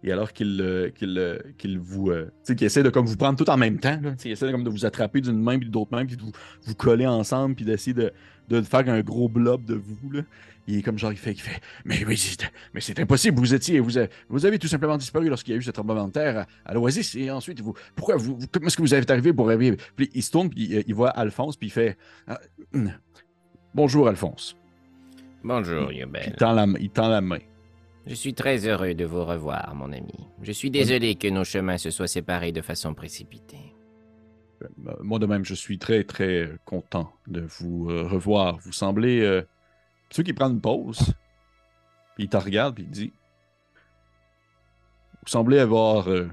[0.04, 1.39] Et alors qu'il euh, qu'il, euh,
[1.80, 2.12] vous.
[2.12, 3.97] euh, qu'il essaie de comme vous prendre tout en même temps.
[4.26, 6.22] Il essaie de, comme de vous attraper d'une main puis de l'autre main, puis de
[6.22, 6.32] vous,
[6.64, 8.12] vous coller ensemble, puis d'essayer de,
[8.49, 10.11] de faire un gros blob de vous.
[10.11, 10.21] Là.
[10.67, 13.53] Il est comme genre, il fait, il fait Mais oui, c'est, mais c'est impossible, vous
[13.53, 13.79] étiez.
[13.81, 16.45] Vous avez, vous avez tout simplement disparu lorsqu'il y a eu ce tremblement de terre
[16.65, 17.73] à, à l'Oasis, et ensuite, vous.
[17.95, 18.37] Pourquoi vous.
[18.51, 19.77] comment est-ce que vous avez arrivé pour arriver?
[19.95, 22.39] Puis il se tourne, puis il voit Alphonse, puis il fait Ah,
[22.73, 22.91] hum.
[23.75, 24.55] Bonjour, Alphonse.
[25.43, 26.35] Bonjour, Il Yubel.
[26.37, 27.39] tend, la, il tend la main.
[28.05, 30.27] Je suis très heureux de vous revoir, mon ami.
[30.41, 33.72] Je suis désolé que nos chemins se soient séparés de façon précipitée.
[34.88, 38.57] Euh, Moi de même, je suis très, très content de vous euh, revoir.
[38.59, 39.22] Vous semblez.
[39.22, 39.41] Euh...
[40.09, 40.99] Tu sais qu'il prend une pause,
[42.16, 43.14] puis il te regarde, puis il dit
[45.24, 46.28] Vous semblez avoir euh,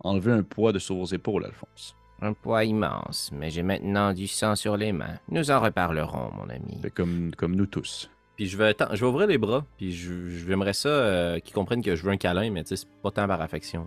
[0.00, 1.94] enlevé un poids de sur vos épaules, Alphonse.
[2.20, 5.18] Un poids immense, mais j'ai maintenant du sang sur les mains.
[5.28, 6.78] Nous en reparlerons, mon ami.
[6.82, 8.10] Fait comme, comme nous tous.
[8.36, 11.54] Puis je vais, je vais ouvrir les bras, puis je, je- j'aimerais ça euh, qu'ils
[11.54, 13.86] comprennent que je veux un câlin, mais tu sais, c'est pas tant par affection.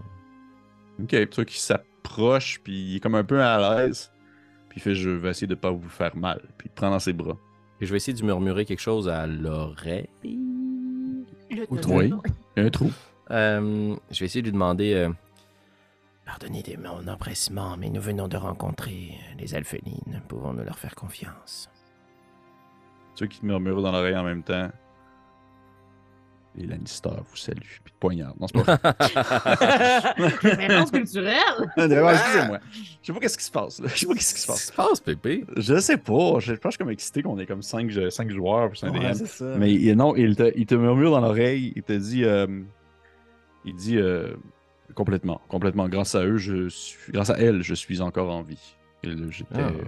[1.00, 1.46] Ok, puis tu vois
[2.12, 4.12] s'approche, puis il est comme un peu à l'aise,
[4.70, 6.90] puis il fait Je vais essayer de pas vous faire mal, puis il te prend
[6.90, 7.38] dans ses bras.
[7.80, 10.10] Et je vais essayer de murmurer quelque chose à l'oreille.
[10.24, 11.80] Le Ou.
[11.88, 12.14] Oui.
[12.58, 12.92] Un trou.
[13.32, 15.10] Euh, je vais essayer de lui demander euh,
[16.26, 20.22] Pardonnez de mon empressement, mais nous venons de rencontrer les alphelines.
[20.28, 21.70] Pouvons-nous leur faire confiance?
[23.18, 24.70] Vois qu'il te murmure dans l'oreille en même temps.
[26.56, 28.36] Les Lannister vous saluent, puis te poignardent.
[28.40, 30.14] Non, c'est pas vrai.
[30.42, 31.38] Référence culturelle!
[31.78, 32.60] Excusez-moi.
[33.02, 33.80] Je sais pas qu'est-ce qui se passe.
[33.80, 33.88] Là.
[33.94, 34.88] Je sais pas qu'est-ce qui se Qu'est-ce qui passe.
[34.88, 35.46] se passe, Pépé?
[35.56, 36.40] Je sais pas.
[36.40, 38.92] Je, je pense que je suis comme excité qu'on est comme 5 joueurs pour un
[38.92, 39.14] Ouais, DM.
[39.14, 39.46] c'est ça.
[39.58, 41.72] Mais il- non, il te, il te murmure dans l'oreille.
[41.76, 42.26] Il te dit.
[42.26, 42.48] euh,
[43.64, 44.34] il dit euh,
[44.94, 45.40] complètement.
[45.48, 45.88] Complètement.
[45.88, 47.12] Grâce à eux, je suis.
[47.14, 48.76] Grâce à elle, je suis encore en vie.
[49.04, 49.56] Et là, J'étais.
[49.56, 49.70] Ah.
[49.70, 49.84] euh,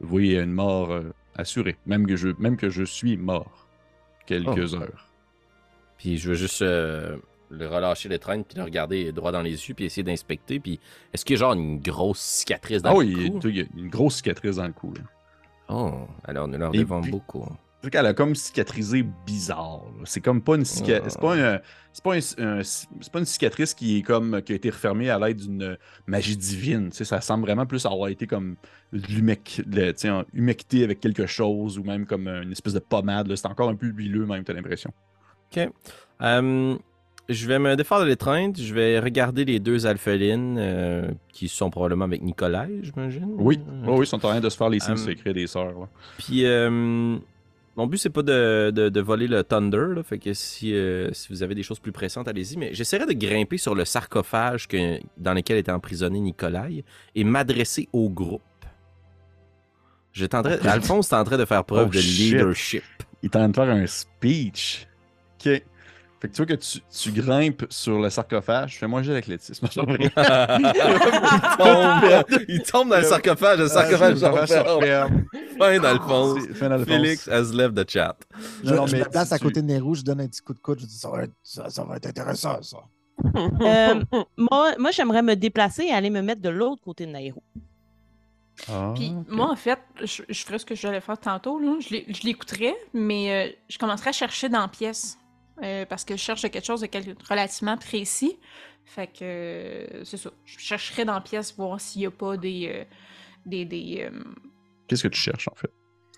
[0.00, 1.76] voué à une mort euh, assurée.
[1.86, 3.68] Même que, je, même que je suis mort.
[4.26, 5.07] Quelques heures.
[5.98, 7.16] Puis je veux juste euh,
[7.50, 10.58] le relâcher l'étreinte, puis le regarder droit dans les yeux, puis essayer d'inspecter.
[10.60, 10.80] Puis
[11.12, 13.48] est-ce qu'il y a genre une grosse cicatrice dans Ah le oui, il cou?
[13.48, 14.94] y a une grosse cicatrice dans le cou.
[14.94, 15.02] Là.
[15.68, 17.44] Oh, alors nous leur Et devons puis- beaucoup.
[17.80, 19.82] Trouve qu'elle a comme cicatrisé bizarre.
[20.04, 21.00] C'est comme pas une cicatrice.
[21.04, 21.10] Ah.
[21.10, 21.60] C'est pas, un-
[21.92, 25.10] c'est pas, un- un- c'est pas une cicatrice qui est comme qui a été refermée
[25.10, 25.76] à l'aide d'une
[26.08, 26.90] magie divine.
[26.90, 28.56] Tu sais, ça semble vraiment plus avoir été comme
[28.92, 33.32] l'humec- le- humecté avec quelque chose ou même comme une espèce de pommade.
[33.36, 34.92] C'est encore un peu huileux, même, t'as l'impression.
[35.50, 35.68] Ok.
[36.22, 36.76] Euh,
[37.28, 38.58] je vais me défaire de l'étreinte.
[38.60, 43.28] Je vais regarder les deux alphelines euh, qui sont probablement avec Nicolai, j'imagine.
[43.36, 44.96] Oui, Euh, oui, ils sont en train de se faire les signes Hum.
[44.98, 45.88] secrets des sœurs.
[46.18, 46.70] Puis, euh,
[47.76, 49.94] mon but, c'est pas de, de- de voler le Thunder.
[49.94, 52.56] Là, fait que si, euh, si vous avez des choses plus pressantes, allez-y.
[52.56, 56.82] Mais j'essaierai de grimper sur le sarcophage que- dans lequel était emprisonné Nicolai
[57.14, 58.42] et m'adresser au groupe
[60.12, 60.66] Je tenterais...
[60.66, 62.32] Alphonse tenterait de faire preuve Oh, de shit.
[62.32, 62.82] leadership.
[63.22, 64.87] Il est en train de faire un speech.
[65.38, 65.62] OK.
[66.20, 68.76] Fait que tu vois que tu, tu grimpes sur le sarcophage.
[68.78, 69.68] Fais-moi j'ai l'athlétisme.
[69.76, 70.10] il,
[71.56, 75.24] tombe, il tombe dans le sarcophage, le sarcophage Ah, s'en se referme.
[75.58, 76.38] Fin d'Alphonse.
[76.44, 76.88] C'est- fin d'Alphonse.
[76.88, 78.16] Félix has left the chat.
[78.64, 80.40] Je, Non, je mais me place tu- à côté de Nero, je donne un petit
[80.42, 82.78] coup de coude, je dis ça va être, ça, ça va être intéressant, ça.
[83.34, 84.02] Euh,
[84.36, 87.42] moi, moi j'aimerais me déplacer et aller me mettre de l'autre côté de Nairo.
[88.68, 91.58] Ah, Puis moi, en fait, je, je ferais ce que j'allais faire tantôt.
[91.60, 91.76] Là.
[91.80, 95.17] Je l'écouterais, mais euh, je commencerais à chercher dans la pièce.
[95.62, 98.38] Euh, parce que je cherche quelque chose de quel- relativement précis.
[98.84, 100.30] Fait que euh, c'est ça.
[100.44, 102.70] Je chercherais dans la pièce voir s'il n'y a pas des.
[102.72, 102.84] euh,
[103.46, 104.22] des, des euh,
[104.86, 105.70] Qu'est-ce que tu cherches en fait?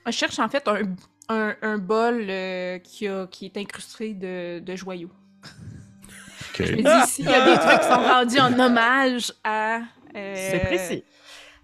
[0.07, 0.83] Je cherche en fait un,
[1.29, 5.11] un, un bol euh, qui, a, qui est incrusté de, de joyaux.
[5.45, 6.65] Ok.
[6.67, 9.81] Je me dis, s'il y a des trucs qui sont rendus en hommage à.
[10.17, 11.05] euh, C'est précis.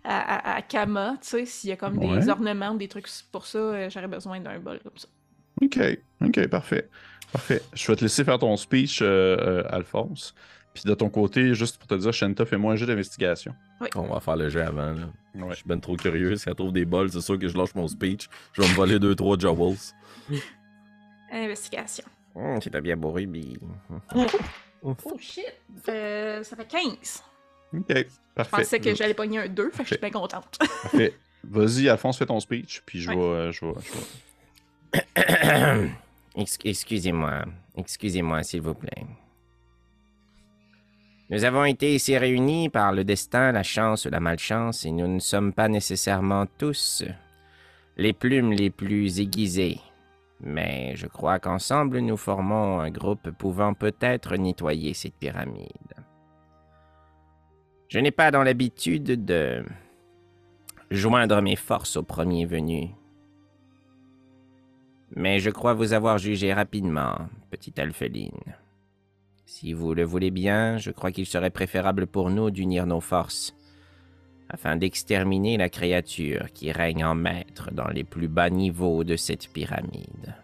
[0.04, 3.46] à, à, à Kama, tu sais, s'il y a comme des ornements, des trucs pour
[3.46, 5.08] ça, euh, j'aurais besoin d'un bol comme ça.
[5.62, 5.78] OK.
[6.24, 6.88] OK, parfait.
[7.32, 7.62] Parfait.
[7.74, 10.34] Je vais te laisser faire ton speech, euh, euh, Alphonse.
[10.74, 13.54] Puis de ton côté, juste pour te dire, Shanta, fais-moi un jeu d'investigation.
[13.94, 14.92] On va faire le jeu avant.
[14.92, 15.06] Là.
[15.34, 15.50] Ouais.
[15.50, 16.36] Je suis ben trop curieux.
[16.36, 18.28] Si elle trouve des bols, c'est sûr que je lâche mon speech.
[18.52, 19.76] Je vais me voler deux, trois jowls.
[21.32, 22.04] Investigation.
[22.34, 23.56] Hum, c'est un bien beau rubis.
[24.82, 25.44] Oh shit!
[25.88, 27.22] Euh, ça fait 15.
[27.74, 27.84] OK.
[27.88, 28.04] Je
[28.34, 28.56] Parfait.
[28.58, 30.58] pensais que j'allais pogner un 2, fait que je suis bien contente.
[30.58, 31.14] Parfait.
[31.42, 33.16] Vas-y, Alphonse, fais ton speech, puis je vais.
[33.16, 33.22] Ouais.
[33.22, 35.90] euh, je vais- je vais- Ex-
[36.36, 37.44] Excusez-moi,
[37.76, 39.06] excusez-moi s'il vous plaît.
[41.30, 45.08] Nous avons été ici réunis par le destin, la chance ou la malchance, et nous
[45.08, 47.02] ne sommes pas nécessairement tous
[47.96, 49.80] les plumes les plus aiguisées.
[50.40, 55.94] Mais je crois qu'ensemble nous formons un groupe pouvant peut-être nettoyer cette pyramide.
[57.88, 59.64] Je n'ai pas dans l'habitude de
[60.90, 62.90] joindre mes forces au premier venu.
[65.14, 68.56] Mais je crois vous avoir jugé rapidement, petite alpheline.
[69.44, 73.54] Si vous le voulez bien, je crois qu'il serait préférable pour nous d'unir nos forces,
[74.48, 79.48] afin d'exterminer la créature qui règne en maître dans les plus bas niveaux de cette
[79.52, 80.34] pyramide.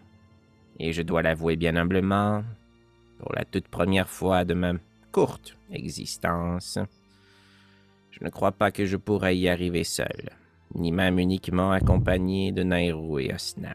[0.79, 2.43] Et je dois l'avouer bien humblement,
[3.19, 4.73] pour la toute première fois de ma
[5.11, 6.79] courte existence,
[8.11, 10.29] je ne crois pas que je pourrais y arriver seul,
[10.75, 13.73] ni même uniquement accompagné de Nairou et Osnan.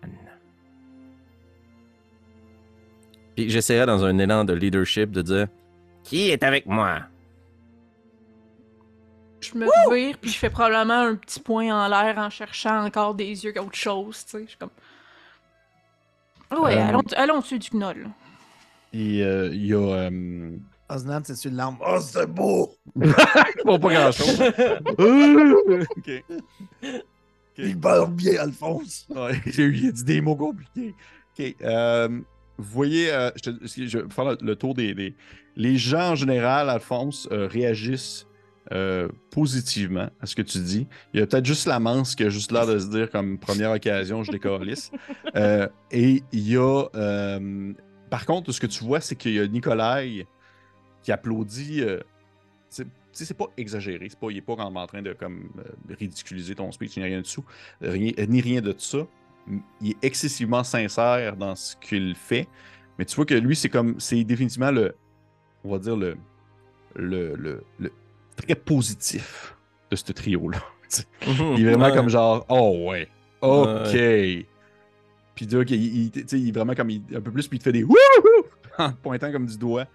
[3.38, 5.46] Puis j'essaierai dans un élan de leadership de dire
[6.02, 7.02] Qui est avec moi?
[9.40, 13.14] Je me revire, puis je fais probablement un petit point en l'air en cherchant encore
[13.14, 14.42] des yeux qu'autre chose, tu sais.
[14.42, 14.70] Je suis comme.
[16.50, 18.08] Ouais, Euh, allons, allons dessus du gnoll?
[18.92, 19.78] Et euh, il y a.
[19.78, 20.56] euh,
[20.88, 21.76] Osnan, c'est sur l'arme?
[21.86, 22.74] Oh, c'est beau!
[23.64, 24.42] Bon, pas grand-chose.
[24.98, 26.24] OK.
[27.58, 29.06] Il parle bien, Alphonse.
[29.10, 30.96] Ouais, j'ai eu il a dit des mots compliqués.
[31.38, 31.54] OK.
[31.62, 32.20] euh,
[32.58, 35.14] voyez, euh, je, te- je vais faire le, le tour des, des-
[35.56, 38.26] Les gens en général, Alphonse, euh, réagissent
[38.72, 40.86] euh, positivement à ce que tu dis.
[41.14, 43.38] Il y a peut-être juste la manse qui a juste l'air de se dire comme
[43.38, 44.90] première occasion, je décalisse.
[45.90, 46.84] Et il y a.
[48.10, 50.26] par contre, ce que tu vois, c'est qu'il y a Nikolai
[51.02, 51.82] qui applaudit.
[52.68, 55.50] c'est- tu sais, c'est pas exagéré, c'est pas, il est pas en train de comme,
[55.88, 57.44] ridiculiser ton speech, ni rien de dessous,
[57.80, 58.98] rien- ni rien de ça.
[59.80, 62.48] Il est excessivement sincère dans ce qu'il fait,
[62.98, 64.94] mais tu vois que lui, c'est comme, c'est définitivement le,
[65.64, 66.16] on va dire le,
[66.96, 67.92] le, le, le
[68.36, 69.54] très positif
[69.90, 70.58] de ce trio-là.
[70.88, 71.94] Sais, il est vraiment Ouais.
[71.94, 73.08] comme genre, oh ouais,
[73.42, 73.92] ok.
[75.34, 77.72] Puis il, sais, il est vraiment comme, il- un peu plus, puis il te fait
[77.72, 77.94] des wouhou
[78.78, 79.86] en pointant comme du doigt.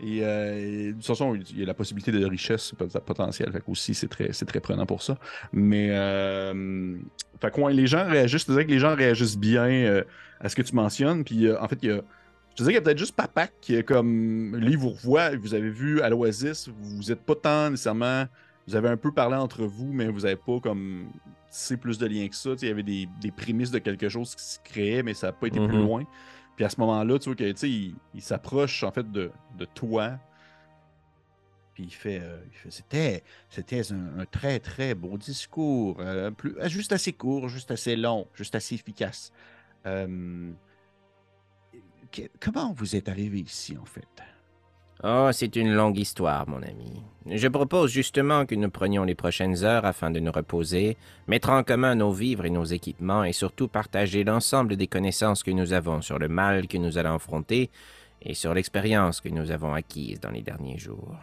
[0.00, 3.50] Et, euh, et de toute façon, il y a la possibilité de richesse pot- potentielle.
[3.52, 5.16] Fait aussi, c'est très, c'est très prenant pour ça.
[5.52, 6.96] Mais, euh,
[7.40, 8.42] fait que, ouais, les gens réagissent.
[8.46, 10.02] Je dirais que les gens réagissent bien euh,
[10.40, 11.24] à ce que tu mentionnes.
[11.24, 12.02] Puis, en fait, il y a.
[12.58, 14.56] Je dirais qu'il y a peut-être juste Papac qui est comme.
[14.56, 18.24] Lui, vous revoit, vous avez vu à l'Oasis, vous n'êtes pas tant nécessairement.
[18.68, 21.06] Vous avez un peu parlé entre vous, mais vous n'avez pas comme.
[21.50, 22.50] C'est plus de liens que ça.
[22.60, 25.32] Il y avait des, des prémices de quelque chose qui se créait, mais ça n'a
[25.32, 25.84] pas été plus Mhm.
[25.86, 26.04] loin.
[26.56, 30.18] Puis à ce moment-là, tu vois sais, il, s'approche en fait de, de toi.
[31.74, 32.38] Puis il fait, euh,
[32.70, 38.26] c'était, c'était un, très très beau discours, euh, euh, juste assez court, juste assez long,
[38.34, 39.30] juste assez efficace.
[42.40, 44.08] Comment vous êtes arrivé ici en fait?
[45.04, 47.02] Oh, c'est une longue histoire, mon ami.
[47.26, 51.64] Je propose justement que nous prenions les prochaines heures afin de nous reposer, mettre en
[51.64, 56.00] commun nos vivres et nos équipements et surtout partager l'ensemble des connaissances que nous avons
[56.00, 57.70] sur le mal que nous allons affronter
[58.22, 61.16] et sur l'expérience que nous avons acquise dans les derniers jours.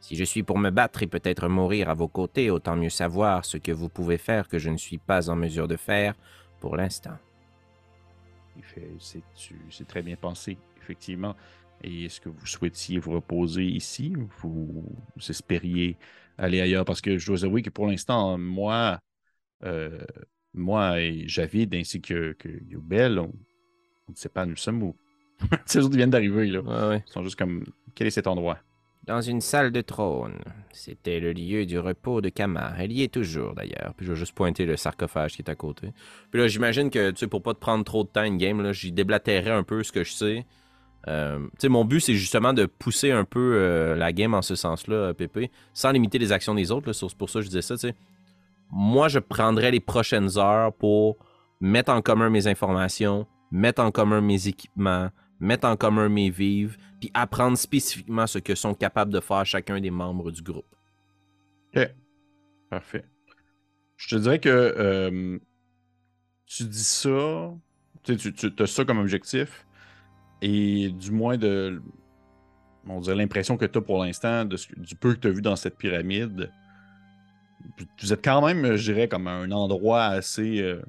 [0.00, 3.44] Si je suis pour me battre et peut-être mourir à vos côtés, autant mieux savoir
[3.44, 6.14] ce que vous pouvez faire que je ne suis pas en mesure de faire
[6.58, 7.16] pour l'instant.
[9.68, 11.36] C'est très bien pensé, effectivement.
[11.82, 14.84] Et est-ce que vous souhaitiez vous reposer ici ou vous,
[15.16, 15.96] vous espériez
[16.38, 16.84] aller ailleurs?
[16.84, 18.98] Parce que je dois avouer que pour l'instant, moi,
[19.64, 20.00] euh,
[20.54, 23.32] moi et Javid ainsi que, que Youbel, on
[24.10, 24.96] on ne sait pas, nous sommes où?
[25.66, 26.60] Ces autres viennent d'arriver, là.
[26.60, 27.04] Ouais, ouais.
[27.06, 27.64] Ils sont juste comme,
[27.94, 28.58] quel est cet endroit?
[29.06, 30.38] Dans une salle de trône.
[30.72, 32.74] C'était le lieu du repos de Kama.
[32.76, 33.94] Elle y est toujours d'ailleurs.
[33.96, 35.92] Puis je vais juste pointer le sarcophage qui est à côté.
[36.30, 38.60] Puis là, j'imagine que, tu sais, pour pas te prendre trop de temps in game,
[38.60, 40.46] là, j'y déblatérerai un peu ce que je sais.
[41.08, 44.96] Euh, mon but, c'est justement de pousser un peu euh, la game en ce sens-là,
[44.96, 46.92] euh, Pépé, sans limiter les actions des autres.
[46.92, 47.88] C'est pour ça que je disais ça.
[48.70, 51.16] Moi, je prendrais les prochaines heures pour
[51.60, 56.76] mettre en commun mes informations, mettre en commun mes équipements, mettre en commun mes vivres,
[57.00, 60.76] puis apprendre spécifiquement ce que sont capables de faire chacun des membres du groupe.
[61.74, 61.88] OK.
[62.68, 63.04] Parfait.
[63.96, 65.38] Je te dirais que euh,
[66.46, 67.52] tu dis ça,
[68.04, 69.66] tu as ça comme objectif,
[70.42, 71.82] et du moins de,
[72.86, 75.56] on dirait l'impression que tu as pour l'instant, du peu que tu as vu dans
[75.56, 76.50] cette pyramide,
[78.00, 80.82] vous êtes quand même, je dirais, comme un endroit assez, euh,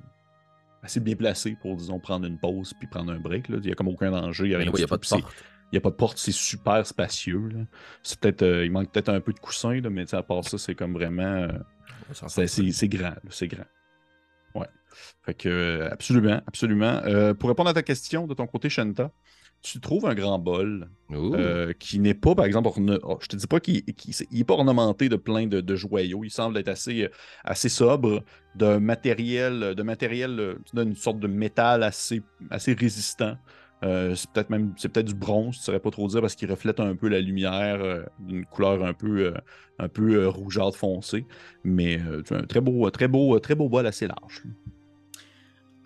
[0.82, 3.50] assez bien placé pour, disons, prendre une pause puis prendre un break.
[3.50, 3.58] là.
[3.60, 4.46] Il n'y a comme aucun danger.
[4.46, 5.14] Il n'y a, oui, pas de porte.
[5.14, 7.68] il n'y a pas de porte, c'est super spacieux.
[8.04, 10.58] C'est peut-être, euh, il manque peut-être un peu de coussin, là, mais à part ça,
[10.58, 11.24] c'est comme vraiment.
[11.24, 11.50] euh,
[12.28, 13.66] c'est, grand, c'est grand.
[14.56, 14.68] Ouais.
[15.26, 17.02] Fait que, absolument, absolument.
[17.38, 19.12] Pour répondre à ta question de ton côté, Shanta,
[19.62, 23.36] tu trouves un grand bol euh, qui n'est pas, par exemple, orne- oh, je te
[23.36, 23.84] dis pas qu'il
[24.32, 26.24] n'est pas ornementé de plein de, de joyaux.
[26.24, 27.10] Il semble être assez, euh,
[27.44, 28.24] assez sobre,
[28.56, 33.38] de matériel, de matériel, euh, d'une sorte de métal assez, assez résistant.
[33.84, 36.36] Euh, c'est peut-être même c'est peut-être du bronze, tu ne saurais pas trop dire, parce
[36.36, 39.34] qu'il reflète un peu la lumière euh, d'une couleur un peu, euh,
[39.80, 41.26] un peu euh, rougeâtre foncé.
[41.64, 44.44] Mais euh, c'est un très beau, très beau, très beau bol assez large.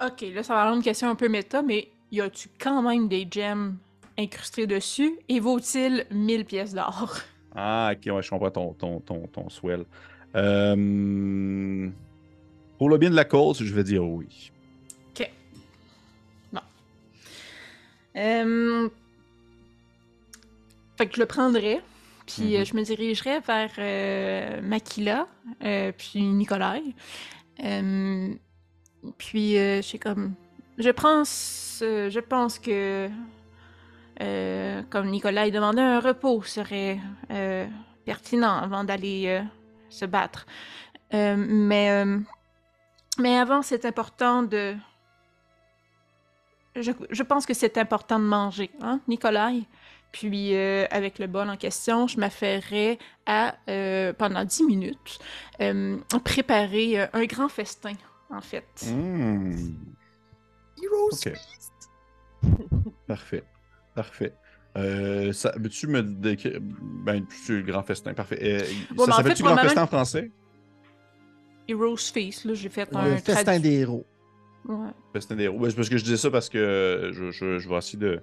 [0.05, 3.07] Ok, là, ça va avoir une question un peu méta, mais y a-tu quand même
[3.07, 3.77] des gems
[4.17, 5.17] incrustés dessus?
[5.29, 7.15] Et vaut-il 1000 pièces d'or?
[7.57, 9.85] Ah, ok, ouais, je comprends ton, ton, ton, ton swell.
[10.35, 11.89] Euh,
[12.77, 14.51] Pour le bien de la cause, je vais dire oui.
[15.17, 15.31] Ok.
[16.51, 16.59] Bon.
[18.17, 18.89] Euh,
[20.97, 21.81] Fait que je le prendrais,
[22.25, 22.53] puis Mhm.
[22.55, 25.27] euh, je me dirigerais vers euh, Makila,
[25.97, 26.81] puis Nikolai.
[27.63, 28.33] Euh,
[29.17, 30.33] puis je sais comme.
[30.77, 33.09] Je pense, euh, je pense que.
[34.21, 36.99] euh, comme Nikolai demandait, un repos serait
[37.31, 37.65] euh,
[38.05, 39.41] pertinent avant d'aller
[39.89, 40.45] se battre.
[41.11, 42.03] Mais,
[43.17, 44.75] mais avant, c'est important de.
[46.75, 49.63] Je, pense que c'est important de manger, hein, Nikolai?
[50.11, 53.55] Puis, avec le bol en question, je m'affairais à,
[54.17, 55.19] pendant 10 minutes,
[55.61, 57.93] euh, préparer un grand festin,
[58.29, 58.85] en fait.
[58.91, 59.55] Hmm,
[60.81, 61.33] Heroes Ok.
[63.07, 63.43] Parfait.
[63.95, 64.33] Parfait.
[64.77, 66.59] Euh, ça, tu me décrire?
[66.61, 68.39] Ben, c'est le grand festin, parfait.
[68.41, 70.31] Euh, Bon, ça ben, en s'appelle-tu fait, grand festin en français?
[71.67, 73.17] Heroes Feast, là, j'ai fait Le un...
[73.17, 74.05] festin tradu- des héros.
[74.67, 74.89] Ouais.
[75.13, 75.69] Festin des héros.
[75.69, 78.21] C'est parce que je disais ça parce que je, je, je vais essayer de,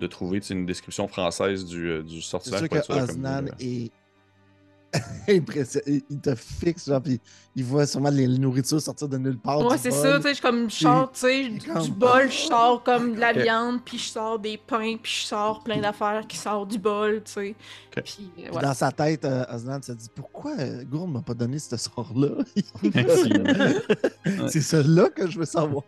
[0.00, 2.60] de trouver tu une description française du, euh, du C'est sortilège.
[2.60, 3.90] sûr que être sûr, comme, Osnan euh, est.
[5.28, 7.20] Il te fixe, genre, puis
[7.54, 9.58] il voit sûrement les nourritures sortir de nulle part.
[9.66, 12.30] Ouais, c'est ça, tu sais, je comme, je sors, tu sais, du, comme- du bol,
[12.30, 15.78] je sors comme de la viande, puis je sors des pains, puis je sors plein
[15.80, 17.54] d'affaires qui sortent du bol, tu sais.
[18.02, 18.68] Puis, euh, voilà.
[18.68, 22.28] Dans sa tête, euh, Osnan se dit Pourquoi euh, Gourde m'a pas donné ce sort-là?
[24.48, 25.84] C'est celui-là que je veux savoir.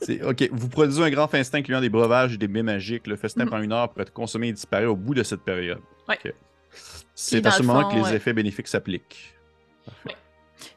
[0.00, 0.48] C'est- OK.
[0.52, 3.06] Vous produisez un grand festin incluant des breuvages et des mets magiques.
[3.06, 3.50] Le festin Mhm.
[3.50, 5.80] prend une heure pour être consommé et disparaît au bout de cette période.
[6.08, 6.18] Ouais.
[6.24, 6.34] OK.
[7.22, 8.14] C'est à ce moment fond, que les ouais.
[8.16, 9.34] effets bénéfiques s'appliquent.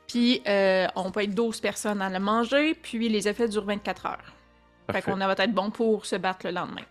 [0.07, 4.05] Puis, euh, on peut être 12 personnes à le manger, puis les effets durent 24
[4.05, 4.17] heures.
[4.87, 5.11] Fait Parfait.
[5.11, 6.81] qu'on va être bon pour se battre le lendemain.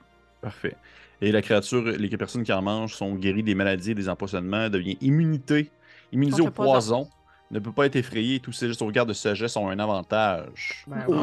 [0.40, 0.76] Parfait.
[1.20, 4.68] Et la créature, les personnes qui en mangent sont guéries des maladies et des empoisonnements,
[4.68, 5.70] devient immunité,
[6.10, 7.08] immunisée Contre au poison.
[7.52, 8.40] ne peut pas être effrayée.
[8.40, 10.84] Tous ces sauvegardes de sagesse ont un avantage.
[10.88, 11.12] Ben, Oh.
[11.12, 11.20] wow.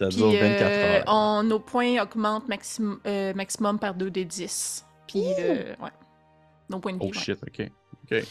[0.00, 1.04] Ça Puis, dure 24 euh, heures.
[1.06, 4.84] on- nos points augmentent maxim- euh, maximum par 2 des 10.
[5.06, 5.90] Puis, euh, ouais.
[6.68, 7.08] Nos points de vie.
[7.08, 7.70] Oh shit, ok.
[8.04, 8.24] Ok.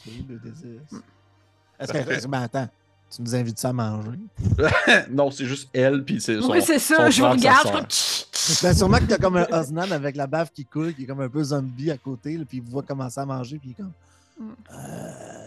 [1.79, 2.27] Est-ce que.
[2.27, 2.69] ben, attends,
[3.09, 4.19] tu nous invites ça à manger?
[5.09, 6.51] Non, c'est juste elle, puis c'est son.
[6.51, 7.87] Oui, c'est ça, je vous regarde.
[8.63, 11.21] Ben, sûrement que t'as comme un Osnan avec la bave qui coule, qui est comme
[11.21, 13.75] un peu zombie à côté, là, puis il voit commencer à manger, puis il est
[13.75, 13.93] comme.
[14.39, 14.55] Mm.
[14.71, 15.37] Euh...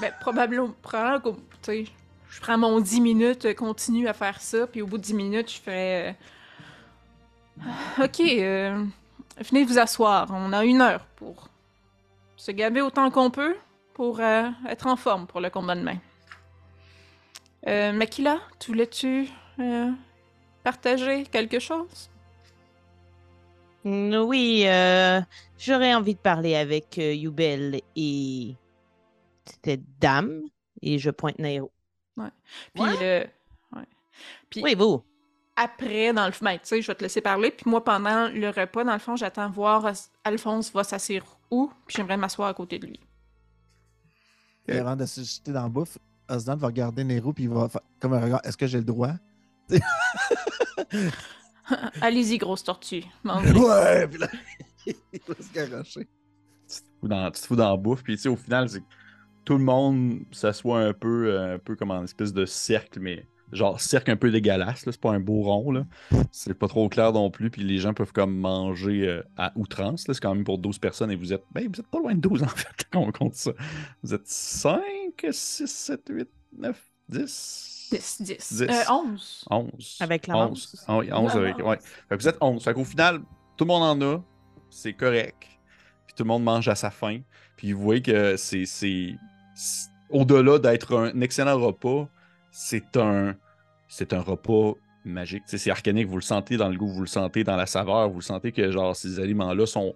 [0.00, 1.84] Ben, probablement, probablement que, tu sais,
[2.30, 5.14] je prends mon 10 minutes, euh, continue à faire ça, puis au bout de 10
[5.14, 6.16] minutes, je fais...
[7.60, 7.64] euh,
[8.04, 8.84] Ok, euh,
[9.50, 11.49] venez vous asseoir, on a une heure pour
[12.40, 13.54] se gaver autant qu'on peut
[13.92, 15.98] pour euh, être en forme pour le combat de demain.
[17.66, 19.28] Euh, Makila, tu voulais-tu
[19.58, 19.90] euh,
[20.64, 22.08] partager quelque chose?
[23.84, 25.20] Mm, Oui, euh,
[25.58, 28.56] j'aurais envie de parler avec euh, Yubel et
[29.44, 30.40] c'était Dame
[30.80, 31.70] et je pointe Nairo.
[32.74, 33.24] Puis, euh,
[33.76, 33.84] ouais.
[34.48, 35.04] Puis Oui, vous.
[35.62, 37.50] Après, dans le fond, ben, tu sais, je vais te laisser parler.
[37.50, 41.70] Puis moi, pendant le repas, dans le fond, j'attends voir As- Alphonse va s'asseoir où.
[41.86, 42.98] Puis j'aimerais m'asseoir à côté de lui.
[44.66, 45.98] Et avant de se jeter dans la bouffe,
[46.30, 48.40] Osdan va regarder Nero puis il va faire comme un regard.
[48.44, 49.12] Est-ce que j'ai le droit?
[52.00, 53.04] Allez-y, grosse tortue.
[53.24, 54.08] ouais!
[54.08, 54.28] Puis là,
[54.86, 54.94] il
[55.28, 56.08] va se garocher.
[56.68, 58.02] tu te fous dans, tu te fous dans la bouffe.
[58.02, 58.82] Puis, tu sais, au final, c'est
[59.44, 63.26] tout le monde s'assoit un peu, euh, un peu comme en espèce de cercle, mais
[63.52, 64.86] genre cercle un peu dégueulasse.
[64.86, 64.92] là.
[64.92, 65.70] C'est pas un beau rond.
[65.72, 65.86] là.
[66.32, 67.50] C'est pas trop clair non plus.
[67.50, 70.06] Puis les gens peuvent comme manger euh, à outrance.
[70.08, 70.14] là.
[70.14, 71.44] C'est quand même pour 12 personnes et vous êtes.
[71.52, 73.52] Ben, vous êtes pas loin de 12 en fait, quand on compte ça.
[74.02, 74.80] Vous êtes 5,
[75.30, 76.28] 6, 7, 8,
[76.58, 77.88] 9, 10.
[77.92, 78.52] 10, 10.
[78.52, 78.62] Dix.
[78.62, 79.44] Euh, 11.
[79.50, 79.96] 11.
[80.00, 80.48] Avec la 11.
[80.48, 80.84] manche.
[80.86, 81.58] Ah oui, 11 avec.
[81.58, 81.78] Ouais.
[82.08, 82.62] Fait que vous êtes 11.
[82.62, 83.20] Fait qu'au final,
[83.56, 84.22] tout le monde en a.
[84.70, 85.42] C'est correct.
[86.06, 87.20] Puis tout le monde mange à sa faim.
[87.56, 88.64] Puis vous voyez que c'est-
[90.08, 92.08] Au-delà d'être un excellent repas,
[92.50, 93.36] c'est un.
[93.88, 94.74] C'est un repas
[95.04, 95.42] magique.
[95.46, 96.06] C'est arcanique.
[96.06, 98.08] Vous le sentez dans le goût, vous le sentez dans la saveur.
[98.08, 99.94] Vous le sentez que genre ces aliments-là sont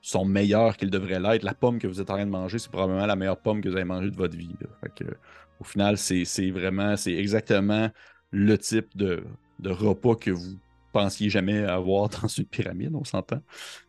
[0.00, 1.42] sont meilleurs qu'ils devraient l'être.
[1.44, 3.70] La pomme que vous êtes en train de manger, c'est probablement la meilleure pomme que
[3.70, 4.54] vous avez mangée de votre vie.
[5.58, 7.88] au final, c'est vraiment, c'est exactement
[8.30, 9.24] le type de,
[9.60, 10.58] de repas que vous
[10.92, 13.40] pensiez jamais avoir dans une pyramide, on s'entend.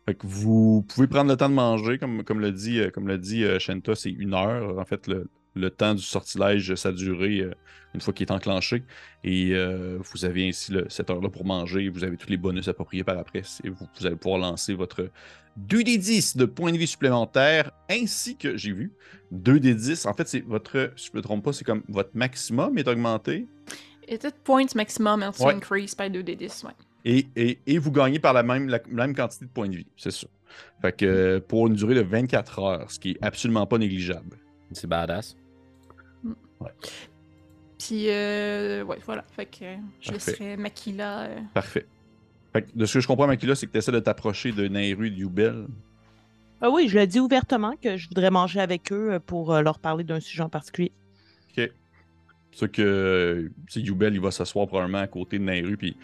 [0.06, 3.14] Fait que vous pouvez prendre le temps de manger, comme, comme le dit, euh, comme
[3.18, 4.78] dit euh, Shenta, c'est une heure.
[4.78, 7.50] En fait, le, le temps du sortilège, ça a duré euh,
[7.94, 8.82] une fois qu'il est enclenché.
[9.24, 11.88] Et euh, vous avez ainsi le- cette heure-là pour manger.
[11.88, 13.42] Vous avez tous les bonus appropriés par après.
[13.64, 15.10] Et vous, vous allez pouvoir lancer votre
[15.68, 18.92] 2d10 de points de vie supplémentaires, ainsi que, j'ai vu,
[19.34, 20.06] 2d10.
[20.06, 23.46] En fait, c'est votre, si je me trompe pas, c'est comme votre maximum est augmenté.
[24.08, 25.54] Et peut points maximum Ouais.
[25.54, 26.64] increase by 2d10.
[26.66, 26.72] Ouais.
[27.04, 29.86] Et, et- et vous gagnez par la même, la même quantité de points de vie,
[29.96, 30.26] c'est ça.
[30.82, 34.36] Fait que euh, pour une durée de 24 heures, ce qui est absolument pas négligeable.
[34.72, 35.36] C'est badass.
[37.78, 39.24] Puis, euh, ouais, voilà.
[39.34, 40.30] Fait que euh, je Parfait.
[40.32, 41.20] laisserai Makila.
[41.24, 41.86] euh, Parfait.
[42.52, 44.66] Fait que de ce que je comprends, Makila, c'est que tu essaies de t'approcher de
[44.66, 45.66] Nairu et de Yubel.
[46.62, 49.60] Ah oui, je l'ai dit ouvertement que je voudrais manger avec eux euh, pour euh,
[49.60, 50.90] leur parler d'un sujet en particulier.
[51.56, 51.70] OK.
[52.52, 55.96] C'est que euh, tu sais, Yubel, il va s'asseoir probablement à côté de Nairu, puis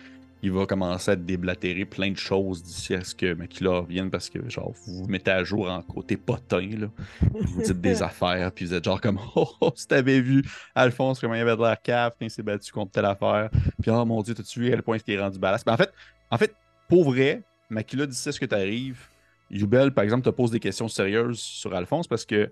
[0.43, 4.11] il va commencer à te déblatérer plein de choses d'ici à ce que Makila revienne,
[4.11, 6.89] parce que, genre, vous vous mettez à jour en côté potin, là.
[7.31, 10.43] Vous dites des affaires, puis vous êtes genre comme, oh, oh, si t'avais vu
[10.75, 13.91] Alphonse, comment il avait de l'air cave quand il s'est battu contre telle affaire, puis
[13.93, 15.65] oh mon dieu, t'as-tu vu à quel point il est rendu badass?
[15.65, 15.93] Ben, en fait,
[16.31, 16.55] en fait,
[16.89, 19.09] pour vrai, Makila dit ce que t'arrives.
[19.49, 22.51] Yubel, par exemple, te pose des questions sérieuses sur Alphonse parce que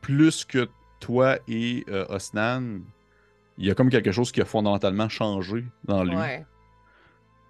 [0.00, 0.68] plus que
[1.00, 2.80] toi et euh, Osnan,
[3.58, 6.16] il y a comme quelque chose qui a fondamentalement changé dans lui.
[6.16, 6.46] Ouais.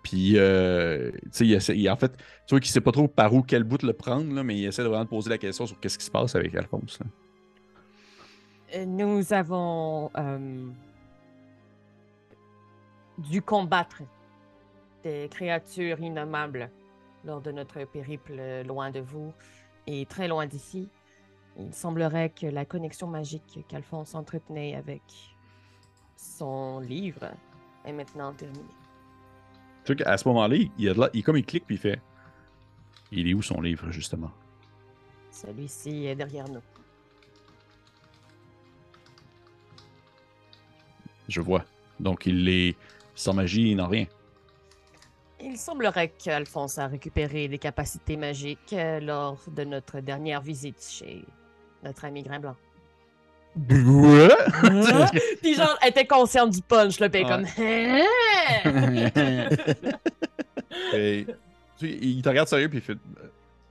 [0.05, 2.15] Puis, euh, tu sais, en fait,
[2.47, 4.67] tu vois qu'il sait pas trop par où, quel bout le prendre, là, mais il
[4.67, 6.99] essaie de vraiment te poser la question sur qu'est-ce qui se passe avec Alphonse.
[8.75, 10.69] Euh, Nous avons euh,
[13.17, 14.03] dû combattre
[15.03, 16.71] des créatures innommables
[17.25, 19.33] lors de notre périple loin de vous
[19.87, 20.91] et très loin d'ici.
[21.59, 25.03] Il semblerait que la connexion magique qu'Alphonse entretenait avec
[26.17, 27.31] son livre
[27.87, 28.84] est maintenant terminée.
[29.85, 31.77] Tu vois qu'à ce moment-là, il, il, a de la- il- comme il clique puis
[31.77, 32.01] il fait
[33.13, 34.31] Il est où son livre, justement?
[35.31, 36.63] Celui-ci est derrière nous.
[41.29, 41.65] Je vois.
[42.01, 42.77] Donc, il est
[43.15, 44.07] sans magie, il n'a rien.
[45.41, 51.25] Il semblerait qu'Alphonse a récupéré des capacités magiques euh, lors de notre dernière visite chez
[51.83, 52.57] notre ami Grimblanc.
[55.43, 57.47] Puis genre, elle était consciente du punch, là, puis elle est comme...
[60.93, 61.27] Et,
[61.79, 62.99] tu sais, il te regarde sérieux puis il fait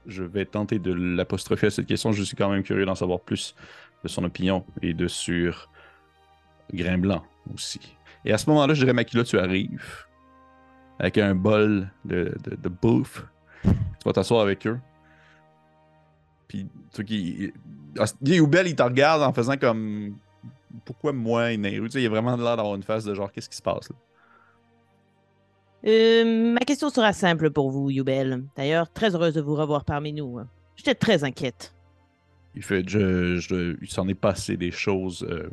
[0.06, 2.12] Je vais tenter de l'apostropher à cette question.
[2.12, 3.54] Je suis quand même curieux d'en savoir plus
[4.02, 5.68] de son opinion et de sur
[6.72, 7.22] Grain Blanc
[7.52, 7.96] aussi.
[8.24, 10.06] Et à ce moment-là, je dirais Makila, tu arrives
[10.98, 13.24] avec un bol de, de, de bouffe.
[13.62, 13.70] Tu
[14.04, 14.78] vas t'asseoir avec eux.
[16.48, 17.52] Puis, tu sais, qu'il-
[18.22, 20.16] Youbel, il te regarde en faisant comme
[20.84, 23.30] Pourquoi moi et Nehru Tu sais, il a vraiment l'air d'avoir une face de genre
[23.32, 23.96] Qu'est-ce qui se passe là?
[25.86, 28.42] Euh, ma question sera simple pour vous, Yubel.
[28.56, 30.38] D'ailleurs, très heureuse de vous revoir parmi nous.
[30.38, 30.48] hein.
[30.76, 31.74] J'étais très inquiète.
[32.54, 35.50] Il fait, je, je- il s'en est passé des choses euh,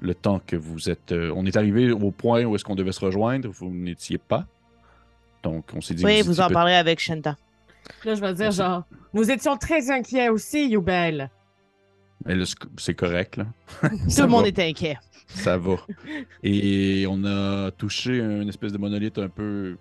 [0.00, 1.12] le temps que vous êtes.
[1.12, 3.48] euh, on est arrivé au point où est-ce qu'on devait se rejoindre.
[3.48, 4.44] Vous n'étiez pas.
[5.44, 6.04] Donc, on s'est dit.
[6.04, 7.36] Oui, vous en parlerez avec Shenta.
[8.04, 11.30] Là, je vais dire genre, nous étions très inquiets aussi, Youbel.
[12.24, 12.44] Mais là,
[12.78, 13.46] c'est- correct, là.
[13.82, 13.88] Tout
[14.22, 14.96] le monde est inquiet.
[15.28, 15.76] Ça va.
[16.42, 19.76] Et on a touché une espèce de monolithe un peu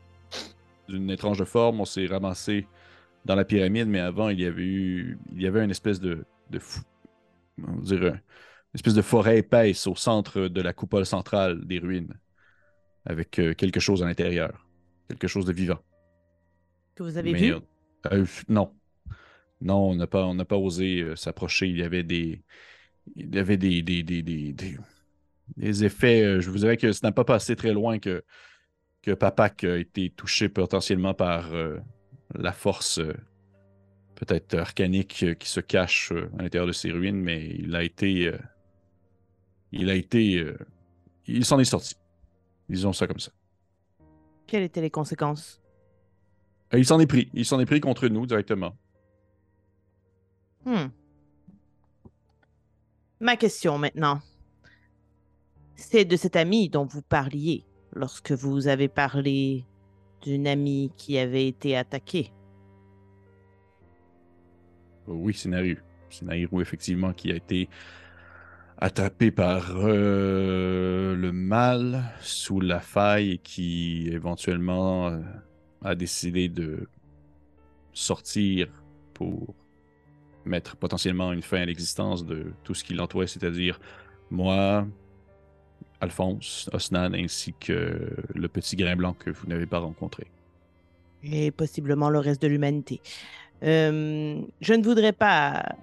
[0.90, 1.82] d'une étrange forme.
[1.82, 2.68] On s'est ramassé
[3.26, 5.18] dans la pyramide, mais avant, il y avait eu.
[5.34, 6.26] Il y avait une espèce de.
[6.50, 6.82] de fou-
[7.66, 8.20] on dire, une
[8.74, 12.14] espèce de forêt épaisse au centre de la coupole centrale des ruines.
[13.06, 14.66] Avec euh, quelque chose à l'intérieur.
[15.10, 15.80] Quelque chose de vivant.
[16.96, 17.56] Que vous avez Mais, vu?
[18.12, 18.74] Euh, non.
[19.62, 21.68] Non, on n'a pas, on pas osé euh, s'approcher.
[21.68, 22.44] Il y avait des.
[23.16, 23.82] Il y avait des.
[23.82, 26.24] des, des, des, des- effets.
[26.24, 28.24] euh, je vous dirais que ce n'a pas passé très loin que,
[29.02, 31.52] que Papak a été touché potentiellement par
[32.36, 33.00] la force
[34.16, 38.32] peut-être arcanique qui se cache à l'intérieur de ces ruines, mais il a été.
[39.72, 40.46] il a été.
[41.28, 41.96] il s'en est sorti.
[42.70, 43.32] Disons ça comme ça.
[44.48, 45.63] Quelles étaient les conséquences?
[46.74, 47.30] Euh, Il s'en est pris.
[47.34, 48.76] Il s'en est pris contre nous directement.
[50.66, 50.88] Hmm.
[53.20, 54.20] Ma question maintenant.
[55.76, 59.66] C'est de cet ami dont vous parliez lorsque vous avez parlé
[60.22, 62.32] d'une amie qui avait été attaquée.
[65.08, 65.84] Oui, c'est Naru.
[66.10, 67.68] C'est Naru, effectivement, qui a été
[68.78, 75.22] attrapé par euh, le mal sous la faille et qui, éventuellement, euh,
[75.84, 76.88] a décidé de
[77.94, 78.68] sortir
[79.14, 79.54] pour
[80.46, 83.80] mettre potentiellement une fin à l'existence de tout ce qui l'entourait, c'est-à-dire
[84.30, 84.88] moi,
[86.02, 90.28] Alphonse, Osnan, ainsi que le petit grain blanc que vous n'avez pas rencontré.
[91.24, 93.00] et possiblement le reste de l'humanité.
[93.64, 95.76] Euh, je ne voudrais pas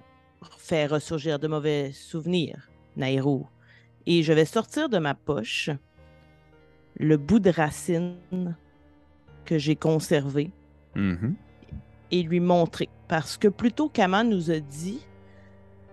[0.57, 3.47] faire ressurgir de mauvais souvenirs, Nairou,
[4.05, 5.71] et je vais sortir de ma poche
[6.97, 8.17] le bout de racine
[9.45, 10.51] que j'ai conservé
[10.95, 11.35] Mhm.
[12.11, 12.89] et lui montrer.
[13.07, 15.05] Parce que plutôt Kama nous a dit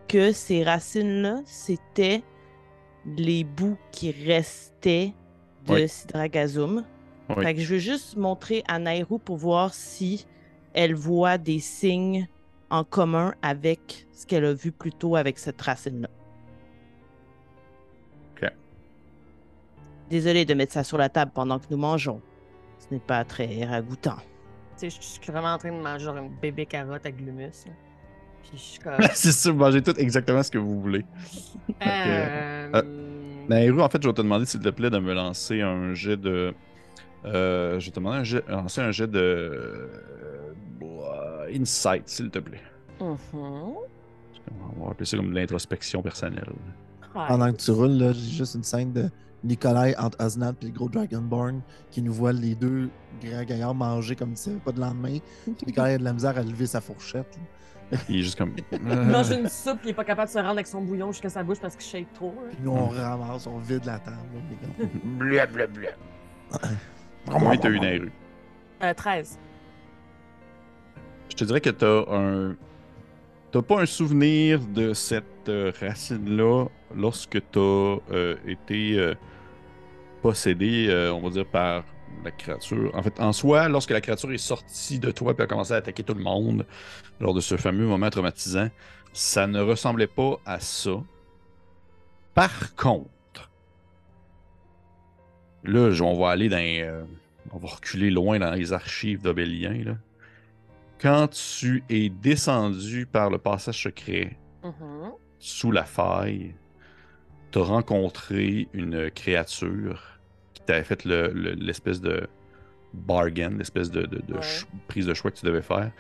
[0.09, 2.23] que ces racines-là, c'était
[3.07, 5.13] les bouts qui restaient
[5.67, 5.89] de Oui.
[5.89, 6.85] Sidragazum.
[7.31, 7.45] Oui.
[7.45, 10.27] Fait que je veux juste montrer à Nairou pour voir si
[10.73, 12.27] elle voit des signes
[12.71, 16.09] en commun avec ce qu'elle a vu plus tôt avec cette racine-là.
[18.43, 18.51] Ok.
[20.11, 22.21] Désolé de mettre ça sur la table pendant que nous mangeons.
[22.89, 24.17] Ce n'est pas très ragoûtant.
[24.79, 27.25] Tu sais, je suis vraiment en train de manger genre une bébé carotte avec de
[27.25, 27.65] l'humus.
[28.43, 28.95] Puis je suis comme.
[29.15, 31.05] c'est vous mangez tout exactement ce que vous voulez.
[31.87, 32.83] Euh, Euh,
[33.49, 36.17] Nairou, en fait, je vais te demander, s'il te plaît, de me lancer un jet
[36.17, 36.55] de.
[37.25, 39.91] Euh, je vais te demander un jet, lancer un jet de.
[40.83, 42.61] euh, insight, s'il te plaît.
[43.01, 43.17] mhm.
[44.81, 46.49] On va appeler ça comme de l'introspection personnelle.
[47.13, 49.11] Pendant que tu roules, là, j'ai juste une scène de
[49.45, 51.61] Nikolai entre Osnan et le gros Dragonborn
[51.91, 52.91] qui nous voit les deux
[53.23, 55.19] grands gaillards manger comme si pas de lendemain.
[55.45, 57.37] Puis Nikolai a de la misère à lever sa fourchette.
[57.37, 57.99] là.
[58.09, 58.55] Il est juste comme.
[58.73, 61.31] Il mange une soupe, il est pas capable de se rendre avec son bouillon jusqu'à
[61.31, 62.35] sa bouche parce qu'il shake trop.
[62.45, 62.51] là.
[62.51, 64.17] Puis nous, on ramasse, on vide la table.
[65.05, 65.89] Blablabla.
[67.31, 68.07] Combien t'as eu, Nairou
[68.83, 69.39] Euh, 13.
[71.31, 72.57] Je te dirais que t'as un.
[73.53, 79.15] T'as pas un souvenir de cette euh, racine-là lorsque t'as euh, été euh,
[80.23, 81.85] possédé, euh, on va dire, par
[82.25, 82.91] la créature.
[82.95, 85.77] En fait, en soi, lorsque la créature est sortie de toi et a commencé à
[85.77, 86.67] attaquer tout le monde
[87.21, 88.69] lors de ce fameux moment traumatisant,
[89.13, 91.03] ça ne ressemblait pas à ça.
[92.35, 93.51] Par contre,
[95.65, 97.07] là, on va aller dans.
[97.53, 99.97] on va reculer loin dans les archives d'Obélien, là
[101.01, 105.13] quand tu es descendu par le passage secret Mhm.
[105.39, 106.55] sous la faille,
[107.53, 110.03] tu as rencontré une créature
[110.55, 112.27] qui t'avait fait le- le- l'espèce de
[112.95, 114.43] bargain, l'espèce de, de- de Ouais.
[114.43, 115.91] ch- prise de choix que tu devais faire.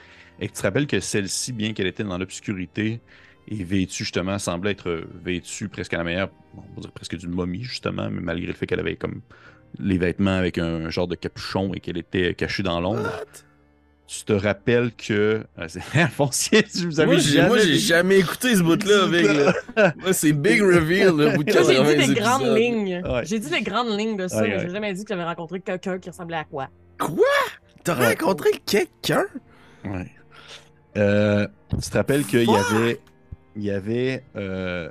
[0.40, 3.00] Et que tu te rappelles que celle-ci, bien qu'elle était dans l'obscurité,
[3.50, 7.30] et vêtue justement, semblait être vêtue presque à la meilleure, on va dire presque d'une
[7.30, 9.20] momie justement, mais malgré le fait qu'elle avait comme
[9.78, 13.10] les vêtements avec un genre de capuchon et qu'elle était cachée dans l'ombre.
[14.08, 15.44] Tu te rappelles que.
[15.68, 19.26] C'est Foncier, tu vous avez Moi, j'ai, moi, j'ai jamais écouté ce bout-là, avec.
[19.76, 19.92] là.
[19.98, 23.02] Moi, c'est Big Reveal, le bout de j'ai 80 dit les grandes lignes.
[23.04, 23.20] Ouais.
[23.26, 24.60] J'ai dit les grandes lignes de ça, Ouais, mais ouais.
[24.62, 26.68] j'ai jamais dit que j'avais rencontré quelqu'un qui ressemblait à quoi.
[27.84, 28.08] T'as Ouais.
[28.08, 29.26] rencontré quelqu'un?
[29.84, 30.10] Ouais.
[30.96, 31.46] Euh,
[31.80, 33.00] tu te rappelles qu'il y avait,
[33.56, 34.90] il y avait euh,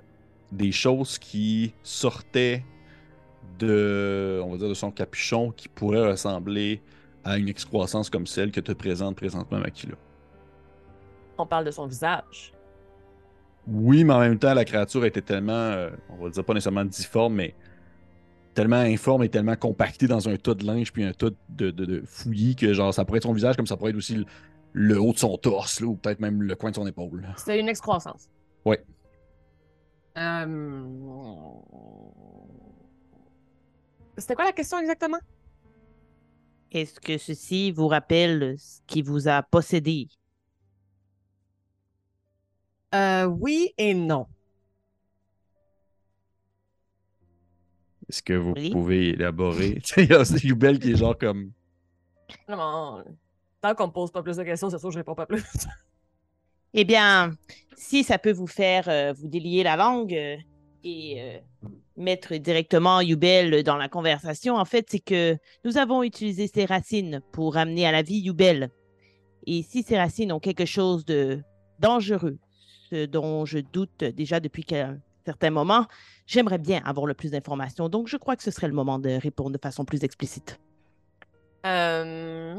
[0.52, 2.64] des choses qui sortaient
[3.58, 6.82] de, on va dire, de son capuchon qui pourraient ressembler
[7.28, 9.96] à une excroissance comme celle que te présente présentement Makila.
[11.38, 12.54] On parle de son visage.
[13.68, 16.86] Oui, mais en même temps, la créature était tellement, euh, on va dire pas nécessairement
[16.86, 17.54] difforme, mais
[18.54, 21.86] tellement informe et tellement compactée dans un tas de linge puis un tas de, de,
[21.86, 24.26] de fouillis que genre ça pourrait être son visage comme ça pourrait être aussi
[24.72, 27.28] le haut de son torse, là, ou peut-être même le coin de son épaule.
[27.36, 28.30] C'était une excroissance.
[28.66, 28.84] Ouais.
[30.18, 30.84] Euh,
[34.18, 35.20] C'était quoi la question exactement?
[36.72, 40.08] Est-ce que ceci vous rappelle ce qui vous a possédé?
[42.96, 44.28] Euh, oui et non.
[48.10, 48.70] Est-ce que vous Oui.
[48.72, 49.82] pouvez élaborer?
[49.84, 51.52] Tu sais, Il y a Youbel qui est genre comme.
[52.48, 53.04] Non,
[53.62, 55.44] tant qu'on me pose pas plus de questions, c'est sûr que je réponds pas plus.
[56.74, 57.32] Eh bien,
[57.76, 60.38] si ça peut vous faire euh, vous délier la langue euh,
[60.84, 61.40] et euh,
[61.98, 67.22] mettre directement Youbel dans la conversation, en fait, c'est que nous avons utilisé ces racines
[67.32, 68.70] pour ramener à la vie Youbel.
[69.46, 71.42] Et si ces racines ont quelque chose de
[71.80, 72.38] dangereux,
[72.90, 75.86] ce dont je doute déjà depuis un certain moment,
[76.26, 77.90] j'aimerais bien avoir le plus d'informations.
[77.90, 80.60] Donc, je crois que ce serait le moment de répondre de façon plus explicite.
[81.66, 82.56] Euh,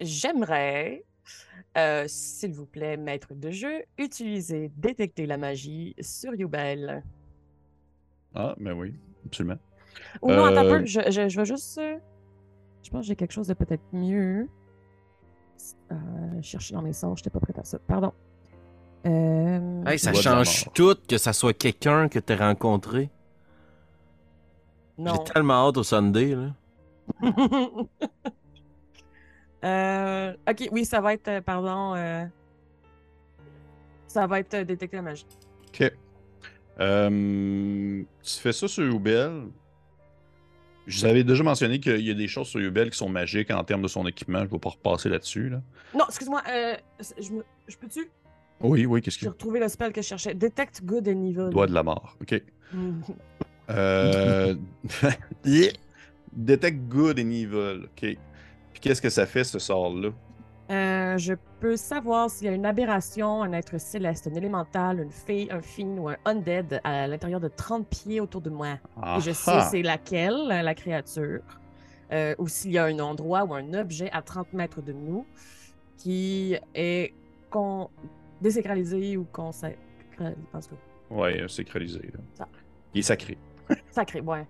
[0.00, 1.04] J'aimerais,
[1.76, 7.02] euh, s'il vous plaît, maître de jeu, utiliser détecter la magie sur Youbel.
[8.34, 8.94] Ah, ben oui,
[9.26, 9.58] absolument.
[10.22, 11.78] Ou non, attends un Euh, peu, je, je, je vais juste.
[11.78, 11.98] euh,
[12.82, 14.48] Je pense que j'ai quelque chose de peut-être mieux.
[15.92, 15.96] Euh,
[16.42, 17.78] chercher dans mes sorts, j'étais pas prête à ça.
[17.78, 18.12] Pardon.
[19.06, 23.10] Euh, Hey, ça change tout que ça soit quelqu'un que t'as rencontré.
[24.98, 25.14] non.
[25.26, 26.54] J'ai tellement hâte au Sunday, là.
[29.64, 32.24] Euh, ok, oui, ça va être, euh, pardon, euh,
[34.06, 35.26] ça va être euh, détecter la magie.
[35.68, 35.90] Ok.
[36.80, 39.44] Euh, tu fais ça sur Youbel.
[40.86, 43.50] Je vous avais déjà mentionné qu'il y a des choses sur Youbel qui sont magiques
[43.50, 44.40] en termes de son équipement.
[44.40, 45.48] Je ne vais pas repasser là-dessus.
[45.48, 45.62] Là.
[45.94, 48.10] Non, excuse-moi, je, me- je peux-tu?
[48.60, 50.34] Oui, oui, qu'est-ce J'ai que retrouvé le spell que je cherchais.
[50.34, 51.48] Detect good and evil.
[51.50, 52.16] Doigt de la mort.
[52.20, 52.42] Ok.
[52.72, 53.02] Mhm.
[53.70, 54.54] Euh...
[55.46, 55.72] yeah.
[56.32, 57.84] Detect good and evil.
[57.84, 58.16] Ok.
[58.84, 60.10] Qu'est-ce que ça fait ce sort-là?
[60.70, 65.10] Euh, je peux savoir s'il y a une aberration, un être céleste, un élémental, une
[65.10, 68.74] fée, un fiend ou un undead à l'intérieur de 30 pieds autour de moi.
[69.16, 71.40] Et je sais c'est laquelle, la créature.
[72.12, 75.24] Euh, ou s'il y a un endroit ou un objet à 30 mètres de nous
[75.96, 77.14] qui est
[77.48, 77.88] con...
[78.42, 79.78] désacralisé ou consacré.
[81.08, 82.02] Ouais, sacralisé.
[82.12, 82.20] là.
[82.34, 82.48] Ça.
[82.92, 83.38] Il est sacré.
[83.90, 84.46] sacré, ouais.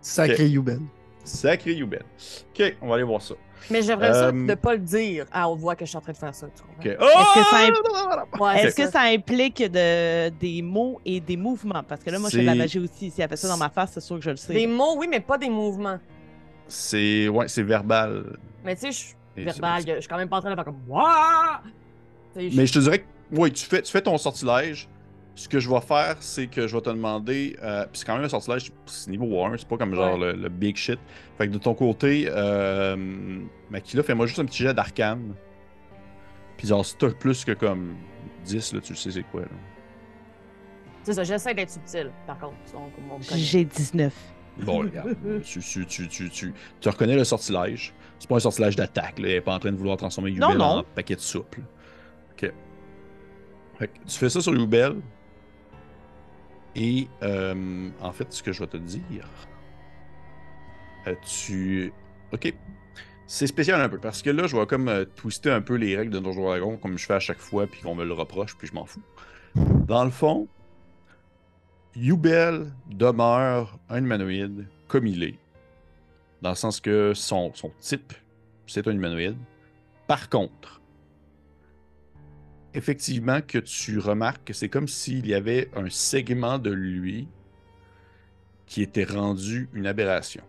[0.00, 0.80] Sacré Youbel.
[1.22, 2.04] Sacré Youbel.
[2.48, 3.34] Ok, on va aller voir ça.
[3.70, 6.00] Mais j'aimerais ça Euh, de pas le dire à haute voix que je suis en
[6.00, 6.46] train de faire ça.
[6.46, 8.42] Est-ce que Oh!
[8.42, 11.82] Ouais, Est-ce que ça implique de, des mots et des mouvements?
[11.82, 13.10] Parce que là, moi, je fais de la magie aussi.
[13.10, 14.52] Si elle fait ça dans ma face, c'est sûr que je le sais.
[14.54, 15.98] Des mots, oui, mais pas des mouvements.
[16.66, 18.38] C'est ouais, c'est verbal.
[18.64, 20.64] Mais tu sais, je suis verbal, je suis quand même pas en train de faire
[20.64, 21.60] comme Wouah!
[22.36, 24.88] Mais je te dirais que oui, tu fais, tu fais ton sortilège.
[25.36, 27.56] Ce que je vais faire, c'est que je vais te demander.
[27.62, 30.32] Euh, puis c'est quand même un sortilège, c'est niveau 1, c'est pas comme genre le,
[30.32, 30.98] le big shit.
[31.36, 32.96] Fait que de ton côté, euh,
[33.68, 35.34] Makila, fais-moi juste un petit jet d'arcane.
[36.56, 37.96] Puis genre, si t'as plus que comme
[38.44, 39.40] 10, là, tu le sais c'est quoi.
[39.42, 39.48] Là.
[41.02, 42.54] C'est ça, j'essaie d'être subtil, par contre.
[43.34, 44.14] J'ai 19.
[44.62, 45.16] Bon, regarde.
[45.44, 47.92] tu, tu, tu, tu, tu, tu reconnais le sortilège.
[48.18, 49.28] C'est pas un sortilège d'attaque, là.
[49.28, 50.64] Elle est pas en train de vouloir transformer Yubel non.
[50.64, 51.56] en paquet de soupe.
[51.56, 51.64] là.
[52.32, 52.52] Ok.
[53.78, 54.96] Fait que tu fais ça sur Yubel.
[56.76, 59.28] Et euh, en fait, ce que je vais te dire,
[61.22, 61.92] tu.
[62.32, 62.52] Ok.
[63.26, 65.96] C'est spécial un peu parce que là, je vais comme euh, twister un peu les
[65.96, 68.54] règles de Donjon Dragon comme je fais à chaque fois, puis qu'on me le reproche,
[68.56, 69.02] puis je m'en fous.
[69.86, 70.46] Dans le fond,
[71.96, 75.38] Yubel demeure un humanoïde comme il est.
[76.42, 78.12] Dans le sens que son, son type,
[78.66, 79.38] c'est un humanoïde.
[80.06, 80.82] Par contre,
[82.74, 87.28] effectivement, que tu remarques que c'est comme s'il y avait un segment de lui
[88.66, 90.42] qui était rendu une aberration.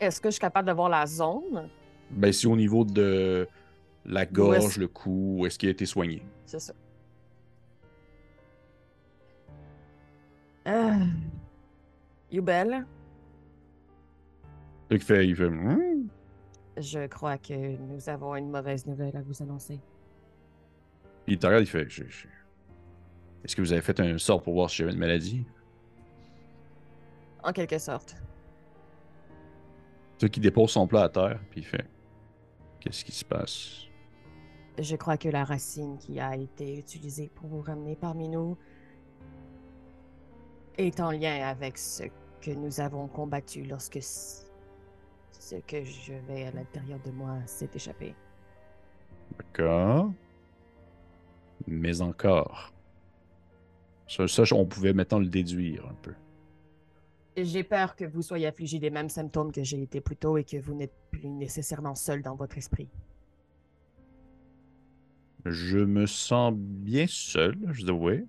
[0.00, 1.68] Est-ce que je suis capable de voir la zone?
[2.10, 3.46] Ben, c'est au niveau de
[4.06, 6.22] la gorge, le cou, est-ce qu'il a été soigné.
[6.46, 6.72] C'est ça.
[10.66, 11.04] Euh...
[12.32, 12.86] Youbel,
[14.90, 16.08] Qu'il fait, il fait, Hmm.
[16.76, 19.78] je crois que nous avons une mauvaise nouvelle à vous annoncer.
[21.28, 22.26] Il te regarde, il fait, Je- je-
[23.44, 25.44] est-ce que vous avez fait un sort pour voir si j'avais une maladie?
[27.44, 28.16] En quelque sorte.
[30.18, 31.86] Tu vois qu'il dépose son plat à terre, puis il fait,
[32.80, 33.86] qu'est-ce qui se passe?
[34.78, 38.56] Je crois que la racine qui a été utilisée pour vous ramener parmi nous
[40.78, 42.04] est en lien avec ce
[42.40, 43.98] que nous avons combattu lorsque
[45.40, 48.14] ce que je vais à l'intérieur de moi s'est échappé.
[49.36, 50.12] D'accord.
[51.66, 52.72] Mais encore.
[54.06, 56.12] Ça, ça, on pouvait maintenant le déduire un peu.
[57.36, 60.44] J'ai peur que vous soyez affligé des mêmes symptômes que j'ai été plus tôt et
[60.44, 62.88] que vous n'êtes plus nécessairement seul dans votre esprit.
[65.46, 68.26] Je me sens bien seul, je dirais,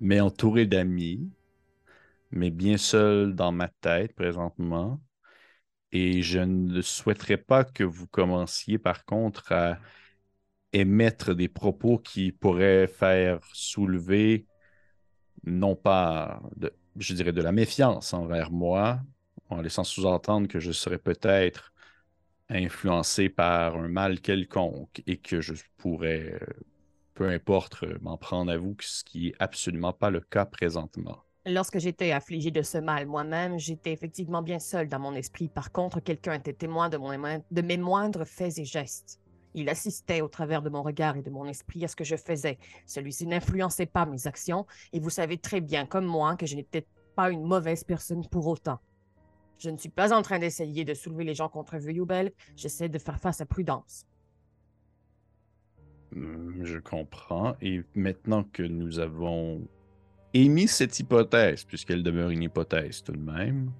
[0.00, 1.30] mais entouré d'amis,
[2.30, 5.00] mais bien seul dans ma tête présentement.
[5.92, 9.78] Et je ne souhaiterais pas que vous commenciez par contre à
[10.72, 14.46] émettre des propos qui pourraient faire soulever
[15.44, 16.42] non pas,
[16.96, 19.00] je dirais, de la méfiance envers moi,
[19.50, 21.72] en laissant sous-entendre que je serais peut-être
[22.50, 26.46] influencé par un mal quelconque et que je pourrais, euh,
[27.14, 31.24] peu importe, euh, m'en prendre à vous, ce qui n'est absolument pas le cas présentement.
[31.50, 35.48] Lorsque j'étais affligé de ce mal moi-même, j'étais effectivement bien seul dans mon esprit.
[35.48, 37.10] Par contre, quelqu'un était témoin de, mon,
[37.50, 39.18] de mes moindres faits et gestes.
[39.54, 42.16] Il assistait au travers de mon regard et de mon esprit à ce que je
[42.16, 42.58] faisais.
[42.84, 46.86] Celui-ci n'influençait pas mes actions, et vous savez très bien, comme moi, que je n'étais
[47.16, 48.78] pas une mauvaise personne pour autant.
[49.58, 52.30] Je ne suis pas en train d'essayer de soulever les gens contre vous, Youbel.
[52.56, 54.06] J'essaie de faire face à prudence.
[56.12, 57.56] Hmm, je comprends.
[57.62, 59.66] Et maintenant que nous avons
[60.34, 63.70] émis cette hypothèse, puisqu'elle demeure une hypothèse tout de même,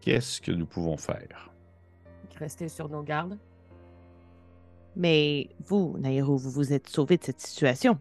[0.00, 1.52] qu'est-ce que nous pouvons faire?
[2.38, 3.38] Rester sur nos gardes.
[4.96, 7.98] Mais vous, Nairo, vous vous êtes sauvé de cette situation.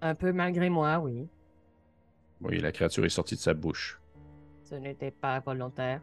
[0.00, 1.28] Un peu malgré moi, oui.
[2.40, 4.00] Oui, la créature est sortie de sa bouche.
[4.64, 6.00] Ce n'était pas volontaire.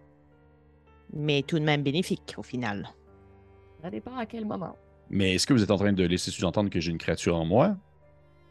[1.14, 2.88] Mais tout de même bénéfique, au final.
[3.82, 4.76] Ça dépend à quel moment.
[5.10, 7.46] Mais est-ce que vous êtes en train de laisser sous-entendre que j'ai une créature en
[7.46, 7.76] moi?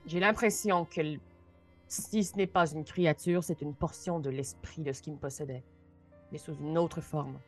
[0.07, 1.01] J'ai l'impression que
[1.89, 5.17] si ce n'est pas une créature, c'est une portion de l'esprit de ce qui me
[5.17, 5.63] possédait,
[6.31, 7.39] mais sous une autre forme.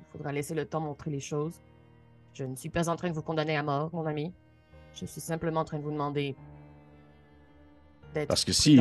[0.00, 1.60] Il faudra laisser le temps montrer les choses.
[2.32, 4.32] Je ne suis pas en train de vous condamner à mort, mon ami.
[4.94, 6.36] Je suis simplement en train de vous demander
[8.28, 8.78] parce que si,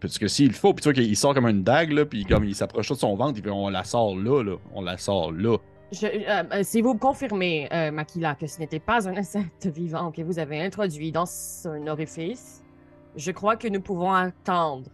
[0.00, 2.44] parce que s'il faut, puis tu vois qu'il sort comme une dague, là, puis comme
[2.44, 4.56] il s'approche de son ventre, puis on la sort là, là.
[4.72, 5.58] On la sort là.
[6.02, 10.22] Euh, euh, si vous confirmez, euh, Makila, que ce n'était pas un insecte vivant que
[10.22, 11.26] vous avez introduit dans
[11.66, 12.62] un orifice,
[13.16, 14.88] je crois que nous pouvons attendre.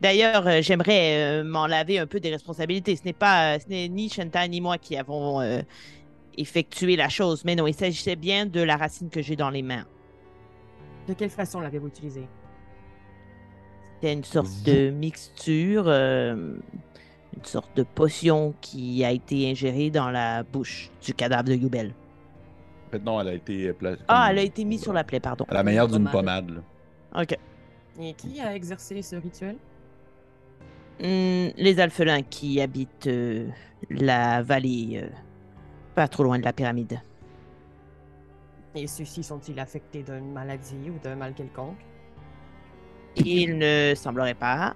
[0.00, 2.94] D'ailleurs, j'aimerais m'en laver un peu des responsabilités.
[2.94, 5.40] Ce n'est pas, ce n'est ni Shanta ni moi qui avons
[6.38, 9.62] effectué la chose, mais non, il s'agissait bien de la racine que j'ai dans les
[9.62, 9.84] mains.
[11.08, 12.28] De quelle façon l'avez-vous utilisé
[13.94, 16.56] C'était une sorte de mixture, euh,
[17.38, 21.94] une sorte de potion qui a été ingérée dans la bouche du cadavre de Yubel.
[22.86, 23.72] En fait, non, elle a été.
[24.08, 25.44] Ah, elle a été mise sur la plaie, pardon.
[25.48, 26.62] À la manière d'une pommade.
[27.14, 27.36] Ok.
[28.00, 29.56] Et qui a exercé ce rituel?
[31.00, 33.48] Hmm, Les alphelins qui habitent euh,
[33.90, 35.08] la vallée, euh,
[35.94, 37.00] pas trop loin de la pyramide.
[38.74, 41.78] Et ceux-ci sont-ils affectés d'une maladie ou d'un mal quelconque?
[43.16, 44.74] Il ne semblerait pas.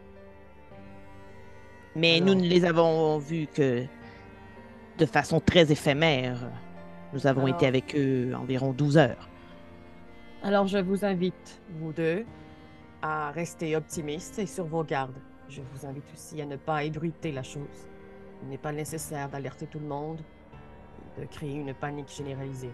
[1.95, 3.85] Mais nous ne les avons vus que
[4.99, 6.39] de façon très éphémère.
[7.13, 9.29] Nous avons été avec eux environ 12 heures.
[10.43, 12.25] Alors je vous invite, vous deux,
[13.03, 15.21] à rester optimistes et sur vos gardes.
[15.49, 17.89] Je vous invite aussi à ne pas ébruiter la chose.
[18.43, 20.21] Il n'est pas nécessaire d'alerter tout le monde
[21.17, 22.73] et de créer une panique généralisée.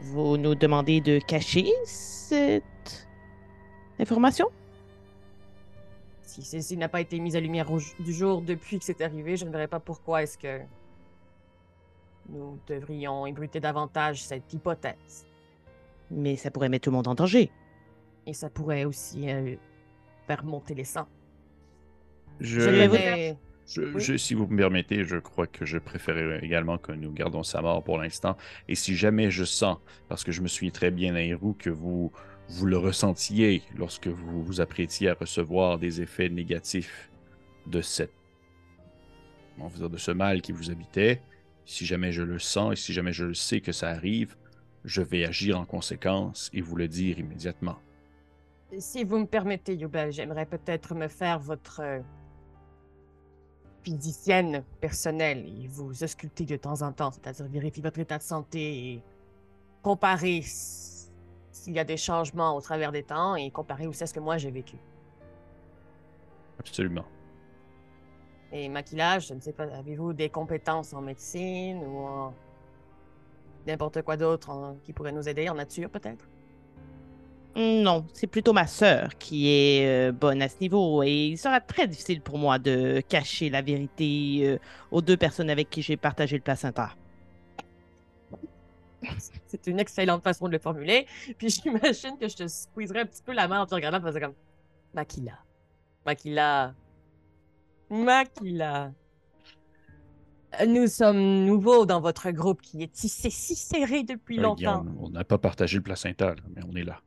[0.00, 3.08] Vous nous demandez de cacher cette
[3.98, 4.48] information?
[6.34, 7.68] Si celle-ci n'a pas été mise à lumière
[8.00, 10.62] du jour depuis que c'est arrivé, je ne verrai pas pourquoi est-ce que
[12.28, 15.28] nous devrions ébruter davantage cette hypothèse.
[16.10, 17.52] Mais ça pourrait mettre tout le monde en danger.
[18.26, 19.54] Et ça pourrait aussi euh,
[20.26, 21.06] faire monter les sangs.
[22.40, 23.34] Je, je
[23.98, 27.62] je, si vous me permettez, je crois que je préférerais également que nous gardons sa
[27.62, 28.36] mort pour l'instant.
[28.66, 29.78] Et si jamais je sens,
[30.08, 32.10] parce que je me suis très bien Nairou, que vous,
[32.48, 37.10] vous le ressentiez lorsque vous vous apprêtiez à recevoir des effets négatifs
[37.66, 38.12] de cette,
[39.58, 41.22] on va dire, de ce mal qui vous habitait,
[41.64, 44.36] si jamais je le sens et si jamais je le sais que ça arrive,
[44.84, 47.78] je vais agir en conséquence et vous le dire immédiatement.
[48.78, 51.80] Si vous me permettez, Yubel, j'aimerais peut-être me faire votre
[53.82, 58.92] physicienne personnelle et vous ausculter de temps en temps, c'est-à-dire vérifier votre état de santé
[58.92, 59.02] et
[59.82, 60.42] comparer
[61.64, 64.20] s'il y a des changements au travers des temps et comparer aussi à ce que
[64.20, 64.76] moi j'ai vécu.
[66.58, 67.06] Absolument.
[68.52, 72.34] Et maquillage, je ne sais pas, avez-vous des compétences en médecine ou en
[73.66, 76.28] n'importe quoi d'autre qui pourrait nous aider en nature peut-être?
[77.56, 81.60] Non, c'est plutôt ma sœur qui est euh, bonne à ce niveau et il sera
[81.60, 84.58] très difficile pour moi de cacher la vérité euh,
[84.90, 86.90] aux deux personnes avec qui j'ai partagé le placenta.
[89.54, 91.06] C'est une excellente façon de le formuler.
[91.38, 94.02] Puis j'imagine que je te squeezerais un petit peu la main en te regardant, en
[94.02, 94.34] faisant comme
[94.94, 95.38] Makila.
[96.04, 96.74] Makila.
[97.88, 98.92] Makila.
[100.66, 104.84] Nous sommes nouveaux dans votre groupe qui est tissé si serré depuis longtemps.
[104.98, 107.00] On n'a pas partagé le placenta, mais on est là.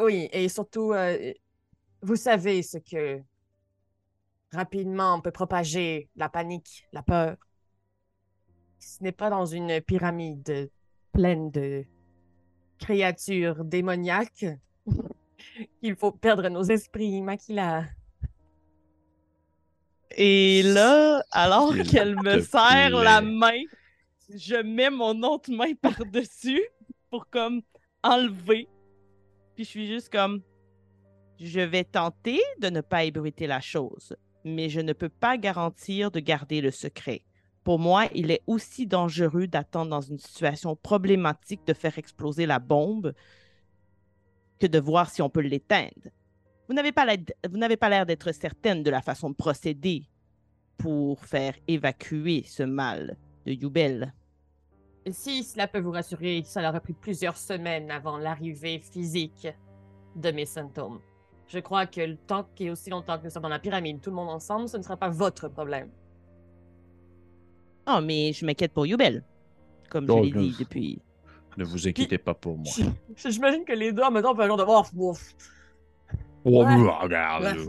[0.00, 1.32] Oui, et surtout, euh,
[2.02, 3.20] vous savez ce que
[4.52, 7.36] rapidement on peut propager la panique, la peur.
[8.78, 10.70] Ce n'est pas dans une pyramide
[11.12, 11.84] pleine de
[12.78, 14.46] créatures démoniaques
[15.80, 17.84] qu'il faut perdre nos esprits, Makila.
[20.16, 23.62] Et là, alors qu'elle me serre la main,
[24.34, 26.62] je mets mon autre main par-dessus
[27.10, 27.62] pour comme
[28.02, 28.68] enlever.
[29.54, 30.42] Puis je suis juste comme,
[31.38, 34.14] je vais tenter de ne pas ébruiter la chose,
[34.44, 37.22] mais je ne peux pas garantir de garder le secret.
[37.64, 42.58] Pour moi, il est aussi dangereux d'attendre dans une situation problématique de faire exploser la
[42.58, 43.14] bombe
[44.58, 46.08] que de voir si on peut l'éteindre.
[46.68, 47.04] Vous n'avez pas
[47.88, 50.04] l'air- d'être certaine de la façon de procéder
[50.76, 53.16] pour faire évacuer ce mal
[53.46, 54.12] de Youbel.
[55.10, 59.48] Si cela peut vous rassurer, ça leur a pris plusieurs semaines avant l'arrivée physique
[60.16, 61.00] de mes symptômes.
[61.48, 64.00] Je crois que le temps qui est aussi longtemps que nous sommes dans la pyramide,
[64.00, 65.90] tout le monde ensemble, ce ne sera pas votre problème.
[67.86, 69.24] Oh, mais je m'inquiète pour Youbel,
[69.90, 70.40] comme Oh, je l'ai là.
[70.40, 71.02] dit depuis.
[71.56, 72.72] Ne vous inquiétez pas pour moi.
[73.16, 74.86] J'imagine que les deux, en même temps, peuvent de voir.
[74.94, 75.14] Oh,
[76.44, 76.64] Ouais.
[77.02, 77.68] regarde, Ouais.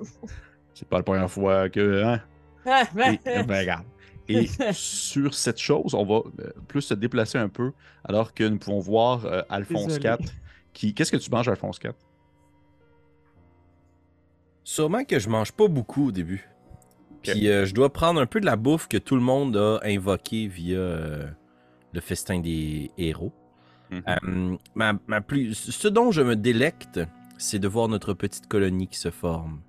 [0.74, 2.04] c'est pas la première fois que.
[2.04, 2.22] Hein?
[2.66, 2.96] Ah, Et,
[3.26, 3.86] ben, ben, regarde.
[4.30, 7.74] Et sur cette chose, on va euh, plus se déplacer un peu,
[8.06, 10.10] alors que nous pouvons voir euh, Alphonse Désolé.
[10.22, 10.30] IV.
[10.72, 10.94] Qui...
[10.94, 11.92] Qu'est-ce que tu manges, Alphonse IV?
[14.64, 16.48] Sûrement que je mange pas beaucoup au début.
[17.24, 19.80] Puis euh, je dois prendre un peu de la bouffe que tout le monde a
[19.84, 21.26] invoquée via euh,
[21.94, 23.34] le festin des héros.
[23.90, 24.04] Mhm.
[24.08, 27.00] Euh, ma, ma plus, ce dont je me délecte,
[27.38, 29.62] c'est de voir notre petite colonie qui se forme.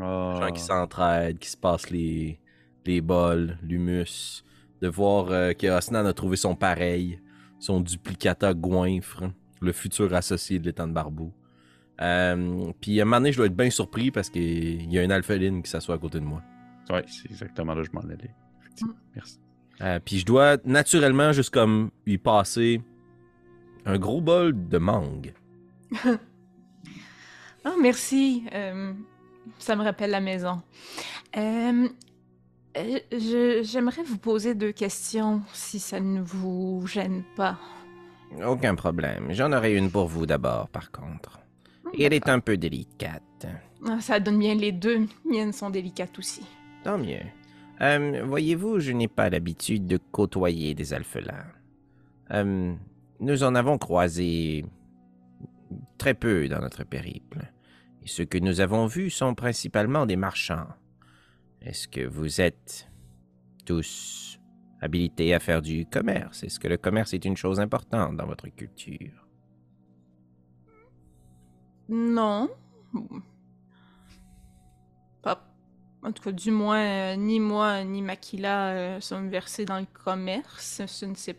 [0.00, 0.36] Ah.
[0.40, 2.38] gens qui s'entraident, qui se passent les,
[2.86, 4.44] les bols, l'humus,
[4.80, 5.26] de voir
[5.56, 7.20] que Osnan a trouvé son pareil,
[7.58, 9.24] son duplicata goinfre,
[9.60, 11.32] le futur associé de l'étang de Barbou.
[11.98, 15.10] Puis à un moment donné, je dois être bien surpris parce qu'il y a un
[15.10, 16.40] alpheline qui s'assoit à côté de moi.
[16.90, 18.34] Ouais, c'est exactement là que je m'en allais.
[18.62, 18.94] Effectivement.
[19.14, 19.38] Merci.
[19.80, 22.82] Euh, puis je dois naturellement juste comme lui passer
[23.86, 25.32] un gros bol de mangue.
[27.64, 28.44] Ah, merci.
[28.54, 28.92] Euh,
[29.58, 30.62] ça me rappelle la maison.
[31.36, 31.88] Euh,
[32.74, 37.58] je- J'aimerais vous poser deux questions, si ça ne vous gêne pas.
[38.46, 39.26] Aucun problème.
[39.32, 41.38] J'en aurai une pour vous d'abord, par contre.
[41.92, 43.46] Et elle est un peu délicate.
[43.86, 45.06] Ah, ça donne bien les deux.
[45.26, 46.42] Miennes sont délicates aussi.
[46.82, 47.20] Tant mieux.
[47.80, 51.46] Euh, Voyez-vous, je n'ai pas l'habitude de côtoyer des alphelins.
[52.30, 52.74] Euh,
[53.20, 54.64] nous en avons croisé
[55.98, 57.52] très peu dans notre périple.
[58.02, 60.68] Et ceux que nous avons vus sont principalement des marchands.
[61.60, 62.88] Est-ce que vous êtes
[63.66, 64.40] tous
[64.80, 66.42] habilités à faire du commerce?
[66.42, 69.26] Est-ce que le commerce est une chose importante dans votre culture?
[71.88, 72.48] Non.
[76.02, 79.86] En tout cas, du moins, euh, ni moi ni Makila euh, sommes versés dans le
[80.04, 80.80] commerce.
[80.86, 81.38] Ce ne c'est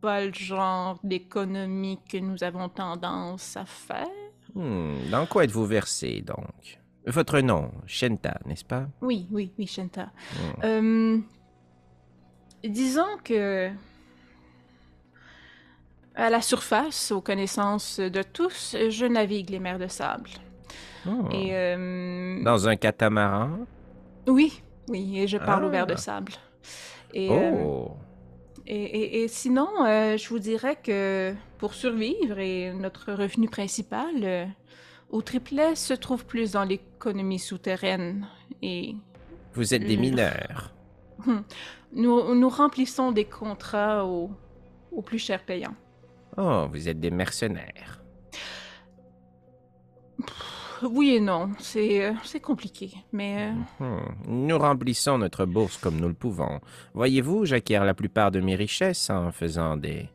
[0.00, 4.06] pas le genre d'économie que nous avons tendance à faire.
[4.54, 6.80] Hmm, Dans quoi êtes-vous versé, donc?
[7.06, 8.86] Votre nom, Shenta, n'est-ce pas?
[9.02, 10.04] Oui, oui, oui, Shenta.
[10.04, 10.64] Hmm.
[10.64, 11.18] Euh,
[12.64, 13.70] disons que
[16.14, 20.30] à la surface, aux connaissances de tous, je navigue les mers de sable.
[21.06, 21.28] Oh.
[21.32, 23.66] Et euh, Dans un catamaran?
[24.26, 25.98] Oui, oui, et je parle au verre de Ah.
[25.98, 26.32] sable.
[27.12, 27.96] Et, euh, Oh
[28.66, 34.14] et, et- et sinon, euh, je vous dirais que pour survivre et notre revenu principal,
[34.22, 34.46] euh,
[35.10, 38.26] au triplet se trouve plus dans l'économie souterraine.
[38.62, 38.94] Et
[39.52, 40.72] Vous êtes des mineurs.
[41.92, 44.30] nous, nous remplissons des contrats au,
[44.90, 45.74] au plus cher payant.
[46.36, 48.02] Oh, vous êtes des mercenaires.
[50.90, 53.50] Oui et non, c'est euh, c'est compliqué, mais
[53.80, 54.14] euh, Hmm.
[54.28, 56.60] Nous remplissons notre bourse comme nous le pouvons.
[56.94, 60.08] Voyez-vous, j'acquiers la plupart de mes richesses en faisant des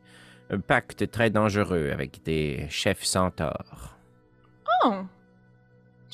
[0.52, 3.96] euh, pactes très dangereux avec des chefs centaures.
[4.84, 4.94] oh,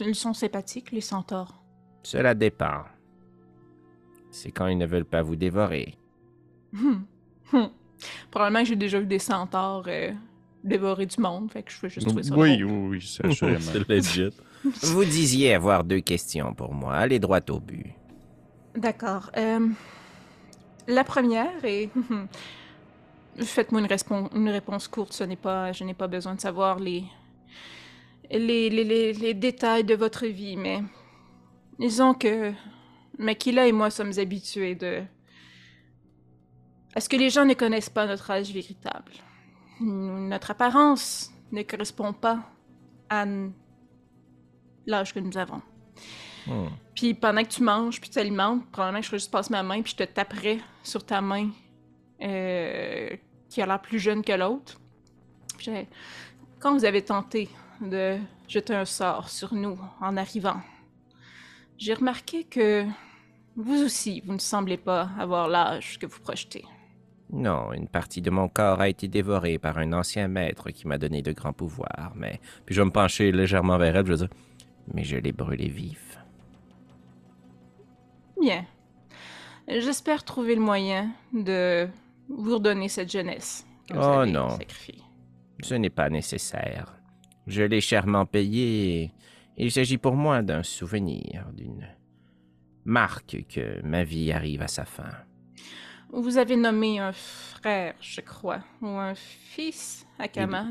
[0.01, 1.55] ils sont sympathiques les centaures.
[2.03, 2.83] Cela dépend.
[4.31, 5.95] C'est quand ils ne veulent pas vous dévorer.
[6.73, 7.03] Hmm.
[7.53, 7.67] Hmm.
[8.31, 10.13] Probablement que j'ai déjà vu des centaures euh,
[10.63, 12.71] dévorer du monde, fait que je veux juste trouver ça Oui, drôle.
[12.73, 13.61] oui, oui, c'est assurément.
[13.61, 14.31] C'est legit.
[14.83, 16.95] Vous disiez avoir deux questions pour moi.
[16.95, 17.93] Allez droit au but.
[18.75, 19.31] D'accord.
[19.37, 19.69] euh,
[20.87, 21.91] la première est...
[23.39, 23.83] Faites-moi
[24.35, 25.13] une, réponse courte.
[25.13, 27.05] Ce n'est pas, je n'ai pas besoin de savoir les,
[28.31, 30.83] détails de votre vie, mais
[31.79, 32.53] disons que
[33.19, 35.03] Makila et moi sommes habitués de
[36.95, 39.13] à ce que les gens ne connaissent pas notre âge véritable.
[39.81, 42.39] Notre apparence ne correspond pas
[43.11, 43.27] à
[44.87, 45.63] l'âge que nous avons.
[46.47, 46.69] Hmm.
[46.95, 49.83] Puis pendant que tu manges, puis tu t'alimentes, probablement que je juste passer ma main,
[49.83, 51.51] puis je te taperais sur ta main
[52.23, 53.11] euh,
[53.49, 54.81] qui a l'air plus jeune que l'autre.
[55.59, 55.71] Puis
[56.59, 57.49] Quand vous avez tenté
[57.81, 58.19] de
[58.49, 60.61] jeter un sort sur nous en arrivant,
[61.79, 62.87] j'ai remarqué que
[63.57, 66.65] vous aussi, vous ne semblez pas avoir l'âge que vous projetez.
[67.31, 70.97] Non, une partie de mon corps a été dévorée par un ancien maître qui m'a
[70.97, 74.19] donné de grands pouvoirs, mais Puis je vais me pencher légèrement vers elle, je vais
[74.19, 74.29] dire
[74.93, 76.19] mais je l'ai brûlé vif.
[78.41, 78.65] Bien.
[79.69, 81.89] J'espère trouver le moyen de
[82.29, 83.67] vous redonner cette jeunesse.
[83.89, 84.51] que vous Oh avez non.
[84.51, 85.03] sacrifiée.
[85.63, 86.95] Ce n'est pas nécessaire.
[87.47, 89.03] Je l'ai chèrement payé
[89.57, 91.87] et il s'agit pour moi d'un souvenir, d'une
[92.85, 95.11] marque que ma vie arrive à sa fin.
[96.13, 100.67] Vous avez nommé un frère, je crois, ou un fils, Akama.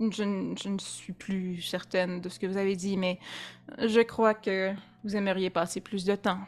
[0.00, 0.24] Je,
[0.68, 3.18] ne suis plus certaine de ce que vous avez dit, mais
[3.78, 4.72] je crois que
[5.04, 6.40] vous aimeriez passer plus de temps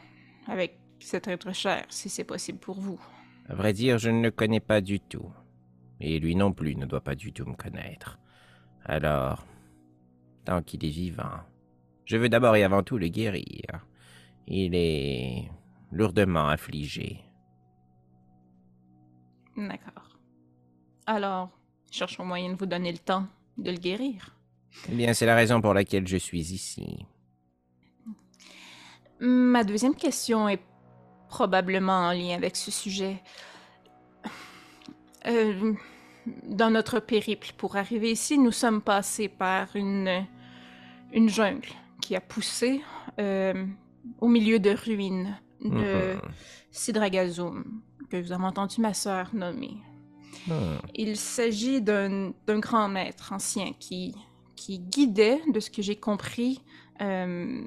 [0.47, 2.99] avec cet être cher, si c'est possible pour vous.
[3.47, 5.31] À vrai dire, je ne le connais pas du tout.
[5.99, 8.19] Et lui non plus ne doit pas du tout me connaître.
[8.83, 9.45] Alors,
[10.43, 11.39] tant qu'il est vivant,
[12.05, 13.85] je veux d'abord et avant tout le guérir.
[14.47, 15.49] Il est
[15.91, 17.21] lourdement affligé.
[19.57, 20.19] D'accord.
[21.07, 21.49] Alors,
[21.89, 23.27] cherchons moyen de vous donner le temps
[23.57, 24.35] de le guérir.
[24.91, 27.05] Eh bien, c'est la raison pour laquelle je suis ici.
[29.19, 30.61] Ma deuxième question est
[31.29, 33.21] probablement en lien avec ce sujet.
[35.27, 35.73] Euh,
[36.47, 40.25] dans notre périple pour arriver ici, nous sommes passés par une,
[41.13, 41.69] une jungle
[42.01, 42.81] qui a poussé
[43.19, 43.65] euh,
[44.19, 46.21] au milieu de ruines de Mhm.
[46.69, 49.77] Sidragazum, que vous avez entendu ma sœur nommer.
[50.47, 50.77] Hmm.
[50.93, 54.15] Il s'agit d'un grand maître ancien qui,
[54.55, 56.61] qui guidait, de ce que j'ai compris,
[57.01, 57.61] euh,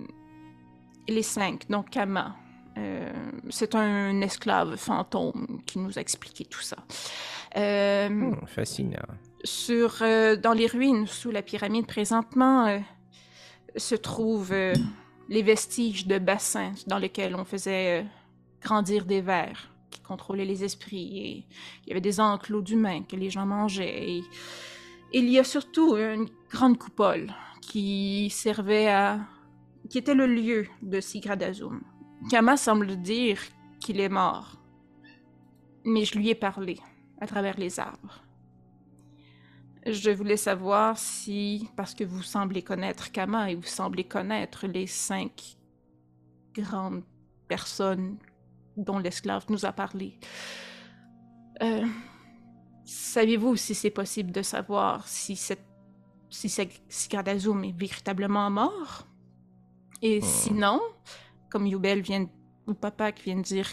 [1.09, 2.37] les cinq, donc Kama.
[2.77, 3.13] Euh,
[3.51, 6.77] C'est un esclave fantôme qui nous a expliqué tout ça.
[7.57, 8.99] Euh, Hmm, fascinant.
[9.43, 9.99] sur,
[10.43, 12.81] dans les ruines sous la pyramide présentement
[13.77, 14.55] se trouvent
[15.29, 18.05] les vestiges de bassins dans lesquels on faisait
[18.61, 21.47] grandir des vers qui contrôlaient les esprits et
[21.85, 24.23] il y avait des enclos d'humains que les gens mangeaient et
[25.13, 29.21] il y a surtout une grande coupole qui servait à
[29.89, 31.81] qui était le lieu de Sigradazum.
[32.31, 33.41] Kama semble dire
[33.81, 34.57] qu'il est mort,
[35.85, 36.79] mais je lui ai parlé
[37.21, 38.23] à travers les arbres.
[39.87, 44.87] Je voulais savoir si, parce que vous semblez connaître Kama et vous semblez connaître les
[44.87, 45.57] cinq
[46.53, 47.05] grandes
[47.47, 48.19] personnes
[48.79, 50.19] dont l'esclave nous a parlé,
[51.63, 51.87] euh,
[52.85, 55.65] savez-vous si c'est possible de savoir si cette
[56.31, 56.51] si
[56.91, 59.07] Sigardazum est véritablement mort?
[60.03, 60.23] Et Hmm.
[60.23, 60.81] sinon,
[61.51, 62.29] comme Yubel vient,
[62.67, 63.73] ou Papa qui vient de dire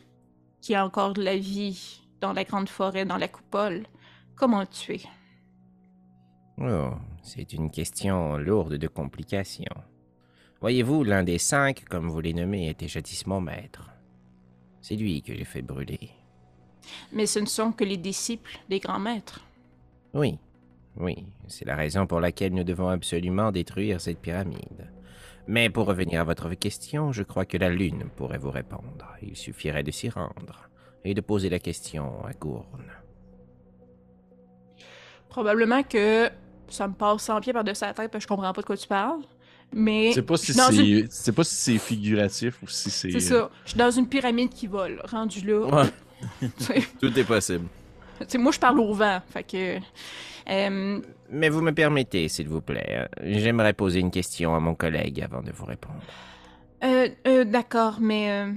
[0.61, 3.85] qu'il y a encore de la vie dans la grande forêt, dans la coupole,
[4.35, 5.01] comment le tuer?
[6.57, 6.91] Oh,
[7.21, 9.65] c'est une question lourde de complications.
[10.61, 13.91] Voyez-vous, l'un des cinq, comme vous les nommez, était jadis mon maître.
[14.87, 16.11] C'est lui que j'ai fait brûler.
[17.11, 19.43] Mais ce ne sont que les disciples des grands maîtres.
[20.13, 20.37] Oui,
[20.97, 24.91] oui, c'est la raison pour laquelle nous devons absolument détruire cette pyramide.
[25.47, 29.07] Mais pour revenir à votre question, je crois que la Lune pourrait vous répondre.
[29.23, 30.69] Il suffirait de s'y rendre
[31.03, 32.91] et de poser la question à Gourne.
[35.29, 36.29] Probablement que
[36.67, 38.77] ça me passe 100 pieds par-dessus la tête parce que je comprends pas de quoi
[38.77, 39.23] tu parles.
[39.73, 43.11] Mais Je sais pas si c'est une- c'est pas si c'est figuratif ou si c'est.
[43.11, 43.49] c'est ça.
[43.65, 45.65] Je suis dans une pyramide qui vole, rendu là.
[46.69, 47.65] Ouais, tout est possible.
[48.19, 49.21] tu sais, moi, je parle au vent.
[49.29, 49.77] Fait que.
[50.49, 55.21] euh, Mais vous me permettez, s'il vous plaît, j'aimerais poser une question à mon collègue
[55.21, 56.01] avant de vous répondre.
[56.83, 58.47] euh, euh, D'accord, mais.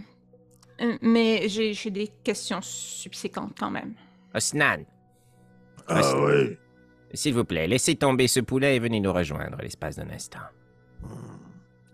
[1.03, 3.95] mais j'ai j'ai des questions subséquentes quand même.
[4.35, 4.85] Osnan,
[5.89, 6.57] Ah oui.
[7.15, 10.39] s'il vous plaît, laissez tomber ce poulet et venez nous rejoindre à l'espace d'un instant.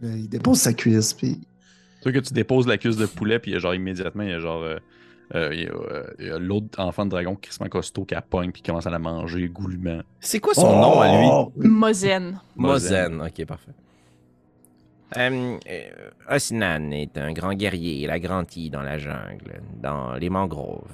[0.00, 1.40] Là, Il dépose sa cuisse, puis
[2.02, 4.30] Toi que tu déposes la cuisse de poulet, puis il y a genre immédiatement, il
[4.30, 4.62] y a genre.
[4.62, 4.78] euh,
[5.34, 8.68] euh, il y a, euh, l'autre enfant de dragon, Christmas Costaud, qui pogne, puis qui
[8.68, 10.02] commence à la manger goulûment.
[10.20, 11.26] C'est quoi son nom à lui?
[11.30, 11.52] Oh!
[11.56, 12.38] Mozen.
[12.56, 13.22] Mozen.
[13.22, 13.72] Ok, parfait.
[15.16, 20.28] Euh, euh, Osnan est un grand guerrier, il a grandi dans la jungle, dans les
[20.28, 20.90] mangroves.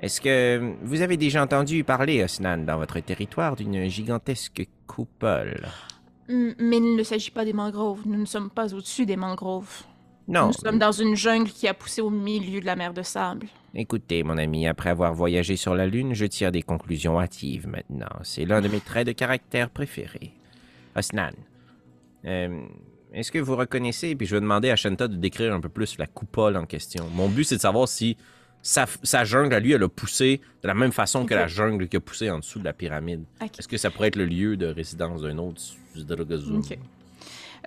[0.00, 5.66] Est-ce que vous avez déjà entendu parler, Osnan, dans votre territoire, d'une gigantesque coupole?
[6.58, 8.00] Mais il ne s'agit pas des mangroves.
[8.06, 9.84] Nous ne sommes pas au-dessus des mangroves.
[10.28, 10.48] Non.
[10.48, 13.46] Nous sommes dans une jungle qui a poussé au milieu de la mer de sable.
[13.74, 18.10] Écoutez, mon ami, après avoir voyagé sur la Lune, je tire des conclusions hâtives maintenant.
[18.22, 20.32] C'est l'un de mes traits de caractère préférés.
[20.94, 21.32] Osnan,
[22.24, 22.60] euh,
[23.12, 25.98] est-ce que vous reconnaissez, puis je vais demander à Shanta de décrire un peu plus
[25.98, 27.08] la coupole en question.
[27.14, 28.16] Mon but, c'est de savoir si
[28.62, 31.88] sa, sa jungle à lui, elle a poussé de la même façon que la jungle
[31.88, 33.24] qui a poussé en dessous de la pyramide.
[33.42, 33.58] Ok.
[33.58, 35.60] Est-ce que ça pourrait être le lieu de résidence d'un autre
[35.96, 36.58] Zdrogazum?
[36.58, 36.78] Ok.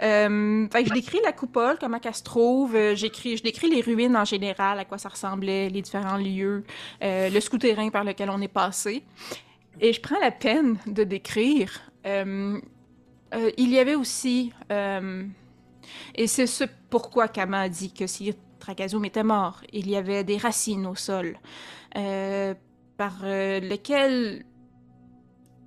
[0.03, 2.76] Euh, fait que je décris la coupole, comment qu'elle se trouve.
[2.76, 6.65] euh, j'écris, je décris les ruines en général, à quoi ça ressemblait, les différents lieux,
[7.01, 9.03] euh, le souterrain par lequel on est passé.
[9.80, 11.81] Et je prends la peine de décrire.
[12.05, 12.59] euh,
[13.57, 19.23] il y avait aussi, et c'est ce pourquoi Kama a dit que si Tragazum était
[19.23, 21.38] mort, il y avait des racines au sol,
[21.98, 22.53] euh,
[22.98, 24.45] par euh, lesquelles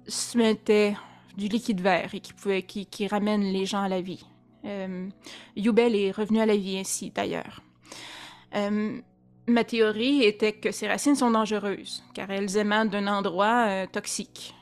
[0.06, 0.94] se mettait
[1.36, 4.24] du liquide vert et qui, ramène les gens à la vie.
[4.64, 5.08] Euh,
[5.56, 7.62] est revenu à la vie ainsi, d'ailleurs.
[8.54, 8.98] Euh,
[9.46, 14.54] ma théorie était que ces racines sont dangereuses, car elles émanent d'un endroit toxique.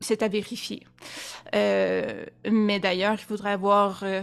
[0.00, 0.86] C'est à vérifier.
[1.52, 4.22] Mais d'ailleurs, il faudrait avoir euh.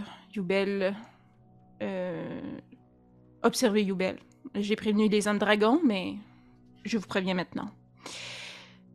[1.83, 2.39] Euh,
[3.43, 4.17] observer Youbel.
[4.55, 6.15] J'ai prévenu les hommes dragons, mais
[6.85, 7.69] je vous préviens maintenant.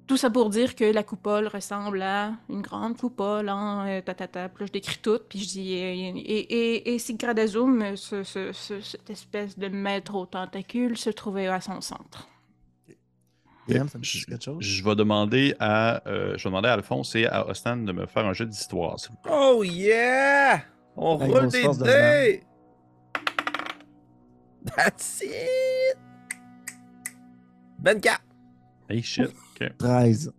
[0.07, 4.49] Tout ça pour dire que la coupole ressemble à une grande coupole en euh, tatata.
[4.49, 5.75] Puis là, je décris tout, puis je dis...
[5.75, 11.11] euh, et, et, et Sigradazum, ce, ce- ce- cette espèce de maître aux tentacules, se
[11.11, 12.27] trouvait à son centre.
[13.69, 14.57] Liam, ça me dit Je, quelque chose?
[14.65, 18.07] je vais demander à, euh, je vais demander à Alphonse et à Ostan de me
[18.07, 18.97] faire un jeu d'histoire.
[18.97, 19.31] vous.
[19.31, 20.63] Oh yeah!
[20.97, 22.43] On roule des dés!
[24.77, 25.97] That's it!
[27.83, 28.21] 24!
[28.89, 29.29] Hey shit.
[29.61, 29.73] OK.
[29.79, 30.33] 13.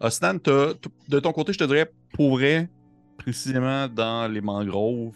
[0.00, 2.68] Ostan, t'as- t- de ton côté, je te dirais, pour vrai,
[3.16, 5.14] précisément dans les mangroves,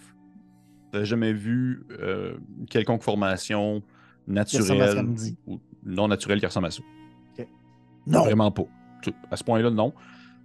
[0.93, 3.83] t'as jamais vu euh, une quelconque formation
[4.29, 5.05] naturelle
[5.47, 6.83] ou non naturelle qui ressemble à ça?
[8.07, 8.23] Non.
[8.25, 8.65] Vraiment pas.
[9.31, 9.93] À ce point-là, non.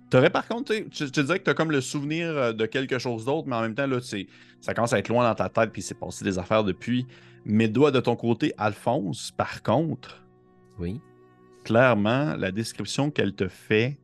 [0.09, 3.25] T'aurais par contre, je te dirais que t'as comme le souvenir euh, de quelque chose
[3.25, 4.27] d'autre, mais en même temps, là, c'est-
[4.61, 7.05] ça commence à être loin dans ta tête, puis il s'est passé des affaires depuis.
[7.45, 10.23] Mais doigt de ton côté, Alphonse, par contre,
[10.77, 10.99] Oui.
[11.63, 13.97] clairement, la description qu'elle te fait,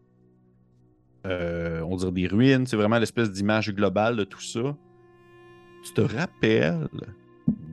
[1.26, 4.76] euh, on dirait des ruines, c'est vraiment l'espèce d'image globale de tout ça.
[5.84, 6.88] Tu te rappelles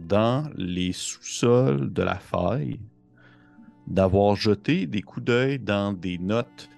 [0.08, 2.80] dans les sous-sols de la faille
[3.86, 6.68] d'avoir jeté des coups d'œil dans des notes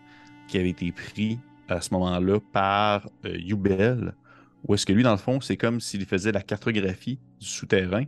[0.48, 1.39] qui avaient été prises
[1.69, 4.15] à ce moment-là par euh, Youbel,
[4.66, 8.05] où est-ce que lui, dans le fond, c'est comme s'il faisait la cartographie du souterrain,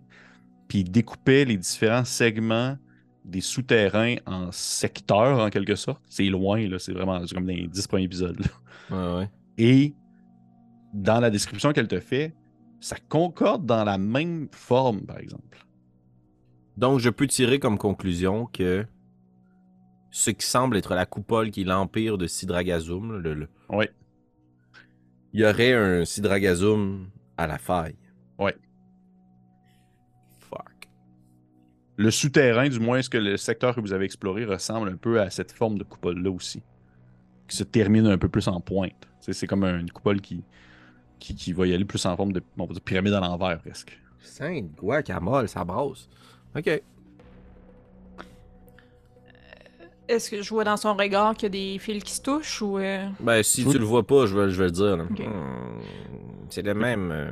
[0.68, 2.76] puis il découpait les différents segments
[3.24, 6.02] des souterrains en secteurs, en quelque sorte.
[6.08, 8.38] C'est loin, là, c'est vraiment comme dans les 10 premiers épisodes.
[8.40, 9.16] là.
[9.16, 9.30] Ouais, ouais.
[9.58, 9.94] Et
[10.94, 12.34] dans la description qu'elle te fait,
[12.80, 15.66] ça concorde dans la même forme, par exemple.
[16.76, 18.86] Donc, je peux tirer comme conclusion que
[20.10, 23.48] ce qui semble être la coupole qui est l'empire de Sidragazum, le, le-
[25.32, 27.96] il y aurait un Sidragazum à la faille.
[28.38, 28.54] Ouais.
[31.98, 35.20] Le souterrain, du moins, ce que le secteur que vous avez exploré ressemble un peu
[35.20, 36.62] à cette forme de coupole-là aussi.
[37.48, 39.08] Qui se termine un peu plus en pointe.
[39.20, 40.44] C'est comme une coupole qui,
[41.18, 43.58] qui, qui va y aller plus en forme de on va dire, pyramide à l'envers,
[43.60, 43.98] presque.
[44.20, 46.08] Sainte guacamole, ça brasse.
[46.56, 46.82] Ok.
[50.08, 52.62] Est-ce que je vois dans son regard qu'il y a des fils qui se touchent
[52.62, 52.78] ou...
[52.78, 53.72] euh, Ben, si Oui.
[53.72, 54.96] tu le vois pas, je vais, je vais le dire.
[54.98, 55.80] Hmm,
[56.48, 57.30] C'est le même euh,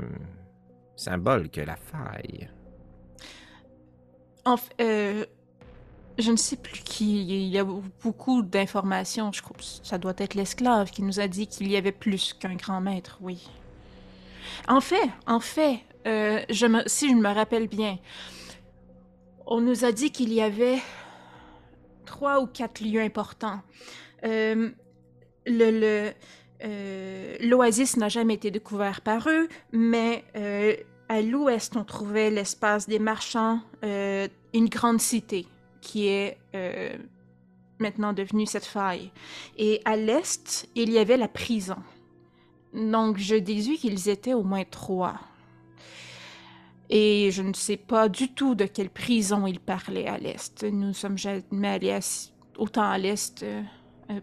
[0.96, 2.48] symbole que la faille.
[4.80, 5.24] Euh,
[6.18, 7.22] je ne sais plus qui.
[7.22, 7.64] Il y a
[8.02, 9.32] beaucoup d'informations.
[9.32, 12.34] Je crois que ça doit être l'esclave qui nous a dit qu'il y avait plus
[12.34, 13.48] qu'un grand maître, oui.
[14.68, 17.98] En fait, en fait, euh, je me, si je me rappelle bien,
[19.46, 20.78] on nous a dit qu'il y avait
[22.04, 23.60] trois ou quatre lieux importants.
[24.24, 24.70] Euh,
[27.40, 30.24] l'oasis n'a jamais été découvert par eux, mais
[31.08, 35.46] à l'ouest, on trouvait l'espace des marchands, euh, une grande cité
[35.80, 36.96] qui est euh,
[37.78, 39.10] maintenant devenue cette faille.
[39.58, 41.76] Et à l'est, il y avait la prison.
[42.72, 45.20] Donc, je déduis qu'ils étaient au moins trois.
[46.90, 50.64] Et je ne sais pas du tout de quelle prison ils parlaient à l'est.
[50.64, 51.98] Nous sommes jamais allés
[52.56, 53.62] autant à l'est euh,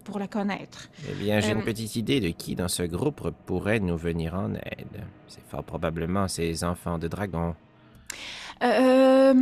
[0.04, 0.90] pour la connaître.
[1.10, 4.34] Eh bien, j'ai Euh, une petite idée de qui dans ce groupe pourrait nous venir
[4.36, 5.04] en aide.
[5.28, 7.56] C'est fort probablement ces enfants de dragon.
[8.64, 9.34] Euh,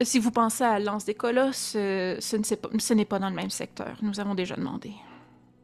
[0.00, 3.96] Si vous pensez à Lance des Colosses, euh, ce n'est pas dans le même secteur.
[4.00, 4.92] Nous avons déjà demandé.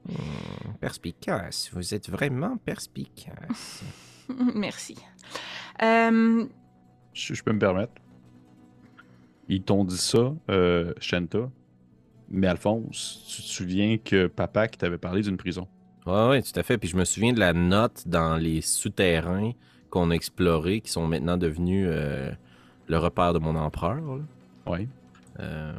[0.08, 1.70] Hmm, perspicace.
[1.72, 3.82] Vous êtes vraiment perspicace.
[4.54, 4.96] Merci.
[5.82, 6.44] Euh,
[7.12, 7.92] Je, je peux me permettre.
[9.48, 11.50] Ils t'ont dit ça, euh, Shanta?
[12.30, 15.66] Mais Alphonse, tu te souviens que papa qui t'avait parlé d'une prison?
[16.06, 16.78] Ouais, ouais, tout à fait.
[16.78, 19.52] Puis je me souviens de la note dans les souterrains
[19.90, 22.30] qu'on a explorés, qui sont maintenant devenus euh,
[22.88, 24.02] le repère de mon empereur.
[24.66, 24.88] Oui.
[25.40, 25.72] Euh,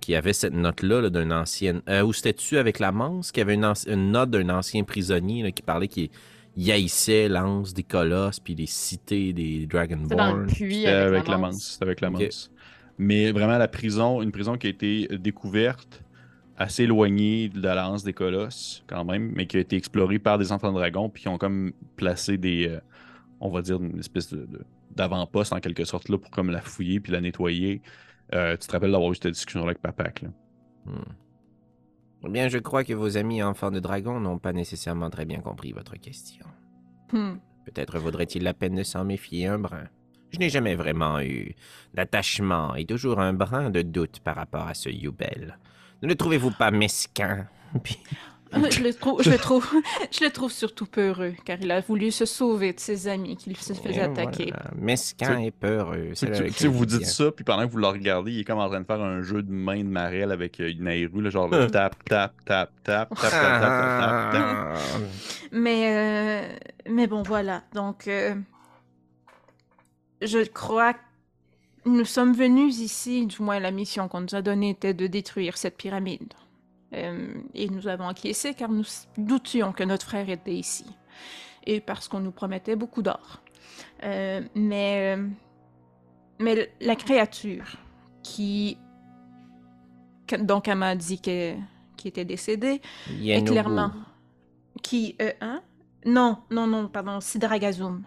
[0.00, 1.82] qui avait cette note-là là, d'un ancien.
[1.88, 5.42] Euh, où c'était-tu avec la Manse Qui avait une, anci- une note d'un ancien prisonnier
[5.42, 6.08] là, qui parlait qu'il
[6.56, 10.46] il haïssait l'anse des colosses puis les cités des C'est dans le Dragonborn.
[10.46, 11.28] puits C'était avec,
[11.80, 12.20] avec, la avec.
[12.22, 12.50] Manse.
[12.98, 16.02] Mais vraiment, la prison, une prison qui a été découverte
[16.56, 20.38] assez éloignée de la lance des colosses, quand même, mais qui a été explorée par
[20.38, 22.80] des enfants de dragon, puis qui ont comme placé des, euh,
[23.40, 24.64] on va dire, une espèce de, de-
[24.96, 27.80] d'avant-poste en quelque sorte là pour comme la fouiller puis la nettoyer.
[28.34, 30.28] Euh, tu te rappelles d'avoir eu cette discussion avec Papac, là.
[30.86, 31.12] Hmm.
[32.26, 35.40] Eh bien, je crois que vos amis enfants de dragon n'ont pas nécessairement très bien
[35.40, 36.46] compris votre question.
[37.12, 37.36] hmm.
[37.64, 39.84] Peut-être vaudrait-il la peine de s'en méfier un brin.
[40.32, 41.54] Je n'ai jamais vraiment eu
[41.94, 45.58] d'attachement et toujours un brin de doute par rapport à ce Yubel.
[46.02, 47.46] Ne le trouvez-vous pas mesquin?
[47.82, 47.98] Puis-
[48.50, 49.68] je, le trouve, je, le trouve,
[50.10, 53.54] je le trouve surtout peureux, car il a voulu se sauver de ses amis qu'il
[53.58, 54.46] se faisait Et attaquer.
[54.54, 56.12] voilà, Mesquin et peureux.
[56.56, 57.08] Tu vous dites quotidien.
[57.26, 59.20] ça, puis pendant que vous le regardez, il est comme en train de faire un
[59.22, 63.08] jeu de main de Marel avec euh, Nairu, là, genre le tap, tap, tap, tap,
[63.10, 64.78] tap, tap, tap, tap, tap, tap.
[65.52, 66.56] Mais, euh,
[66.90, 67.64] mais bon, voilà.
[67.74, 68.34] Donc, euh,
[70.22, 70.98] je crois que
[71.86, 75.56] nous sommes venus ici, du moins la mission qu'on nous a donnée était de détruire
[75.56, 76.34] cette pyramide.
[76.94, 78.84] Euh, et nous avons acquiescé car nous
[79.16, 80.86] doutions que notre frère était ici.
[81.66, 83.42] Et parce qu'on nous promettait beaucoup d'or.
[84.02, 85.28] Euh, mais, euh,
[86.38, 87.76] mais la créature
[88.22, 88.78] qui...
[90.40, 91.54] dont elle m'a dit que-
[91.96, 92.80] qui était décédée,
[93.22, 93.92] est clairement.
[94.82, 95.16] Qui.
[95.20, 95.62] Euh, hein?
[96.06, 98.04] Non, non, non, pardon, Sidragazum.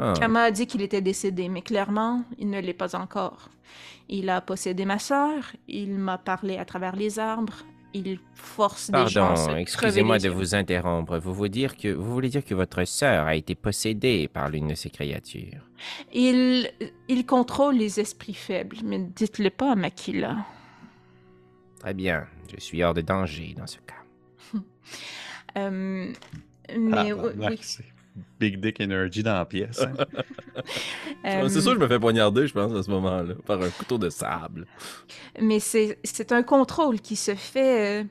[0.00, 3.48] Ah, Kama a dit qu'il était décédé, mais clairement, il ne l'est pas encore.
[4.08, 9.06] Il a possédé ma sœur, il m'a parlé à travers les arbres, il force des
[9.08, 11.18] gens à se Pardon, excusez-moi de vous interrompre.
[11.18, 14.68] Vous, vous, dire que, vous voulez dire que votre sœur a été possédée par l'une
[14.68, 15.68] de ces créatures?
[16.12, 16.70] Il,
[17.08, 20.36] il contrôle les esprits faibles, mais dites-le pas à Makila.
[21.80, 23.94] Très bien, je suis hors de danger dans ce cas.
[25.56, 26.12] Euh,
[26.70, 27.58] Ah, mais bah, oui,
[28.40, 29.80] Big Dick Energy dans la pièce.
[29.82, 29.92] hein.
[31.26, 33.98] euh, C'est sûr, je me fais poignarder, je pense, à ce moment-là, par un couteau
[33.98, 34.66] de sable.
[35.40, 38.04] Mais c'est c'est un contrôle qui se fait euh,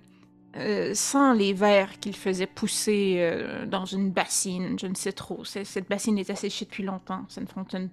[0.57, 5.43] euh, sans les vers qu'il faisait pousser euh, dans une bassine, je ne sais trop.
[5.45, 7.89] C'est- Cette bassine est asséchée depuis longtemps, ça ne fonctionne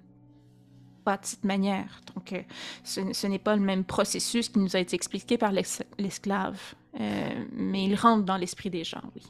[1.03, 2.01] pas de cette manière.
[2.15, 2.41] Donc, euh,
[2.83, 5.51] ce, ce n'est pas le même processus qui nous a été expliqué par
[5.99, 6.59] l'esclave.
[6.99, 9.21] Euh, mais il rentre dans l'esprit des gens, oui.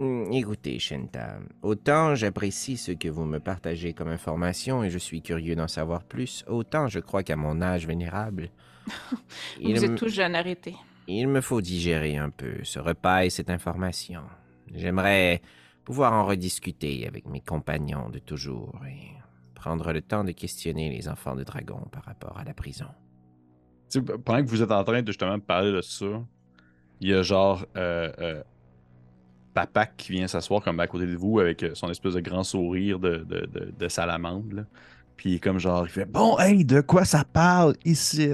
[0.00, 5.20] Hmm, Écoutez, Shenta, autant j'apprécie ce que vous me partagez comme information et je suis
[5.20, 8.48] curieux d'en savoir plus, autant je crois qu'à mon âge vénérable,
[9.60, 10.74] il, Vous m- êtes tous jeunes, arrêtez.
[11.06, 14.22] il me faut digérer un peu ce repas et cette information.
[14.74, 15.42] J'aimerais
[15.84, 19.10] pouvoir en rediscuter avec mes compagnons de toujours et
[19.54, 22.86] prendre le temps de questionner les enfants de dragon par rapport à la prison.
[23.90, 26.06] Tu sais, pendant que vous êtes en train de justement parler de ça,
[27.00, 28.42] il y a genre euh, euh,
[29.54, 32.44] Papac qui vient s'asseoir comme à côté de vous avec euh, son espèce de grand
[32.44, 34.54] sourire de, de, de, de salamandre.
[34.56, 34.62] là.
[35.16, 38.30] Puis comme genre, il fait Bon, hey, de quoi ça parle ici?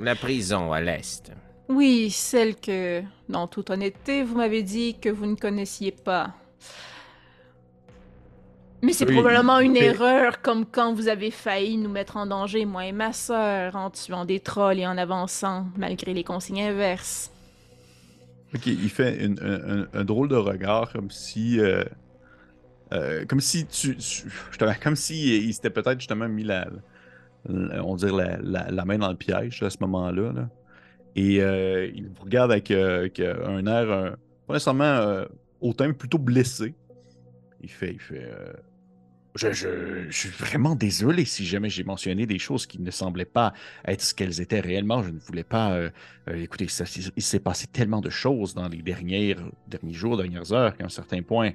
[0.00, 1.32] La prison à l'est.
[1.68, 6.32] Oui, celle que, dans toute honnêteté, vous m'avez dit que vous ne connaissiez pas.
[8.80, 12.26] Mais c'est Oui, probablement une mais- erreur, comme quand vous avez failli nous mettre en
[12.26, 16.62] danger, moi et ma sœur, en tuant des trolls et en avançant, malgré les consignes
[16.62, 17.30] inverses.
[18.54, 21.60] Ok, il fait une- un, un- drôle de regard comme si.
[21.60, 21.84] euh,
[22.92, 23.96] euh, comme si tu.
[24.82, 26.68] comme si il s'était peut-être justement mis la.
[27.48, 30.32] on dirait la, la- main dans le piège à ce moment-là.
[30.32, 30.48] là.
[31.14, 34.16] Et euh, il vous regarde avec, euh, avec, euh, un air.
[34.46, 35.24] pas nécessairement
[35.60, 36.74] hautain, mais plutôt blessé.
[37.60, 37.92] Il fait.
[37.92, 38.30] Il fait
[39.38, 43.24] Je, je- je suis vraiment désolé si jamais j'ai mentionné des choses qui ne semblaient
[43.24, 43.52] pas
[43.86, 45.02] être ce qu'elles étaient réellement.
[45.02, 45.72] Je ne voulais pas.
[45.72, 45.90] euh,
[46.28, 46.84] euh, écoutez, ça-
[47.16, 49.38] il s'est passé tellement de choses dans les dernières,
[49.68, 51.52] derniers jours, dernières heures, qu'à un certain point,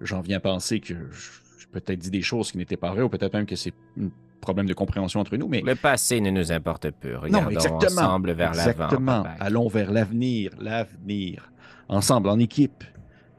[0.00, 3.10] j'en viens à penser que j'ai peut-être dit des choses qui n'étaient pas vraies, ou
[3.10, 4.08] peut-être même que c'est un
[4.40, 5.48] problème de compréhension entre nous.
[5.48, 7.16] Mais Le passé ne nous importe peu.
[7.18, 7.84] Regardons exactement.
[8.02, 8.70] ensemble vers l'avant.
[8.86, 9.24] Exactement.
[9.38, 11.52] Allons vers l'avenir, l'avenir.
[11.88, 12.84] Ensemble, en équipe.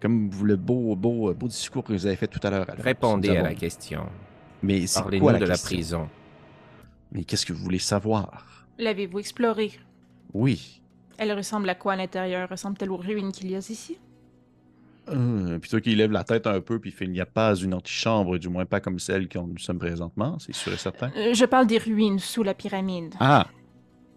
[0.02, 2.68] Comme le beau, beau, beau discours que vous avez fait tout à l'heure.
[2.78, 4.08] Répondez à la question.
[4.64, 6.10] Mais c'est quoi la de la prison.
[7.12, 8.66] Mais qu'est-ce que vous voulez savoir?
[8.78, 9.72] L'avez-vous explorée?
[10.34, 10.82] Oui.
[11.18, 12.48] Elle ressemble à quoi à l'intérieur?
[12.50, 13.98] Ressemble-t-elle aux ruines qu'il y a ici?
[15.10, 17.26] Euh, puis toi qui lève la tête un peu, puis il fait il n'y a
[17.26, 20.78] pas une antichambre, du moins pas comme celle que nous sommes présentement, c'est sûr et
[20.78, 21.12] certain.
[21.18, 23.16] Euh, je parle des ruines sous la pyramide.
[23.20, 23.48] Ah,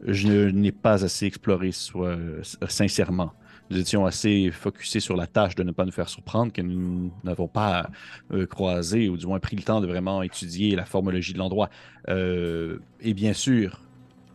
[0.06, 3.32] je n'ai pas assez exploré, soit, euh, sincèrement.
[3.72, 7.10] Nous étions assez focusés sur la tâche de ne pas nous faire surprendre que nous
[7.24, 7.88] n'avons pas
[8.30, 11.70] euh, croisé, ou du moins pris le temps de vraiment étudier la formologie de l'endroit.
[12.10, 13.80] Euh, et bien sûr,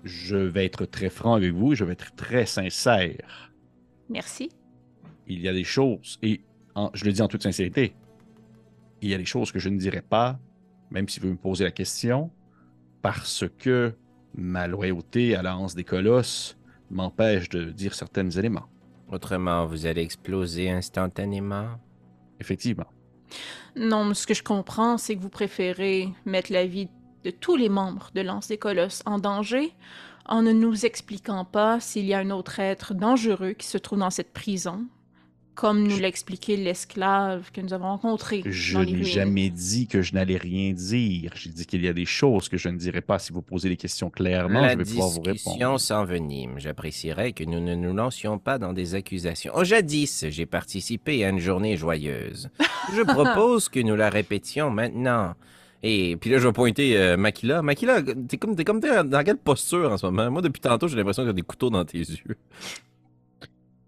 [0.03, 3.51] je vais être très franc avec vous, je vais être très sincère.
[4.09, 4.49] Merci.
[5.27, 6.41] Il y a des choses, et
[6.73, 7.93] en- je le dis en toute sincérité,
[9.03, 10.39] il y a des choses que je ne dirai pas,
[10.89, 12.31] même si vous me posez la question,
[13.03, 13.93] parce que
[14.33, 16.57] ma loyauté à la Hanse des Colosses
[16.89, 18.65] m'empêche de dire certains éléments.
[19.11, 21.67] Autrement, vous allez exploser instantanément.
[22.39, 22.87] Effectivement.
[23.75, 26.89] Non, mais ce que je comprends, c'est que vous préférez mettre la vie
[27.23, 29.73] de tous les membres de l'Anse des Colosses en danger
[30.25, 33.99] en ne nous expliquant pas s'il y a un autre être dangereux qui se trouve
[33.99, 34.85] dans cette prison,
[35.57, 38.43] comme nous Je- l'a expliqué l'esclave que nous avons rencontré.
[38.45, 41.31] Je n'ai jamais dit que je n'allais rien dire.
[41.35, 43.17] J'ai dit qu'il y a des choses que je ne dirai pas.
[43.17, 45.79] Si vous posez des questions clairement, La je vais pouvoir vous discussion répondre.
[45.79, 46.59] s'envenime.
[46.59, 49.51] J'apprécierais que nous ne nous lancions pas dans des accusations.
[49.55, 52.49] Oh, jadis, j'ai participé à une journée joyeuse.
[52.93, 55.33] Je propose que nous la répétions maintenant.
[55.83, 57.61] Et puis là, je vais pointer euh, Makila.
[57.63, 60.29] Makila, t'es comme, t'es comme dans quelle posture en ce moment?
[60.31, 62.35] Moi, depuis tantôt, j'ai l'impression que t'as des couteaux dans tes yeux.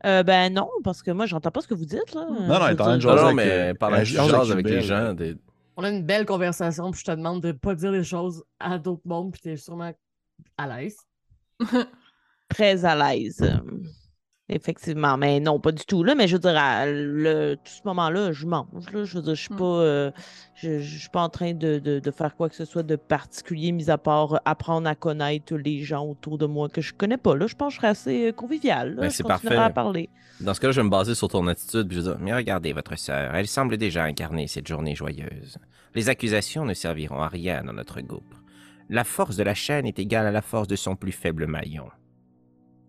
[0.05, 2.25] Euh, ben non, parce que moi, j'entends pas ce que vous dites, là.
[2.25, 4.15] Non, non, Je elle veux est en train de dire- jaser Non, mais que je
[4.15, 5.35] jase avec les gens, des-
[5.77, 8.77] On a une belle conversation, puis je te demande de pas dire des choses à
[8.77, 9.91] d'autres mondes, puis t'es sûrement
[10.57, 10.97] à l'aise.
[12.49, 13.41] très à l'aise.
[14.51, 16.03] Effectivement, mais non, pas du tout.
[16.03, 18.65] Là, mais je veux dire, à le, tout ce moment-là, je mange.
[18.91, 19.57] Là, je veux dire, je suis Mm.
[19.57, 20.11] pas, euh,
[20.55, 22.95] je, je suis pas en train de, de- de faire quoi que ce soit de
[22.95, 27.17] particulier, mis à part apprendre à connaître les gens autour de moi que je connais
[27.17, 27.35] pas.
[27.35, 28.95] Là, je pense que je serais assez euh, convivial.
[28.95, 29.01] là.
[29.03, 29.69] Ben, je c'est continuerai parfait.
[29.69, 30.09] à parler.
[30.41, 32.33] Dans ce cas-là, je vais me baser sur ton attitude, puis je vais dire, mais
[32.33, 35.57] regardez votre sœur, elle semble déjà incarner cette journée joyeuse.
[35.93, 38.33] Les accusations ne serviront à rien dans notre groupe.
[38.89, 41.85] La force de la chaîne est égale à la force de son plus faible maillon.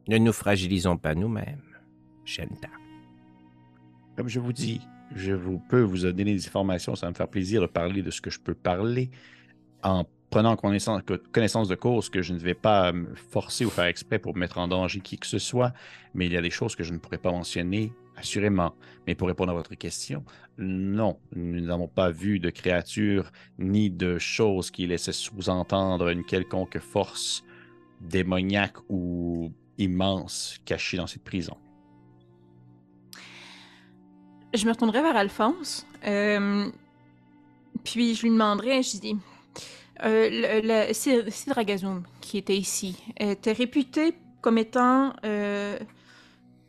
[0.08, 1.62] Ne nous fragilisons pas nous-mêmes,
[2.24, 2.68] Shenta.
[4.16, 4.80] Comme je vous dis,
[5.14, 6.94] je vous peux vous donner des informations.
[6.94, 9.10] Ça va me faire plaisir de parler de ce que je peux parler
[9.82, 14.18] en prenant connaissance, de cause que je ne vais pas me forcer ou faire exprès
[14.18, 15.72] pour mettre en danger qui que ce soit.
[16.14, 18.74] Mais il y a des choses que je ne pourrais pas mentionner, assurément.
[19.06, 20.24] Mais pour répondre à votre question,
[20.56, 26.78] non, nous n'avons pas vu de créatures ni de choses qui laissaient sous-entendre une quelconque
[26.78, 27.44] force
[28.00, 31.56] démoniaque ou immense cachée dans cette prison.
[34.54, 35.86] Je me retournerai vers Alphonse.
[36.06, 36.70] euh,
[37.84, 39.16] puis je lui demanderai, je dis,
[40.04, 45.78] euh, le, le Sid- Sidragazum, qui était ici, était réputé comme étant euh,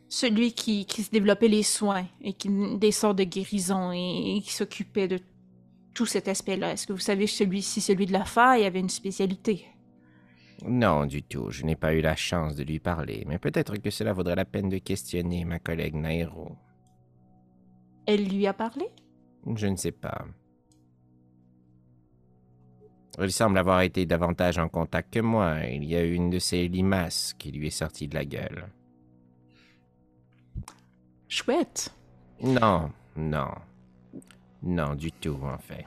[0.08, 4.42] celui qui, qui se développait les soins et qui, des sortes de guérison et, et
[4.42, 5.18] qui s'occupait de
[5.94, 6.72] tout cet aspect-là?
[6.72, 9.66] Est-ce que vous savez celui-ci, celui de la faille, avait une spécialité?
[10.64, 13.90] Non, du tout, je n'ai pas eu la chance de lui parler, mais peut-être que
[13.90, 16.56] cela vaudrait la peine de questionner ma collègue Nairo.
[18.06, 18.86] Elle lui a parlé?
[19.56, 20.24] Je ne sais pas.
[23.20, 25.66] Il semble avoir été davantage en contact que moi.
[25.66, 28.68] Il y a eu une de ces limaces qui lui est sortie de la gueule.
[31.28, 31.94] Chouette.
[32.40, 33.50] Non, non.
[34.62, 35.84] Non, du tout, en fait.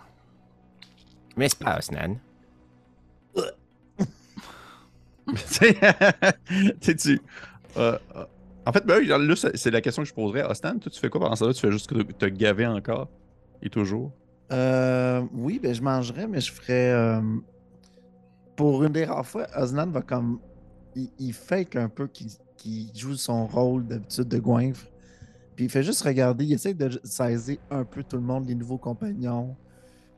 [1.36, 2.18] Mais c'est pas Osnan.
[6.82, 7.22] Tu tu
[7.78, 8.26] euh, euh,
[8.66, 10.44] en fait, ben, là, c'est la question que je poserais.
[10.44, 11.54] Ostan, toi, tu fais quoi pendant ça?
[11.54, 13.10] Tu fais juste te, te gaver encore?
[13.62, 14.12] Et toujours?
[14.52, 17.22] Euh, oui, ben je mangerais, mais je ferais.
[18.56, 20.40] pour une des rares fois, Osnan va comme.
[20.96, 24.88] Il, fake un peu qu'il joue son rôle d'habitude de goinfre.
[25.56, 28.56] Puis il fait juste regarder, il essaie de saisir un peu tout le monde, les
[28.56, 29.56] nouveaux compagnons.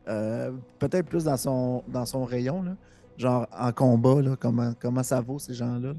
[0.05, 2.75] Peut-être plus dans son, dans son rayon, là.
[3.17, 5.89] Genre en combat, là, comment, comment ça vaut ces gens-là.
[5.93, 5.95] là.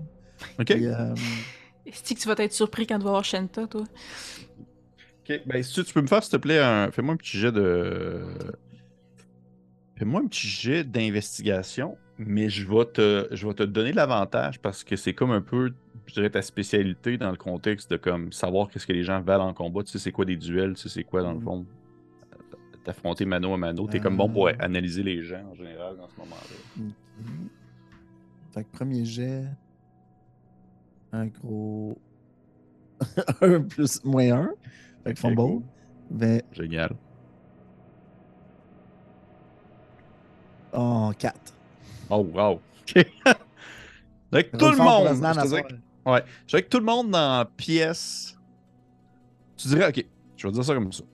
[0.61, 0.70] OK.
[0.70, 1.15] Euh,
[1.86, 3.82] Est-ce que tu vas être surpris quand tu vas voir Shenta, toi?
[5.28, 5.40] OK.
[5.47, 6.90] Ben, si tu, tu peux me faire, s'il te plaît, un...
[6.90, 8.23] fais-moi un petit jet de.
[9.97, 14.85] Fais-moi un petit jet d'investigation, mais je vais te, je vais te donner l'avantage parce
[14.85, 15.73] que c'est comme un peu,
[16.07, 19.49] je dirais, ta spécialité dans le contexte de comme savoir qu'est-ce que les gens valent
[19.49, 19.82] en combat.
[19.82, 21.45] Tu sais, c'est quoi des duels, tu sais, c'est quoi dans le Mhm.
[21.45, 21.66] fond.
[22.85, 23.86] T'affronter mano à mano?
[23.89, 24.53] T'es comme bon pour Euh.
[24.61, 26.85] analyser les gens en général dans ce moment-là.
[28.53, 29.45] Fait que premier jet.
[31.12, 31.99] Un gros.
[33.40, 34.51] un plus moins un.
[35.05, 35.36] Fait que fumble.
[35.36, 35.62] cool.
[36.11, 36.95] Mais Génial.
[40.73, 41.55] en 4.
[42.11, 42.53] Oh, wow.
[42.81, 43.07] OK.
[44.32, 45.09] Avec tout le monde.
[45.09, 45.74] Je dirais que-
[46.11, 46.24] Ouais.
[46.47, 48.36] Je dirais que tout le monde dans la pièce.
[49.57, 50.05] Tu dirais, ok,
[50.36, 51.05] je vais dire ça comme ça.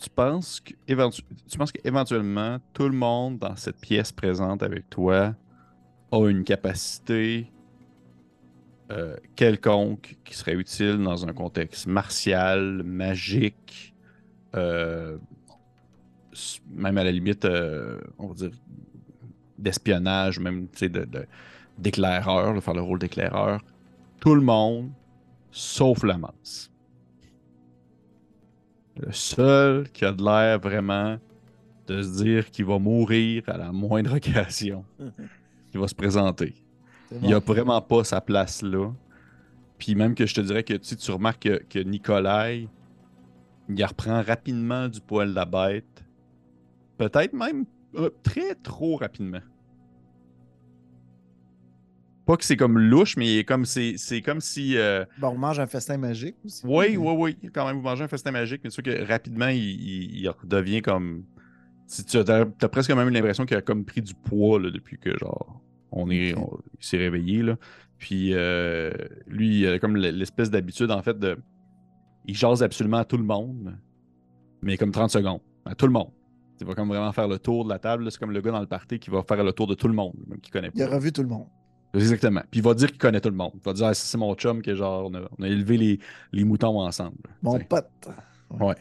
[0.00, 0.60] Tu penses
[1.72, 5.34] qu'éventuellement, tout le monde dans cette pièce présente avec toi
[6.12, 7.50] a une capacité
[8.92, 13.94] euh, quelconque qui serait utile dans un contexte martial, magique,
[14.54, 15.16] euh,
[16.70, 18.50] même à la limite, euh, on va dire,
[19.58, 21.26] d'espionnage, même sais, de, de-
[21.78, 23.60] d'éclaireur, de faire le rôle d'éclaireur.
[24.20, 24.90] Tout le monde,
[25.50, 26.70] sauf la masse.
[28.96, 31.18] Le seul qui a de l'air vraiment
[31.86, 34.84] de se dire qu'il va mourir à la moindre occasion,
[35.70, 36.54] qui va se présenter.
[37.22, 38.90] Il a vraiment pas sa place là.
[39.78, 42.68] Puis même que je te dirais que tu tu remarques que, que Nikolai,
[43.68, 46.04] il reprend rapidement du poil de la bête.
[46.96, 47.66] Peut-être même
[47.96, 49.40] euh, très trop rapidement.
[52.26, 54.76] Pas que c'est comme louche, mais comme c'est, c'est comme si.
[54.78, 56.62] euh, Bon, on mange un festin magique aussi.
[56.66, 57.50] oui, oui, oui.
[57.52, 60.28] Quand même, vous mangez un festin magique, mais c'est sûr que rapidement, il, il- il
[60.28, 61.24] redevient comme.
[62.08, 65.16] Tu as, t'as presque même l'impression qu'il a comme pris du poids là, depuis que
[65.18, 65.60] genre
[65.92, 67.56] on est, on- il s'est réveillé là.
[67.98, 68.90] Puis euh,
[69.26, 71.36] lui, il a comme l'espèce d'habitude en fait de,
[72.26, 73.76] il jase absolument à tout le monde,
[74.62, 76.10] mais comme 30 secondes à tout le monde.
[76.60, 78.10] Il va comme vraiment faire le tour de la table.
[78.10, 79.94] C'est comme le gars dans le party qui va faire le tour de tout le
[79.94, 80.94] monde, même qui connaît Il a pas.
[80.94, 81.46] revu tout le monde.
[81.94, 82.42] Exactement.
[82.50, 83.52] Puis il va dire qu'il connaît tout le monde.
[83.54, 85.76] Il va dire ah, ça, c'est mon chum que genre on a, on a élevé
[85.76, 85.98] les,
[86.32, 87.16] les moutons ensemble.
[87.42, 87.64] Mon T'sais.
[87.64, 88.08] pote.
[88.50, 88.74] Ouais.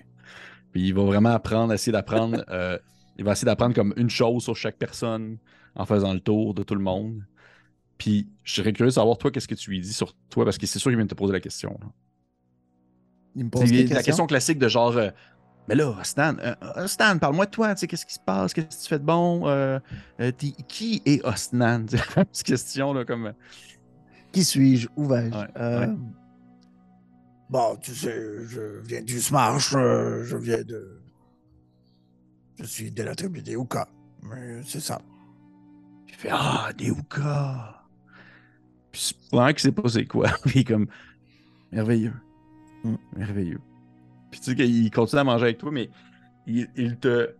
[0.72, 2.44] Puis il va vraiment apprendre, essayer d'apprendre.
[2.50, 2.78] euh,
[3.18, 5.38] il va essayer d'apprendre comme une chose sur chaque personne
[5.76, 7.24] en faisant le tour de tout le monde.
[7.98, 10.58] Puis je serais curieux de savoir, toi, qu'est-ce que tu lui dis sur toi, parce
[10.58, 11.78] que c'est sûr qu'il vient de te poser la question.
[11.80, 11.88] là.
[13.36, 14.02] Il me pose la questions.
[14.02, 15.10] question classique de genre euh,
[15.68, 18.54] Mais là, Stan, euh, euh, Stan, parle-moi de toi, tu sais, qu'est-ce qui se passe,
[18.54, 19.48] qu'est-ce que tu fais de bon?
[19.48, 19.80] Euh,
[20.20, 21.86] euh, t'es- qui est Osnan?
[21.90, 23.34] C'est une petite question, là, comme.
[24.32, 24.88] Qui suis-je?
[24.98, 25.36] Où vais-je?
[25.36, 25.96] Ouais, ouais.
[27.50, 31.00] Bon, tu sais, je viens du Smash, je viens de.
[32.60, 33.88] Je suis de la tribu des Uka.
[34.24, 35.00] Mais c'est ça.
[36.08, 37.84] Il fait Ah, des Oukas.
[38.92, 40.30] Puis c'est qu'il sait pas c'est quoi.
[40.46, 40.88] Puis comme
[41.72, 42.14] merveilleux.
[42.84, 42.96] Mm.
[43.18, 43.60] Merveilleux.
[44.34, 45.92] Puis tu sais qu'il continue à manger avec toi, mais
[46.48, 47.36] il, il te.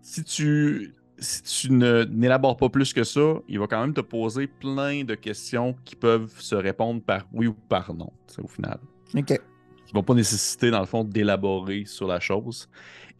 [0.00, 0.92] Si tu.
[1.18, 5.04] Si tu ne- n'élabores pas plus que ça, il va quand même te poser plein
[5.04, 8.10] de questions qui peuvent se répondre par oui ou par non,
[8.42, 8.80] au final
[9.14, 9.40] OK.
[9.86, 12.68] qui vont pas nécessiter, dans le fond, d'élaborer sur la chose.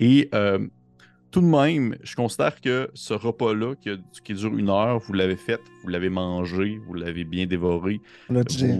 [0.00, 0.66] Et euh,
[1.30, 3.76] tout de même, je considère que ce repas-là,
[4.24, 8.00] qui, dure une heure, vous l'avez fait, vous l'avez mangé, vous l'avez bien dévoré.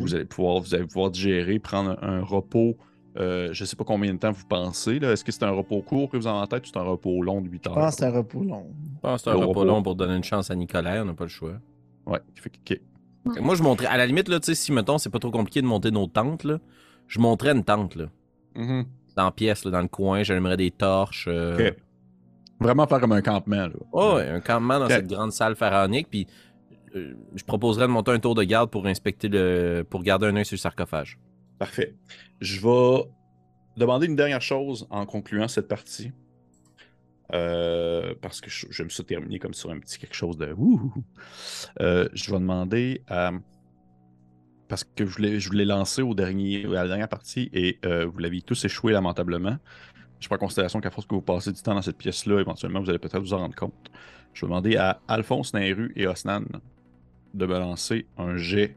[0.01, 2.77] Vous, allez pouvoir, vous allez pouvoir digérer, prendre un, un repos.
[3.19, 4.99] Euh, je sais pas combien de temps vous pensez.
[4.99, 5.13] là.
[5.13, 7.23] Est-ce que c'est un repos court que vous avez en tête ou c'est un repos
[7.23, 7.75] long de 8 Je heures?
[7.75, 8.67] pense que c'est un repos long.
[8.95, 9.65] Je pense que c'est un robot.
[9.65, 11.55] long pour donner une chance à Nicolas, on n'a pas le choix.
[12.07, 12.81] Ouais, fait que- ok.
[13.35, 15.19] Fait que Moi, je montrais, à la limite, là, tu sais, si, mettons, c'est pas
[15.21, 16.59] trop compliqué de monter nos tentes, là,
[17.07, 18.07] je monterais une tente, là,
[18.57, 18.85] Mhm.
[19.17, 21.27] dans la pièce, là, dans le coin, j'allumerais des torches.
[21.29, 21.77] euh, Ok.
[22.61, 23.67] Vraiment faire comme un campement.
[23.67, 23.73] Là.
[23.93, 26.27] Oh, ouais, un campement dans cette grande salle pharaonique, puis
[26.95, 29.85] euh, je proposerais de monter un tour de garde pour inspecter le.
[29.89, 31.19] pour garder un œil sur le sarcophage.
[31.59, 31.95] Parfait.
[32.41, 33.05] Je vais
[33.77, 36.13] demander une dernière chose en concluant cette partie.
[37.33, 40.55] Euh, parce que je- j'aime ça terminer comme sur un petit quelque chose de.
[41.81, 43.31] Euh, je vais demander à.
[44.69, 48.07] Parce que je voulais, je voulais lancer au dernier, à la dernière partie et euh,
[48.07, 49.57] vous l'aviez tous échoué lamentablement.
[50.21, 52.81] Je prends en considération qu'à force que vous passez du temps dans cette pièce-là, éventuellement,
[52.81, 53.91] vous allez peut-être vous en rendre compte.
[54.35, 56.45] Je vais demander à Alphonse Nairu et Osnan
[57.35, 58.77] de me lancer un jet.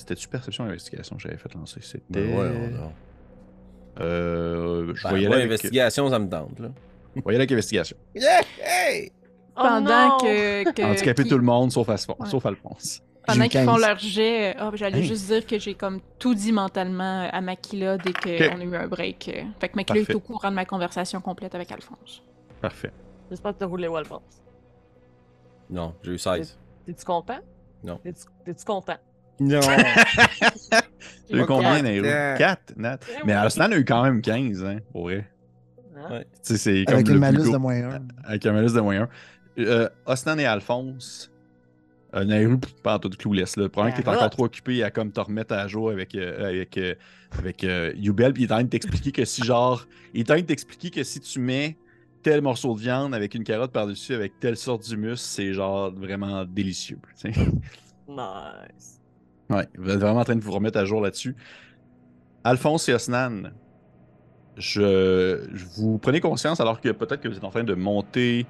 [0.00, 0.06] Euh...
[0.08, 1.80] C'était-tu perception ou investigation que j'avais fait lancer?
[1.82, 2.02] C'était.
[2.08, 5.44] Ben ouais, on a- Euh, je Ben, voyais avec...
[5.44, 6.68] investigation, ça me tente, là.
[7.22, 7.96] voyais avec investigation.
[8.14, 8.40] Yeah!
[8.62, 9.12] Hey!
[9.56, 10.18] Oh Pendant non!
[10.18, 10.72] que.
[10.72, 12.28] que Handicaper qu'ils- tout le monde sauf, Asphon- Ouais.
[12.28, 13.02] sauf Alphonse.
[13.26, 13.80] Pendant qu'ils font 15.
[13.82, 15.04] leur jet, ah, j'allais Hey.
[15.06, 18.88] juste dire que j'ai comme tout dit mentalement à Makila dès qu'on a eu un
[18.88, 19.28] break.
[19.36, 19.42] euh.
[19.60, 22.22] Fait que Makila est au courant de ma conversation complète avec Alphonse.
[22.62, 22.90] Parfait.
[23.28, 24.40] J'espère que t'as roulé Alphonse.
[25.68, 26.58] Non, j'ai eu 16.
[26.86, 27.38] T'es-tu content?
[27.84, 27.98] Non.
[28.02, 28.96] T'es-tu content?
[29.40, 29.60] Non.
[31.30, 31.82] J'ai eu combien, quatre.
[31.82, 32.06] Nairu?
[32.06, 32.36] Euh.
[32.36, 32.98] 4, Nat?
[33.24, 33.32] Mais.
[33.32, 35.26] Aslan a eu quand même 15, hein, pour vrai.
[36.10, 36.26] Ouais.
[36.42, 38.02] C'est comme Avec le une malus de moins 1.
[38.24, 39.08] Avec un malus de moins 1.
[39.58, 41.30] Euh, Osnan et Alphonse.
[42.14, 43.56] Euh, Nairu, pas en tout clueless.
[43.56, 43.68] Là.
[43.68, 44.18] Probablement que t'es Carotte.
[44.20, 46.94] encore trop occupé à comme te remettre à jour avec, euh, avec, euh,
[47.38, 48.32] avec euh, Yubel.
[48.32, 49.86] Puis il est en train de t'expliquer que si genre.
[50.12, 51.76] Il est en train de t'expliquer que si tu mets
[52.22, 56.44] tel morceau de viande avec une carotte par-dessus avec telle sorte d'humus, c'est genre vraiment
[56.44, 56.98] délicieux.
[58.08, 58.99] Nice.
[59.50, 61.36] Ouais, vous êtes vraiment en train de vous remettre à jour là-dessus.
[62.44, 63.54] Alphonse et Osnan,
[64.56, 68.46] je, je- vous prenez conscience alors que peut-être que vous êtes en train de monter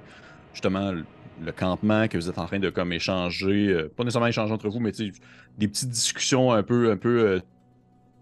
[0.53, 1.05] justement le,
[1.37, 4.69] le campement que vous êtes en train de comme échanger, euh, pas nécessairement échanger entre
[4.69, 4.91] vous, mais
[5.57, 7.39] des petites discussions un peu, un peu euh,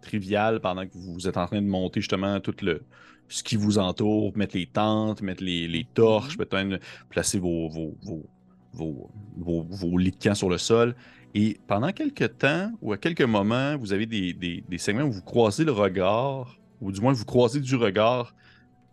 [0.01, 2.85] triviales pendant que vous êtes en train de monter justement tout le
[3.29, 6.79] ce qui vous entoure, mettre les tentes, mettre les, les torches, peut-être
[7.09, 8.29] placer vos, vos, vos,
[8.73, 10.95] vos, vos, vos lits de camp sur le sol.
[11.35, 15.21] Et pendant quelques temps, ou à quelques moments, vous avez des, des, segments où vous
[15.21, 18.33] croisez le regard, ou du moins vous croisez du regard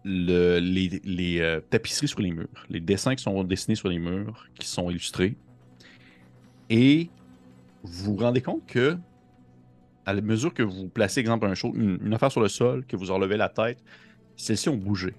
[0.05, 3.99] le- les, les, euh, tapisseries sur les murs, les dessins qui sont dessinés sur les
[3.99, 5.37] murs, qui sont illustrés.
[6.69, 7.09] Et
[7.83, 8.99] vous vous rendez compte que,
[10.05, 13.11] à la mesure que vous placez, exemple, un une, affaire sur le sol, que vous
[13.11, 13.83] enlevez la tête,
[14.37, 15.15] celles-ci ont bougé.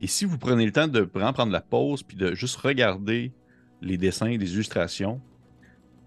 [0.00, 3.32] Et si vous prenez le temps de prendre la pause puis de juste regarder
[3.84, 5.20] les dessins, les illustrations,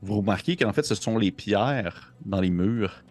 [0.01, 3.03] vous remarquez qu'en fait, ce sont les pierres dans les murs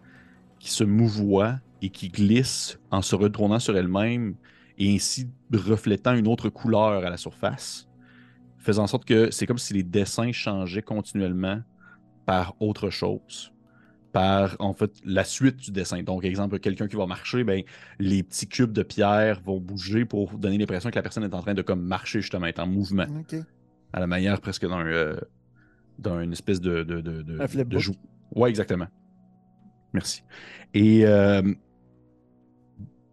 [0.59, 4.35] qui se mouvoient et qui glissent en se retournant sur elles-mêmes
[4.79, 7.89] et ainsi reflétant une autre couleur à la surface,
[8.59, 11.61] faisant en sorte que c'est comme si les dessins changeaient continuellement
[12.25, 13.53] par autre chose,
[14.13, 16.03] par en fait la suite du dessin.
[16.03, 17.63] Donc, exemple, quelqu'un qui va marcher, ben,
[17.99, 21.43] les petits cubes de pierre vont bouger pour donner l'impression que la personne est en
[21.43, 23.07] train de comme marcher justement, être en mouvement.
[23.93, 25.17] À la manière presque d'un euh,
[25.99, 27.73] d'une espèce de de, de, de, Un flipbook.
[27.75, 27.95] de jou-
[28.35, 28.87] Ouais, exactement.
[29.93, 30.23] Merci.
[30.75, 31.43] Et euh,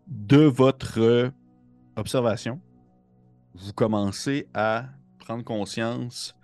[0.08, 1.32] de votre
[1.96, 2.60] observation,
[3.54, 4.90] vous commencez à
[5.20, 6.36] prendre conscience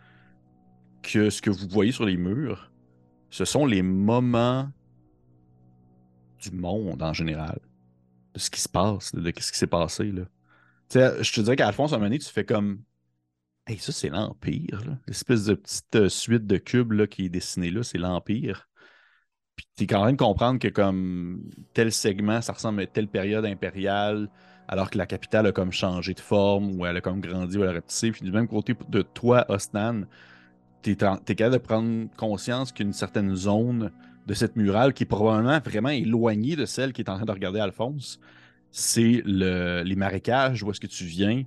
[1.02, 2.72] que ce que vous voyez sur les murs,
[3.30, 4.70] ce sont les moments
[6.42, 7.60] du monde en général,
[8.34, 10.12] de ce qui se passe, de, ce qui s'est passé.
[10.12, 10.24] Là.
[11.22, 12.82] Je te dirais qu'Alphonse, à un moment donné, tu fais comme
[13.70, 14.82] Hey, ça, c'est l'Empire.
[15.08, 18.68] L'espèce de petite euh, suite de cubes là, qui est dessinée là, c'est l'Empire.
[19.56, 21.44] Puis tu es quand même comprendre que comme
[21.76, 24.28] tel segment, ça ressemble à telle période impériale,
[24.68, 27.62] alors que la capitale a comme changé de forme, ou elle a comme grandi, ou
[27.62, 28.10] elle a rapetissé.
[28.10, 30.08] Puis du même côté de toi, Osnan,
[30.82, 33.92] tu es, capable de prendre conscience qu'une certaine zone
[34.26, 37.32] de cette murale, qui est probablement vraiment éloignée de celle qui est en train de
[37.32, 38.20] regarder Alphonse,
[38.72, 41.44] c'est le- les marécages, où est-ce que tu viens,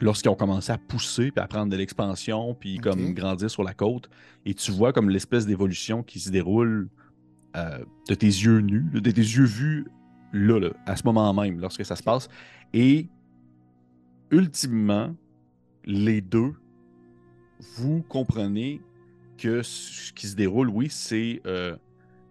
[0.00, 3.74] lorsqu'ils ont commencé à pousser, puis à prendre de l'expansion, puis comme grandir sur la
[3.74, 4.08] côte,
[4.46, 6.88] et tu vois comme l'espèce d'évolution qui se déroule
[7.56, 7.78] euh,
[8.08, 9.86] de tes yeux nus, de tes yeux vus
[10.32, 12.28] là, là, à ce moment même, lorsque ça se passe.
[12.72, 13.08] Et
[14.30, 15.14] ultimement,
[15.84, 16.52] les deux,
[17.76, 18.80] vous comprenez
[19.36, 21.76] que ce qui se déroule, oui, c'est, euh,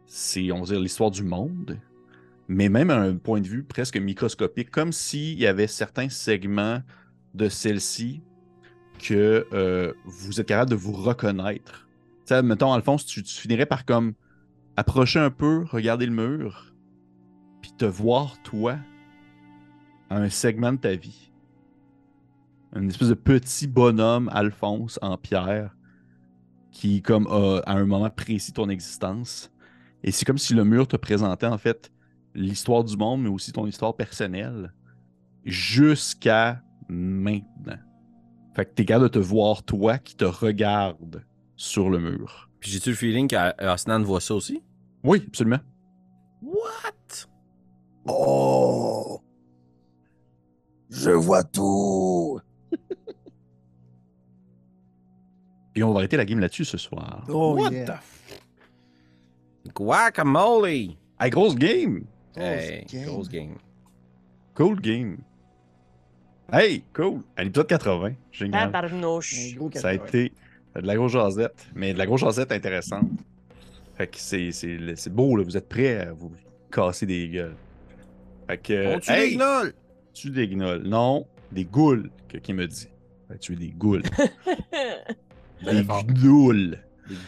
[0.06, 1.78] c'est on va dire, l'histoire du monde,
[2.48, 6.82] mais même à un point de vue presque microscopique, comme s'il y avait certains segments
[7.34, 8.22] de celle-ci
[9.00, 11.88] que euh, vous êtes capable de vous reconnaître.
[12.26, 14.14] Tu mettons, Alphonse, tu, finirais par comme
[14.76, 16.74] approcher un peu, regarder le mur,
[17.62, 18.78] puis te voir, toi,
[20.10, 21.32] à un segment de ta vie.
[22.74, 25.76] Un espèce de petit bonhomme, Alphonse, en pierre,
[26.72, 29.52] qui, comme, a, à un moment précis, ton existence.
[30.04, 31.92] Et c'est comme si le mur te présentait, en fait,
[32.36, 34.72] l'histoire du monde, mais aussi ton histoire personnelle,
[35.46, 37.78] jusqu'à maintenant.
[38.56, 41.24] Fait que t'es capable de te voir, toi, qui te regarde
[41.56, 42.50] sur le mur.
[42.60, 44.62] Puis j'ai-tu le feeling qu'Osnan voit ça aussi?
[45.04, 45.60] Oui, absolument.
[46.42, 47.28] What?
[48.08, 49.22] Oh!
[50.90, 52.40] Je vois tout!
[55.76, 57.24] Et on va arrêter la game là-dessus ce soir.
[57.30, 57.86] Oh, What yeah.
[57.86, 58.42] the f-
[59.74, 60.98] Guacamole!
[61.20, 62.06] Hey, grosse game!
[62.36, 63.06] Hey, game.
[63.06, 63.56] grosse game.
[64.56, 65.18] Cool game.
[66.52, 67.22] Hey, cool.
[67.38, 68.14] Un épisode 80.
[68.32, 68.72] Génial.
[68.72, 69.56] Tabarnouche.
[69.76, 70.08] Ça a 80.
[70.08, 70.34] été
[70.76, 73.10] de la grosse jasette, mais de la grosse jasette intéressante.
[73.96, 75.44] Fait que c'est, c'est, c'est beau, là.
[75.44, 76.32] Vous êtes prêts à vous
[76.72, 77.56] casser des gueules.
[78.48, 78.96] Fait que.
[78.96, 79.74] On tue hey, les gnolls!
[80.14, 80.84] Tu des gnolls.
[80.84, 82.90] Non, des goules, que, qui me dit.
[83.28, 84.02] Fait que tu es des goules.
[85.64, 86.78] des gnouls.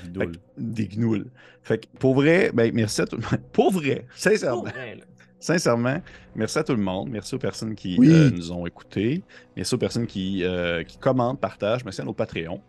[0.06, 1.26] Des que- des gnouls.
[1.64, 3.42] Fait que pour vrai, ben merci à tout le monde.
[3.52, 4.64] Pour vrai, sincèrement.
[4.64, 5.04] Pour vrai, là.
[5.42, 5.98] Sincèrement,
[6.36, 7.10] merci à tout le monde.
[7.10, 8.10] Merci aux personnes qui Oui.
[8.10, 9.24] euh, nous ont écoutés.
[9.58, 11.84] Merci aux personnes qui, euh, qui commentent, partagent.
[11.84, 12.62] Merci à nos Patreons.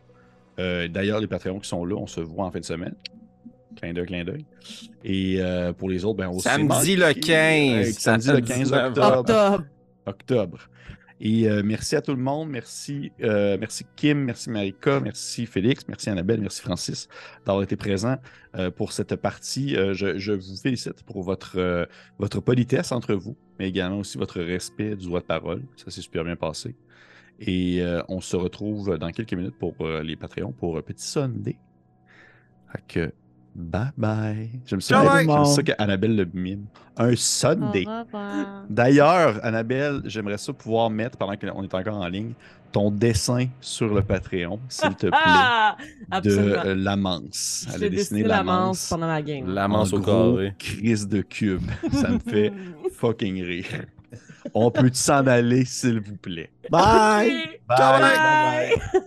[0.59, 2.95] Euh, D'ailleurs, les Patreons qui sont là, on se voit en fin de semaine.
[3.77, 4.45] Clin d'œil, clin d'œil.
[5.05, 7.89] Et euh, pour les autres, ben, on Samedi le 15.
[7.89, 9.19] Euh, samedi le 15 19 octobre.
[9.19, 9.65] Octobre.
[10.07, 10.59] octobre.
[11.25, 12.51] Et euh, merci à tout le monde.
[12.51, 17.09] Merci, euh, merci Kim, merci Marika, merci Félix, merci Annabelle, merci Francis
[17.47, 18.17] d'avoir été présent
[18.57, 19.77] euh, pour cette partie.
[19.77, 21.87] Je, vous félicite pour votre,
[22.19, 25.63] votre politesse entre vous, mais également aussi votre respect du droit de parole.
[25.77, 26.75] Ça s'est super bien passé.
[27.39, 31.57] Et on se retrouve dans quelques minutes pour les Patreons pour un petit Sunday.
[32.73, 33.13] Fait que
[33.55, 34.51] Bye bye.
[34.67, 35.47] J'aime ça, bye.
[35.47, 36.65] ça qu'Annabelle le mime.
[36.97, 37.85] Un Sunday.
[38.69, 42.33] D'ailleurs, Annabelle, j'aimerais ça pouvoir mettre, pendant qu'on est encore en ligne,
[42.71, 45.77] ton dessin sur le Patreon, s'il te plaît, Ah!
[45.79, 46.63] de Absolument.
[46.65, 47.67] euh, l'amance.
[47.69, 48.89] Elle a dessiné dessiné la l'amance.
[48.89, 49.47] pendant la game.
[49.53, 50.55] La en manche au gros carré.
[50.59, 51.71] crise de cube.
[51.93, 52.53] Ça me fait
[52.95, 53.85] fucking rire.
[54.55, 56.51] On peut s'en aller, s'il vous plaît?
[56.71, 57.33] Bye!
[57.69, 57.79] Bye.
[57.79, 58.75] Bye!
[58.81, 59.03] Bye.